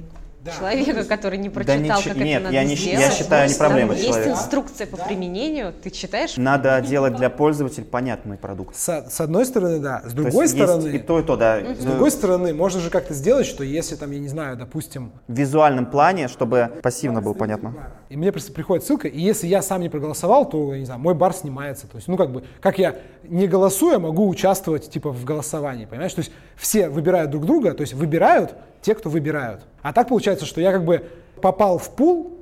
да. 0.00 0.23
Да. 0.44 0.52
человека, 0.52 1.04
который 1.04 1.38
не 1.38 1.48
Да 1.48 1.54
прочитал, 1.54 1.98
ничего- 2.00 2.14
как 2.14 2.16
нет, 2.22 2.34
это 2.36 2.44
надо 2.44 2.54
я 2.54 2.64
не 2.64 2.76
сделать. 2.76 3.00
я 3.00 3.10
считаю, 3.10 3.48
не 3.48 3.54
Там 3.54 3.66
проблема 3.66 3.94
Есть 3.94 4.06
человека. 4.08 4.30
инструкция 4.30 4.86
по 4.86 4.96
применению, 4.98 5.72
ты 5.72 5.88
читаешь? 5.88 6.36
Надо 6.36 6.80
делать 6.82 7.16
для 7.16 7.30
пользователя 7.30 7.84
понятный 7.84 8.36
продукт. 8.36 8.76
С, 8.76 9.06
с 9.10 9.20
одной 9.20 9.46
стороны, 9.46 9.78
да. 9.78 10.02
С 10.04 10.10
То 10.10 10.16
другой 10.16 10.44
есть 10.44 10.54
стороны, 10.54 10.88
и 10.88 10.98
то, 10.98 11.18
и 11.18 11.22
то, 11.22 11.36
да. 11.36 11.60
с 11.74 11.82
другой 11.84 12.10
стороны, 12.10 12.52
можно 12.52 12.80
же 12.80 12.90
как-то 12.90 13.14
сделать, 13.14 13.46
что 13.46 13.64
если 13.64 13.96
там, 13.96 14.10
я 14.10 14.18
не 14.18 14.28
знаю, 14.28 14.56
допустим, 14.58 15.12
В 15.28 15.34
визуальном 15.34 15.86
плане, 15.86 16.28
чтобы 16.28 16.70
пассивно 16.82 17.22
было 17.22 17.32
понятно. 17.32 17.74
И 18.10 18.16
мне 18.16 18.30
просто 18.30 18.52
приходит 18.52 18.84
ссылка, 18.84 19.08
и 19.08 19.18
если 19.20 19.46
я 19.46 19.62
сам 19.62 19.80
не 19.80 19.88
проголосовал, 19.88 20.48
то, 20.48 20.74
я 20.74 20.78
не 20.80 20.84
знаю, 20.84 21.00
мой 21.00 21.14
бар 21.14 21.32
снимается. 21.32 21.86
То 21.86 21.96
есть, 21.96 22.06
ну, 22.06 22.16
как 22.18 22.30
бы, 22.30 22.44
как 22.60 22.78
я 22.78 22.96
не 23.24 23.46
голосуя 23.48 23.98
могу 23.98 24.28
участвовать, 24.28 24.90
типа, 24.90 25.10
в 25.10 25.24
голосовании, 25.24 25.86
понимаешь? 25.86 26.12
То 26.12 26.20
есть 26.20 26.32
все 26.54 26.90
выбирают 26.90 27.30
друг 27.30 27.46
друга, 27.46 27.72
то 27.72 27.80
есть 27.80 27.94
выбирают 27.94 28.54
те, 28.84 28.94
кто 28.94 29.08
выбирают. 29.08 29.62
А 29.82 29.94
так 29.94 30.08
получается, 30.08 30.44
что 30.44 30.60
я 30.60 30.70
как 30.70 30.84
бы 30.84 31.08
попал 31.40 31.78
в 31.78 31.90
пул, 31.96 32.38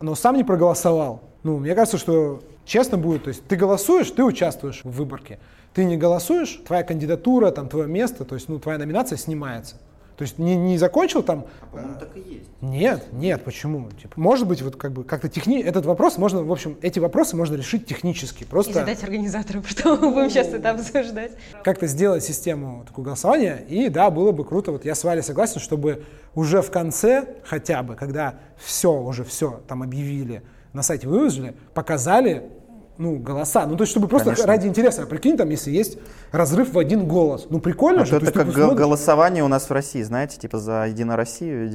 но 0.00 0.14
сам 0.14 0.36
не 0.36 0.44
проголосовал. 0.44 1.20
Ну, 1.42 1.58
мне 1.58 1.74
кажется, 1.74 1.98
что 1.98 2.40
честно 2.64 2.96
будет, 2.96 3.24
то 3.24 3.28
есть 3.28 3.44
ты 3.46 3.56
голосуешь, 3.56 4.10
ты 4.10 4.22
участвуешь 4.22 4.82
в 4.84 4.90
выборке. 4.90 5.40
Ты 5.74 5.84
не 5.84 5.96
голосуешь, 5.96 6.62
твоя 6.64 6.84
кандидатура, 6.84 7.50
там, 7.50 7.68
твое 7.68 7.88
место, 7.88 8.24
то 8.24 8.36
есть, 8.36 8.48
ну, 8.48 8.60
твоя 8.60 8.78
номинация 8.78 9.18
снимается. 9.18 9.76
То 10.20 10.24
есть 10.24 10.38
не, 10.38 10.54
не 10.54 10.76
закончил 10.76 11.22
там 11.22 11.46
так 11.72 12.14
и 12.14 12.20
есть. 12.20 12.50
нет, 12.60 13.06
нет, 13.10 13.42
почему? 13.42 13.88
Типа, 13.92 14.12
может 14.20 14.46
быть, 14.46 14.60
вот 14.60 14.76
как 14.76 14.92
бы 14.92 15.02
как-то 15.02 15.30
техни... 15.30 15.62
этот 15.62 15.86
вопрос 15.86 16.18
можно, 16.18 16.42
в 16.42 16.52
общем, 16.52 16.76
эти 16.82 16.98
вопросы 16.98 17.36
можно 17.36 17.56
решить 17.56 17.86
технически. 17.86 18.42
И 18.42 18.46
Просто 18.46 18.74
задать 18.74 19.02
организатору, 19.02 19.62
что 19.66 19.96
мы 19.96 20.12
будем 20.12 20.28
сейчас 20.28 20.48
это 20.48 20.72
обсуждать. 20.72 21.32
как-то 21.64 21.86
сделать 21.86 22.22
систему 22.22 22.84
такого 22.86 23.06
голосования. 23.06 23.64
И 23.66 23.88
да, 23.88 24.10
было 24.10 24.30
бы 24.30 24.44
круто. 24.44 24.72
Вот 24.72 24.84
я 24.84 24.94
с 24.94 25.02
Валей 25.04 25.22
согласен, 25.22 25.58
чтобы 25.58 26.04
уже 26.34 26.60
в 26.60 26.70
конце, 26.70 27.36
хотя 27.42 27.82
бы, 27.82 27.94
когда 27.94 28.34
все, 28.58 28.92
уже 28.92 29.24
все 29.24 29.62
там 29.68 29.82
объявили, 29.82 30.42
на 30.74 30.82
сайте 30.82 31.08
выложили, 31.08 31.54
показали 31.72 32.50
ну, 32.98 33.16
голоса. 33.16 33.66
Ну, 33.66 33.76
то 33.76 33.82
есть, 33.82 33.90
чтобы 33.92 34.08
просто 34.08 34.26
Конечно. 34.30 34.46
ради 34.46 34.66
интереса. 34.66 35.02
А 35.02 35.06
прикинь, 35.06 35.36
там, 35.36 35.48
если 35.50 35.70
есть 35.70 35.98
разрыв 36.32 36.72
в 36.72 36.78
один 36.78 37.06
голос. 37.08 37.46
Ну, 37.50 37.60
прикольно 37.60 38.02
А 38.02 38.04
же. 38.04 38.10
то 38.12 38.20
то 38.20 38.26
это 38.26 38.38
есть 38.40 38.46
как 38.46 38.54
смотришь- 38.54 38.78
голосование 38.78 39.42
у 39.44 39.48
нас 39.48 39.68
в 39.68 39.72
России, 39.72 40.02
знаете, 40.02 40.38
типа 40.38 40.58
за 40.58 40.86
Единую 40.86 41.16
Россию 41.16 41.68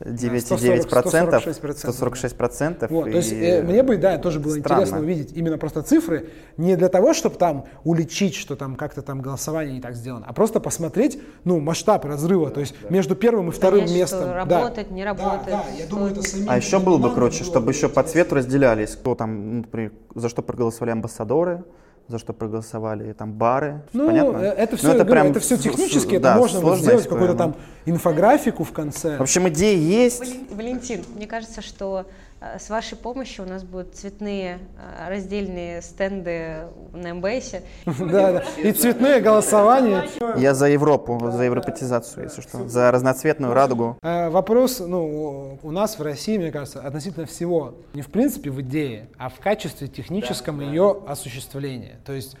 99,9%, 0.00 1.42
146%. 1.42 2.86
Вот, 2.88 3.06
и 3.06 3.10
то 3.10 3.16
есть 3.18 3.32
э, 3.32 3.62
мне 3.62 3.82
бы, 3.82 3.98
да, 3.98 4.16
тоже 4.16 4.40
было 4.40 4.58
странно. 4.58 4.80
интересно 4.80 5.00
увидеть 5.00 5.32
именно 5.34 5.58
просто 5.58 5.82
цифры, 5.82 6.30
не 6.56 6.74
для 6.76 6.88
того, 6.88 7.12
чтобы 7.12 7.36
там 7.36 7.66
уличить, 7.84 8.34
что 8.34 8.56
там 8.56 8.76
как-то 8.76 9.02
там 9.02 9.20
голосование 9.20 9.74
не 9.74 9.80
так 9.80 9.94
сделано, 9.94 10.24
а 10.26 10.32
просто 10.32 10.58
посмотреть, 10.58 11.20
ну, 11.44 11.60
масштаб 11.60 12.04
разрыва, 12.06 12.50
то 12.50 12.60
есть 12.60 12.74
между 12.88 13.14
первым 13.14 13.50
и 13.50 13.52
вторым 13.52 13.80
Понять, 13.80 13.94
местом. 13.96 14.20
что 14.20 14.28
Да. 14.28 14.34
работает, 14.34 14.90
не 14.90 15.04
работает. 15.04 15.44
Да, 15.46 15.64
да, 15.68 15.78
я 15.78 15.86
думаю, 15.86 16.12
это 16.12 16.22
самим 16.22 16.48
А 16.48 16.56
еще 16.56 16.78
было 16.78 16.96
бы 16.96 17.12
круче, 17.14 17.40
было 17.40 17.50
чтобы 17.50 17.66
бы 17.66 17.72
еще 17.72 17.90
по 17.90 18.02
цвету 18.02 18.36
разделялись, 18.36 18.90
кто 18.90 19.14
там, 19.14 19.50
ну, 19.50 19.56
например, 19.58 19.92
за 20.14 20.30
что 20.30 20.40
проголосовали 20.42 20.92
амбассадоры, 20.92 21.64
за 22.08 22.18
что 22.18 22.32
проголосовали 22.32 23.12
там 23.12 23.32
бары. 23.32 23.82
Ну, 23.92 24.06
Понятно? 24.06 24.38
э, 24.38 24.46
это 24.52 24.72
Ну, 24.72 24.78
все, 24.78 24.92
это, 24.92 25.04
прям 25.04 25.28
это 25.28 25.40
все 25.40 25.56
с- 25.56 25.60
с- 25.60 25.62
технически, 25.62 26.14
это 26.14 26.22
да, 26.24 26.36
можно 26.36 26.60
вот 26.60 26.78
сделать 26.78 27.02
история, 27.02 27.08
какую-то 27.20 27.32
ну. 27.32 27.38
там 27.38 27.56
инфографику 27.86 28.64
в 28.64 28.72
конце. 28.72 29.16
В 29.16 29.22
общем, 29.22 29.48
идеи 29.48 29.78
есть. 29.78 30.20
Вален- 30.20 30.54
Валентин, 30.56 31.04
мне 31.14 31.26
кажется, 31.26 31.62
что 31.62 32.06
с 32.40 32.70
вашей 32.70 32.96
помощью 32.96 33.44
у 33.44 33.48
нас 33.48 33.64
будут 33.64 33.94
цветные 33.94 34.60
э, 34.78 35.08
раздельные 35.10 35.82
стенды 35.82 36.68
на 36.92 37.14
МБСе. 37.14 37.62
Да, 38.10 38.32
да. 38.32 38.44
И 38.62 38.72
цветные 38.72 39.20
голосования. 39.20 40.08
Я 40.36 40.54
за 40.54 40.66
Европу, 40.68 41.30
за 41.30 41.42
европатизацию, 41.44 42.24
если 42.24 42.40
что, 42.40 42.66
за 42.66 42.90
разноцветную 42.90 43.52
радугу. 43.52 43.98
Э, 44.02 44.30
Вопрос, 44.30 44.80
ну, 44.80 45.58
у 45.62 45.70
нас 45.70 45.98
в 45.98 46.02
России, 46.02 46.38
мне 46.38 46.50
кажется, 46.50 46.80
относительно 46.80 47.26
всего, 47.26 47.74
не 47.92 48.00
в 48.00 48.08
принципе 48.08 48.50
в 48.50 48.60
идее, 48.62 49.08
а 49.18 49.28
в 49.28 49.38
качестве 49.38 49.88
техническом 49.88 50.60
ее 50.60 51.02
осуществления. 51.06 52.00
То 52.06 52.12
есть 52.12 52.36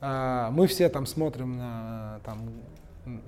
э, 0.00 0.48
мы 0.50 0.66
все 0.66 0.88
там 0.88 1.04
смотрим 1.04 1.58
на, 1.58 2.20
там, 2.24 2.38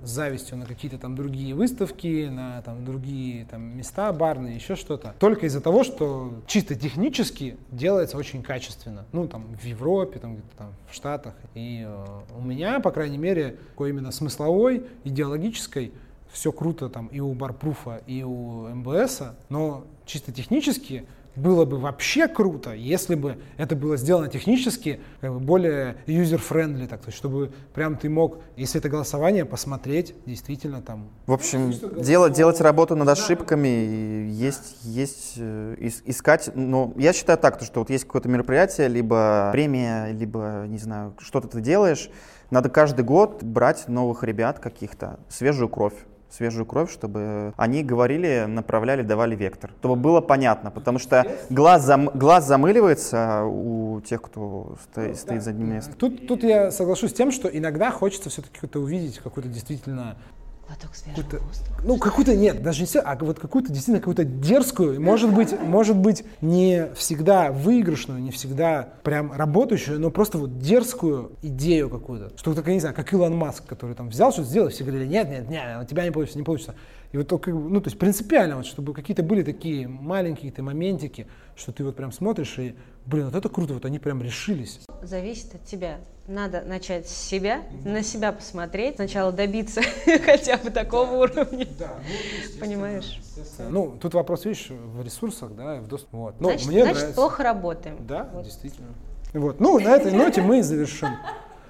завистью 0.03 0.57
на 0.57 0.65
какие-то 0.65 0.97
там 0.97 1.15
другие 1.15 1.53
выставки, 1.53 2.29
на 2.29 2.61
там 2.61 2.85
другие 2.85 3.45
там 3.45 3.77
места 3.77 4.11
барные, 4.13 4.55
еще 4.55 4.75
что-то. 4.75 5.15
Только 5.19 5.45
из-за 5.47 5.61
того, 5.61 5.83
что 5.83 6.33
чисто 6.47 6.75
технически 6.75 7.57
делается 7.71 8.17
очень 8.17 8.41
качественно. 8.41 9.05
Ну, 9.11 9.27
там, 9.27 9.45
в 9.55 9.63
Европе, 9.65 10.19
там, 10.19 10.35
где-то 10.35 10.57
там, 10.57 10.73
в 10.89 10.93
Штатах. 10.93 11.33
И 11.53 11.83
э, 11.85 12.05
у 12.37 12.41
меня, 12.41 12.79
по 12.79 12.91
крайней 12.91 13.17
мере, 13.17 13.57
такой 13.69 13.89
именно 13.89 14.11
смысловой, 14.11 14.85
идеологической, 15.03 15.91
все 16.31 16.51
круто 16.51 16.89
там 16.89 17.07
и 17.07 17.19
у 17.19 17.33
Барпруфа, 17.33 18.01
и 18.07 18.23
у 18.23 18.67
МБСа, 18.67 19.35
но 19.49 19.85
чисто 20.05 20.31
технически 20.31 21.05
было 21.35 21.65
бы 21.65 21.77
вообще 21.77 22.27
круто, 22.27 22.73
если 22.73 23.15
бы 23.15 23.37
это 23.57 23.75
было 23.75 23.97
сделано 23.97 24.27
технически 24.27 24.99
как 25.21 25.33
бы 25.33 25.39
более 25.39 25.97
user-friendly, 26.07 26.87
так, 26.87 27.01
то 27.01 27.07
есть 27.07 27.17
чтобы 27.17 27.51
прям 27.73 27.97
ты 27.97 28.09
мог, 28.09 28.39
если 28.55 28.79
это 28.79 28.89
голосование, 28.89 29.45
посмотреть 29.45 30.15
действительно 30.25 30.81
там. 30.81 31.09
В 31.27 31.33
общем, 31.33 31.73
делать, 32.01 32.33
делать 32.33 32.61
работу 32.61 32.95
над 32.95 33.07
ошибками, 33.07 33.67
и 33.67 34.27
есть, 34.29 34.77
есть 34.83 35.33
э, 35.37 35.75
ис- 35.79 36.01
искать. 36.05 36.49
Но 36.55 36.93
я 36.97 37.13
считаю 37.13 37.37
так, 37.37 37.59
то, 37.59 37.65
что 37.65 37.79
вот 37.79 37.89
есть 37.89 38.05
какое-то 38.05 38.29
мероприятие, 38.29 38.87
либо 38.87 39.49
премия, 39.51 40.11
либо, 40.11 40.65
не 40.67 40.77
знаю, 40.77 41.13
что-то 41.19 41.47
ты 41.47 41.61
делаешь. 41.61 42.09
Надо 42.51 42.69
каждый 42.69 43.03
год 43.03 43.43
брать 43.43 43.87
новых 43.87 44.23
ребят 44.23 44.59
каких-то, 44.59 45.19
свежую 45.29 45.69
кровь 45.69 45.95
свежую 46.35 46.65
кровь, 46.65 46.91
чтобы 46.91 47.53
они 47.57 47.83
говорили, 47.83 48.45
направляли, 48.47 49.01
давали 49.01 49.35
вектор. 49.35 49.71
Чтобы 49.79 49.95
было 49.95 50.21
понятно, 50.21 50.71
потому 50.71 50.99
что 50.99 51.25
глаз, 51.49 51.87
зам- 51.87 52.11
глаз 52.13 52.45
замыливается 52.45 53.43
у 53.45 54.01
тех, 54.01 54.21
кто 54.21 54.75
стоит, 54.83 55.17
стоит 55.17 55.43
за 55.43 55.51
одним 55.51 55.73
местом. 55.73 55.95
Тут, 55.97 56.27
тут 56.27 56.43
я 56.43 56.71
соглашусь 56.71 57.11
с 57.11 57.13
тем, 57.13 57.31
что 57.31 57.47
иногда 57.47 57.91
хочется 57.91 58.29
все-таки 58.29 58.55
какое-то 58.55 58.79
увидеть 58.79 59.19
какую-то 59.19 59.49
действительно 59.49 60.17
Глоток 60.67 60.95
свежего 60.95 61.21
какую-то, 61.21 61.45
воздуха. 61.45 61.81
ну, 61.83 61.97
какую-то, 61.97 62.35
нет, 62.35 62.63
даже 62.63 62.81
не 62.81 62.85
все, 62.87 62.99
а 62.99 63.15
вот 63.15 63.39
какую-то 63.39 63.69
действительно 63.69 63.99
какую-то 63.99 64.23
дерзкую, 64.23 64.99
может 64.99 65.33
быть, 65.33 65.59
может 65.61 65.95
быть, 65.95 66.23
не 66.41 66.87
всегда 66.95 67.51
выигрышную, 67.51 68.19
не 68.19 68.31
всегда 68.31 68.89
прям 69.03 69.31
работающую, 69.31 69.99
но 69.99 70.09
просто 70.09 70.37
вот 70.37 70.57
дерзкую 70.57 71.33
идею 71.43 71.89
какую-то. 71.89 72.35
Что 72.37 72.53
такое, 72.53 72.73
не 72.73 72.79
знаю, 72.79 72.95
как 72.95 73.13
Илон 73.13 73.35
Маск, 73.35 73.65
который 73.65 73.95
там 73.95 74.09
взял 74.09 74.31
что-то 74.31 74.49
сделал, 74.49 74.69
все 74.69 74.83
говорили, 74.83 75.05
нет, 75.05 75.29
нет, 75.29 75.49
нет, 75.49 75.81
у 75.81 75.85
тебя 75.85 76.03
не 76.03 76.11
получится, 76.11 76.39
не 76.39 76.43
получится. 76.43 76.75
И 77.11 77.17
вот 77.17 77.27
только, 77.27 77.51
ну, 77.51 77.79
то 77.81 77.87
есть 77.87 77.97
принципиально, 77.99 78.57
вот, 78.57 78.65
чтобы 78.65 78.93
какие-то 78.93 79.23
были 79.23 79.43
такие 79.43 79.87
маленькие 79.87 80.35
какие-то 80.35 80.63
моментики, 80.63 81.27
что 81.55 81.71
ты 81.71 81.83
вот 81.83 81.95
прям 81.95 82.11
смотришь 82.11 82.57
и, 82.59 82.75
блин, 83.05 83.25
вот 83.25 83.35
это 83.35 83.47
круто, 83.49 83.73
вот 83.73 83.85
они 83.85 83.99
прям 83.99 84.21
решились. 84.21 84.81
Зависит 85.01 85.55
от 85.55 85.63
тебя. 85.65 85.99
Надо 86.27 86.61
начать 86.61 87.07
с 87.07 87.15
себя, 87.15 87.61
на 87.83 88.01
себя 88.01 88.31
посмотреть, 88.31 88.95
сначала 88.95 89.31
добиться 89.31 89.81
хотя 90.25 90.57
бы 90.57 90.71
такого 90.71 91.11
уровня. 91.11 91.67
Понимаешь? 92.59 93.19
Ну, 93.69 93.95
тут 94.01 94.13
вопрос, 94.15 94.45
видишь, 94.45 94.69
в 94.69 95.03
ресурсах, 95.03 95.53
да, 95.55 95.75
в 95.81 95.87
доступе. 95.87 96.17
Вот. 96.17 96.35
Ну, 96.41 96.49
Значит, 96.49 96.67
мне 96.67 96.81
значит, 96.81 96.97
нравится. 96.97 97.15
плохо 97.21 97.43
работаем. 97.43 97.97
Да, 98.07 98.29
Вот. 98.33 98.43
действительно. 98.45 98.87
Вот. 99.33 99.59
Ну, 99.59 99.79
на 99.79 99.89
этой 99.89 100.11
ноте 100.11 100.41
мы 100.41 100.59
и 100.59 100.61
завершим. 100.61 101.09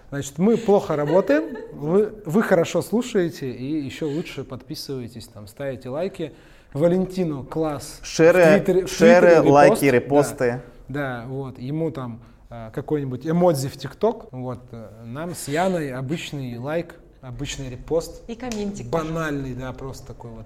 Значит, 0.10 0.38
мы 0.38 0.58
плохо 0.58 0.96
работаем, 0.96 1.58
вы, 1.74 2.14
вы 2.26 2.44
хорошо 2.44 2.82
слушаете 2.82 3.52
и 3.52 3.82
еще 3.84 4.06
лучше 4.06 4.44
подписываетесь, 4.44 5.28
там, 5.28 5.48
ставите 5.48 5.90
лайки. 5.90 6.34
Валентину 6.74 7.44
класс. 7.44 8.00
в 8.02 8.06
Шеры, 8.06 8.62
в 8.86 8.88
шеры 8.90 9.32
Твиттере 9.32 9.40
лайки, 9.50 9.86
репост. 9.86 10.32
репосты. 10.32 10.62
Да, 10.90 11.22
да, 11.22 11.26
вот. 11.28 11.58
Ему 11.58 11.90
там 11.90 12.20
э, 12.50 12.70
какой-нибудь 12.74 13.26
эмодзи 13.26 13.70
в 13.70 13.78
ТикТок. 13.78 14.28
Вот. 14.32 14.60
э, 14.72 14.90
Нам 15.06 15.34
с 15.36 15.48
Яной 15.48 15.94
обычный 15.94 16.58
лайк, 16.58 16.96
обычный 17.22 17.70
репост. 17.70 18.30
И 18.30 18.36
комментик. 18.36 18.88
Банальный, 18.88 19.54
да, 19.54 19.72
просто 19.72 20.06
такой 20.08 20.32
вот. 20.32 20.46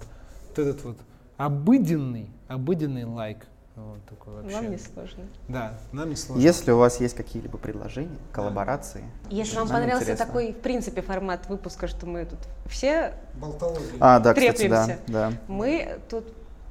Вот 0.50 0.60
этот 0.60 0.84
вот 0.84 0.98
обыденный, 1.38 2.30
обыденный 2.48 3.06
лайк. 3.06 3.48
Вот 3.80 4.06
такой 4.06 4.34
вообще. 4.34 4.56
Вам 4.56 4.72
не 4.72 4.78
сложно. 4.78 5.24
Да, 5.48 5.74
нам 5.92 6.10
не 6.10 6.15
сложно. 6.15 6.42
Если 6.42 6.72
у 6.72 6.78
вас 6.78 7.00
есть 7.00 7.15
какие-либо 7.15 7.58
предложения, 7.58 8.18
коллаборации, 8.32 9.04
Если 9.30 9.56
вам 9.56 9.67
нам 9.67 9.77
понравился 9.77 10.04
интересно. 10.12 10.25
такой, 10.25 10.52
в 10.52 10.60
принципе, 10.60 11.02
формат 11.02 11.48
выпуска, 11.48 11.88
что 11.88 12.06
мы 12.06 12.25
тут 12.25 12.40
все, 12.65 13.13
Болтология. 13.36 13.98
А, 14.00 14.19
да, 14.19 14.34
кстати, 14.34 14.67
да, 14.67 14.98
да. 15.08 15.34
мы 15.48 16.00
тут 16.10 16.25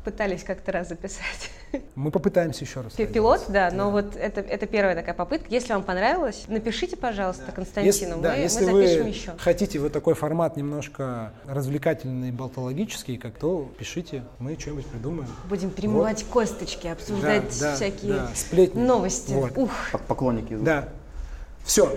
пытались 0.04 0.42
как-то 0.44 0.72
раз 0.72 0.88
записать. 0.88 1.50
Мы 1.94 2.10
попытаемся 2.10 2.64
еще 2.64 2.80
раз. 2.80 2.92
Пи- 2.94 3.06
Пилот, 3.06 3.44
да, 3.48 3.70
но 3.72 3.90
вот 3.90 4.16
это, 4.16 4.40
это 4.40 4.66
первая 4.66 4.94
такая 4.94 5.14
попытка. 5.14 5.46
Если 5.50 5.72
вам 5.72 5.82
понравилось, 5.82 6.44
напишите, 6.48 6.96
пожалуйста, 6.96 7.42
Если, 7.46 7.56
Константину. 7.56 8.20
да, 8.20 8.32
мы, 8.32 8.38
если 8.38 8.64
мы 8.66 8.82
запишем 8.82 9.02
вы 9.04 9.08
еще. 9.10 9.32
хотите 9.38 9.78
вот 9.78 9.92
такой 9.92 10.14
формат 10.14 10.56
немножко 10.56 11.32
развлекательный, 11.46 12.30
болтологический, 12.30 13.18
как 13.18 13.34
то 13.34 13.70
пишите, 13.78 14.22
мы 14.38 14.56
что-нибудь 14.58 14.86
придумаем. 14.86 15.28
Будем 15.48 15.70
перемывать 15.70 16.24
косточки, 16.24 16.86
обсуждать 16.86 17.58
да, 17.60 17.74
всякие 17.74 18.12
да, 18.14 18.28
сплетни. 18.34 18.80
новости. 18.82 19.32
Вот. 19.32 19.56
Ух, 19.56 19.70
Пок- 19.92 20.02
Поклонники. 20.06 20.54
Да. 20.56 20.88
Все. 21.64 21.94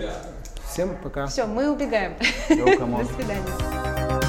Всем 0.70 0.96
пока. 1.02 1.26
все, 1.26 1.46
мы 1.46 1.70
убегаем. 1.70 2.14
On. 2.48 3.06
До 3.06 3.14
свидания. 3.14 4.21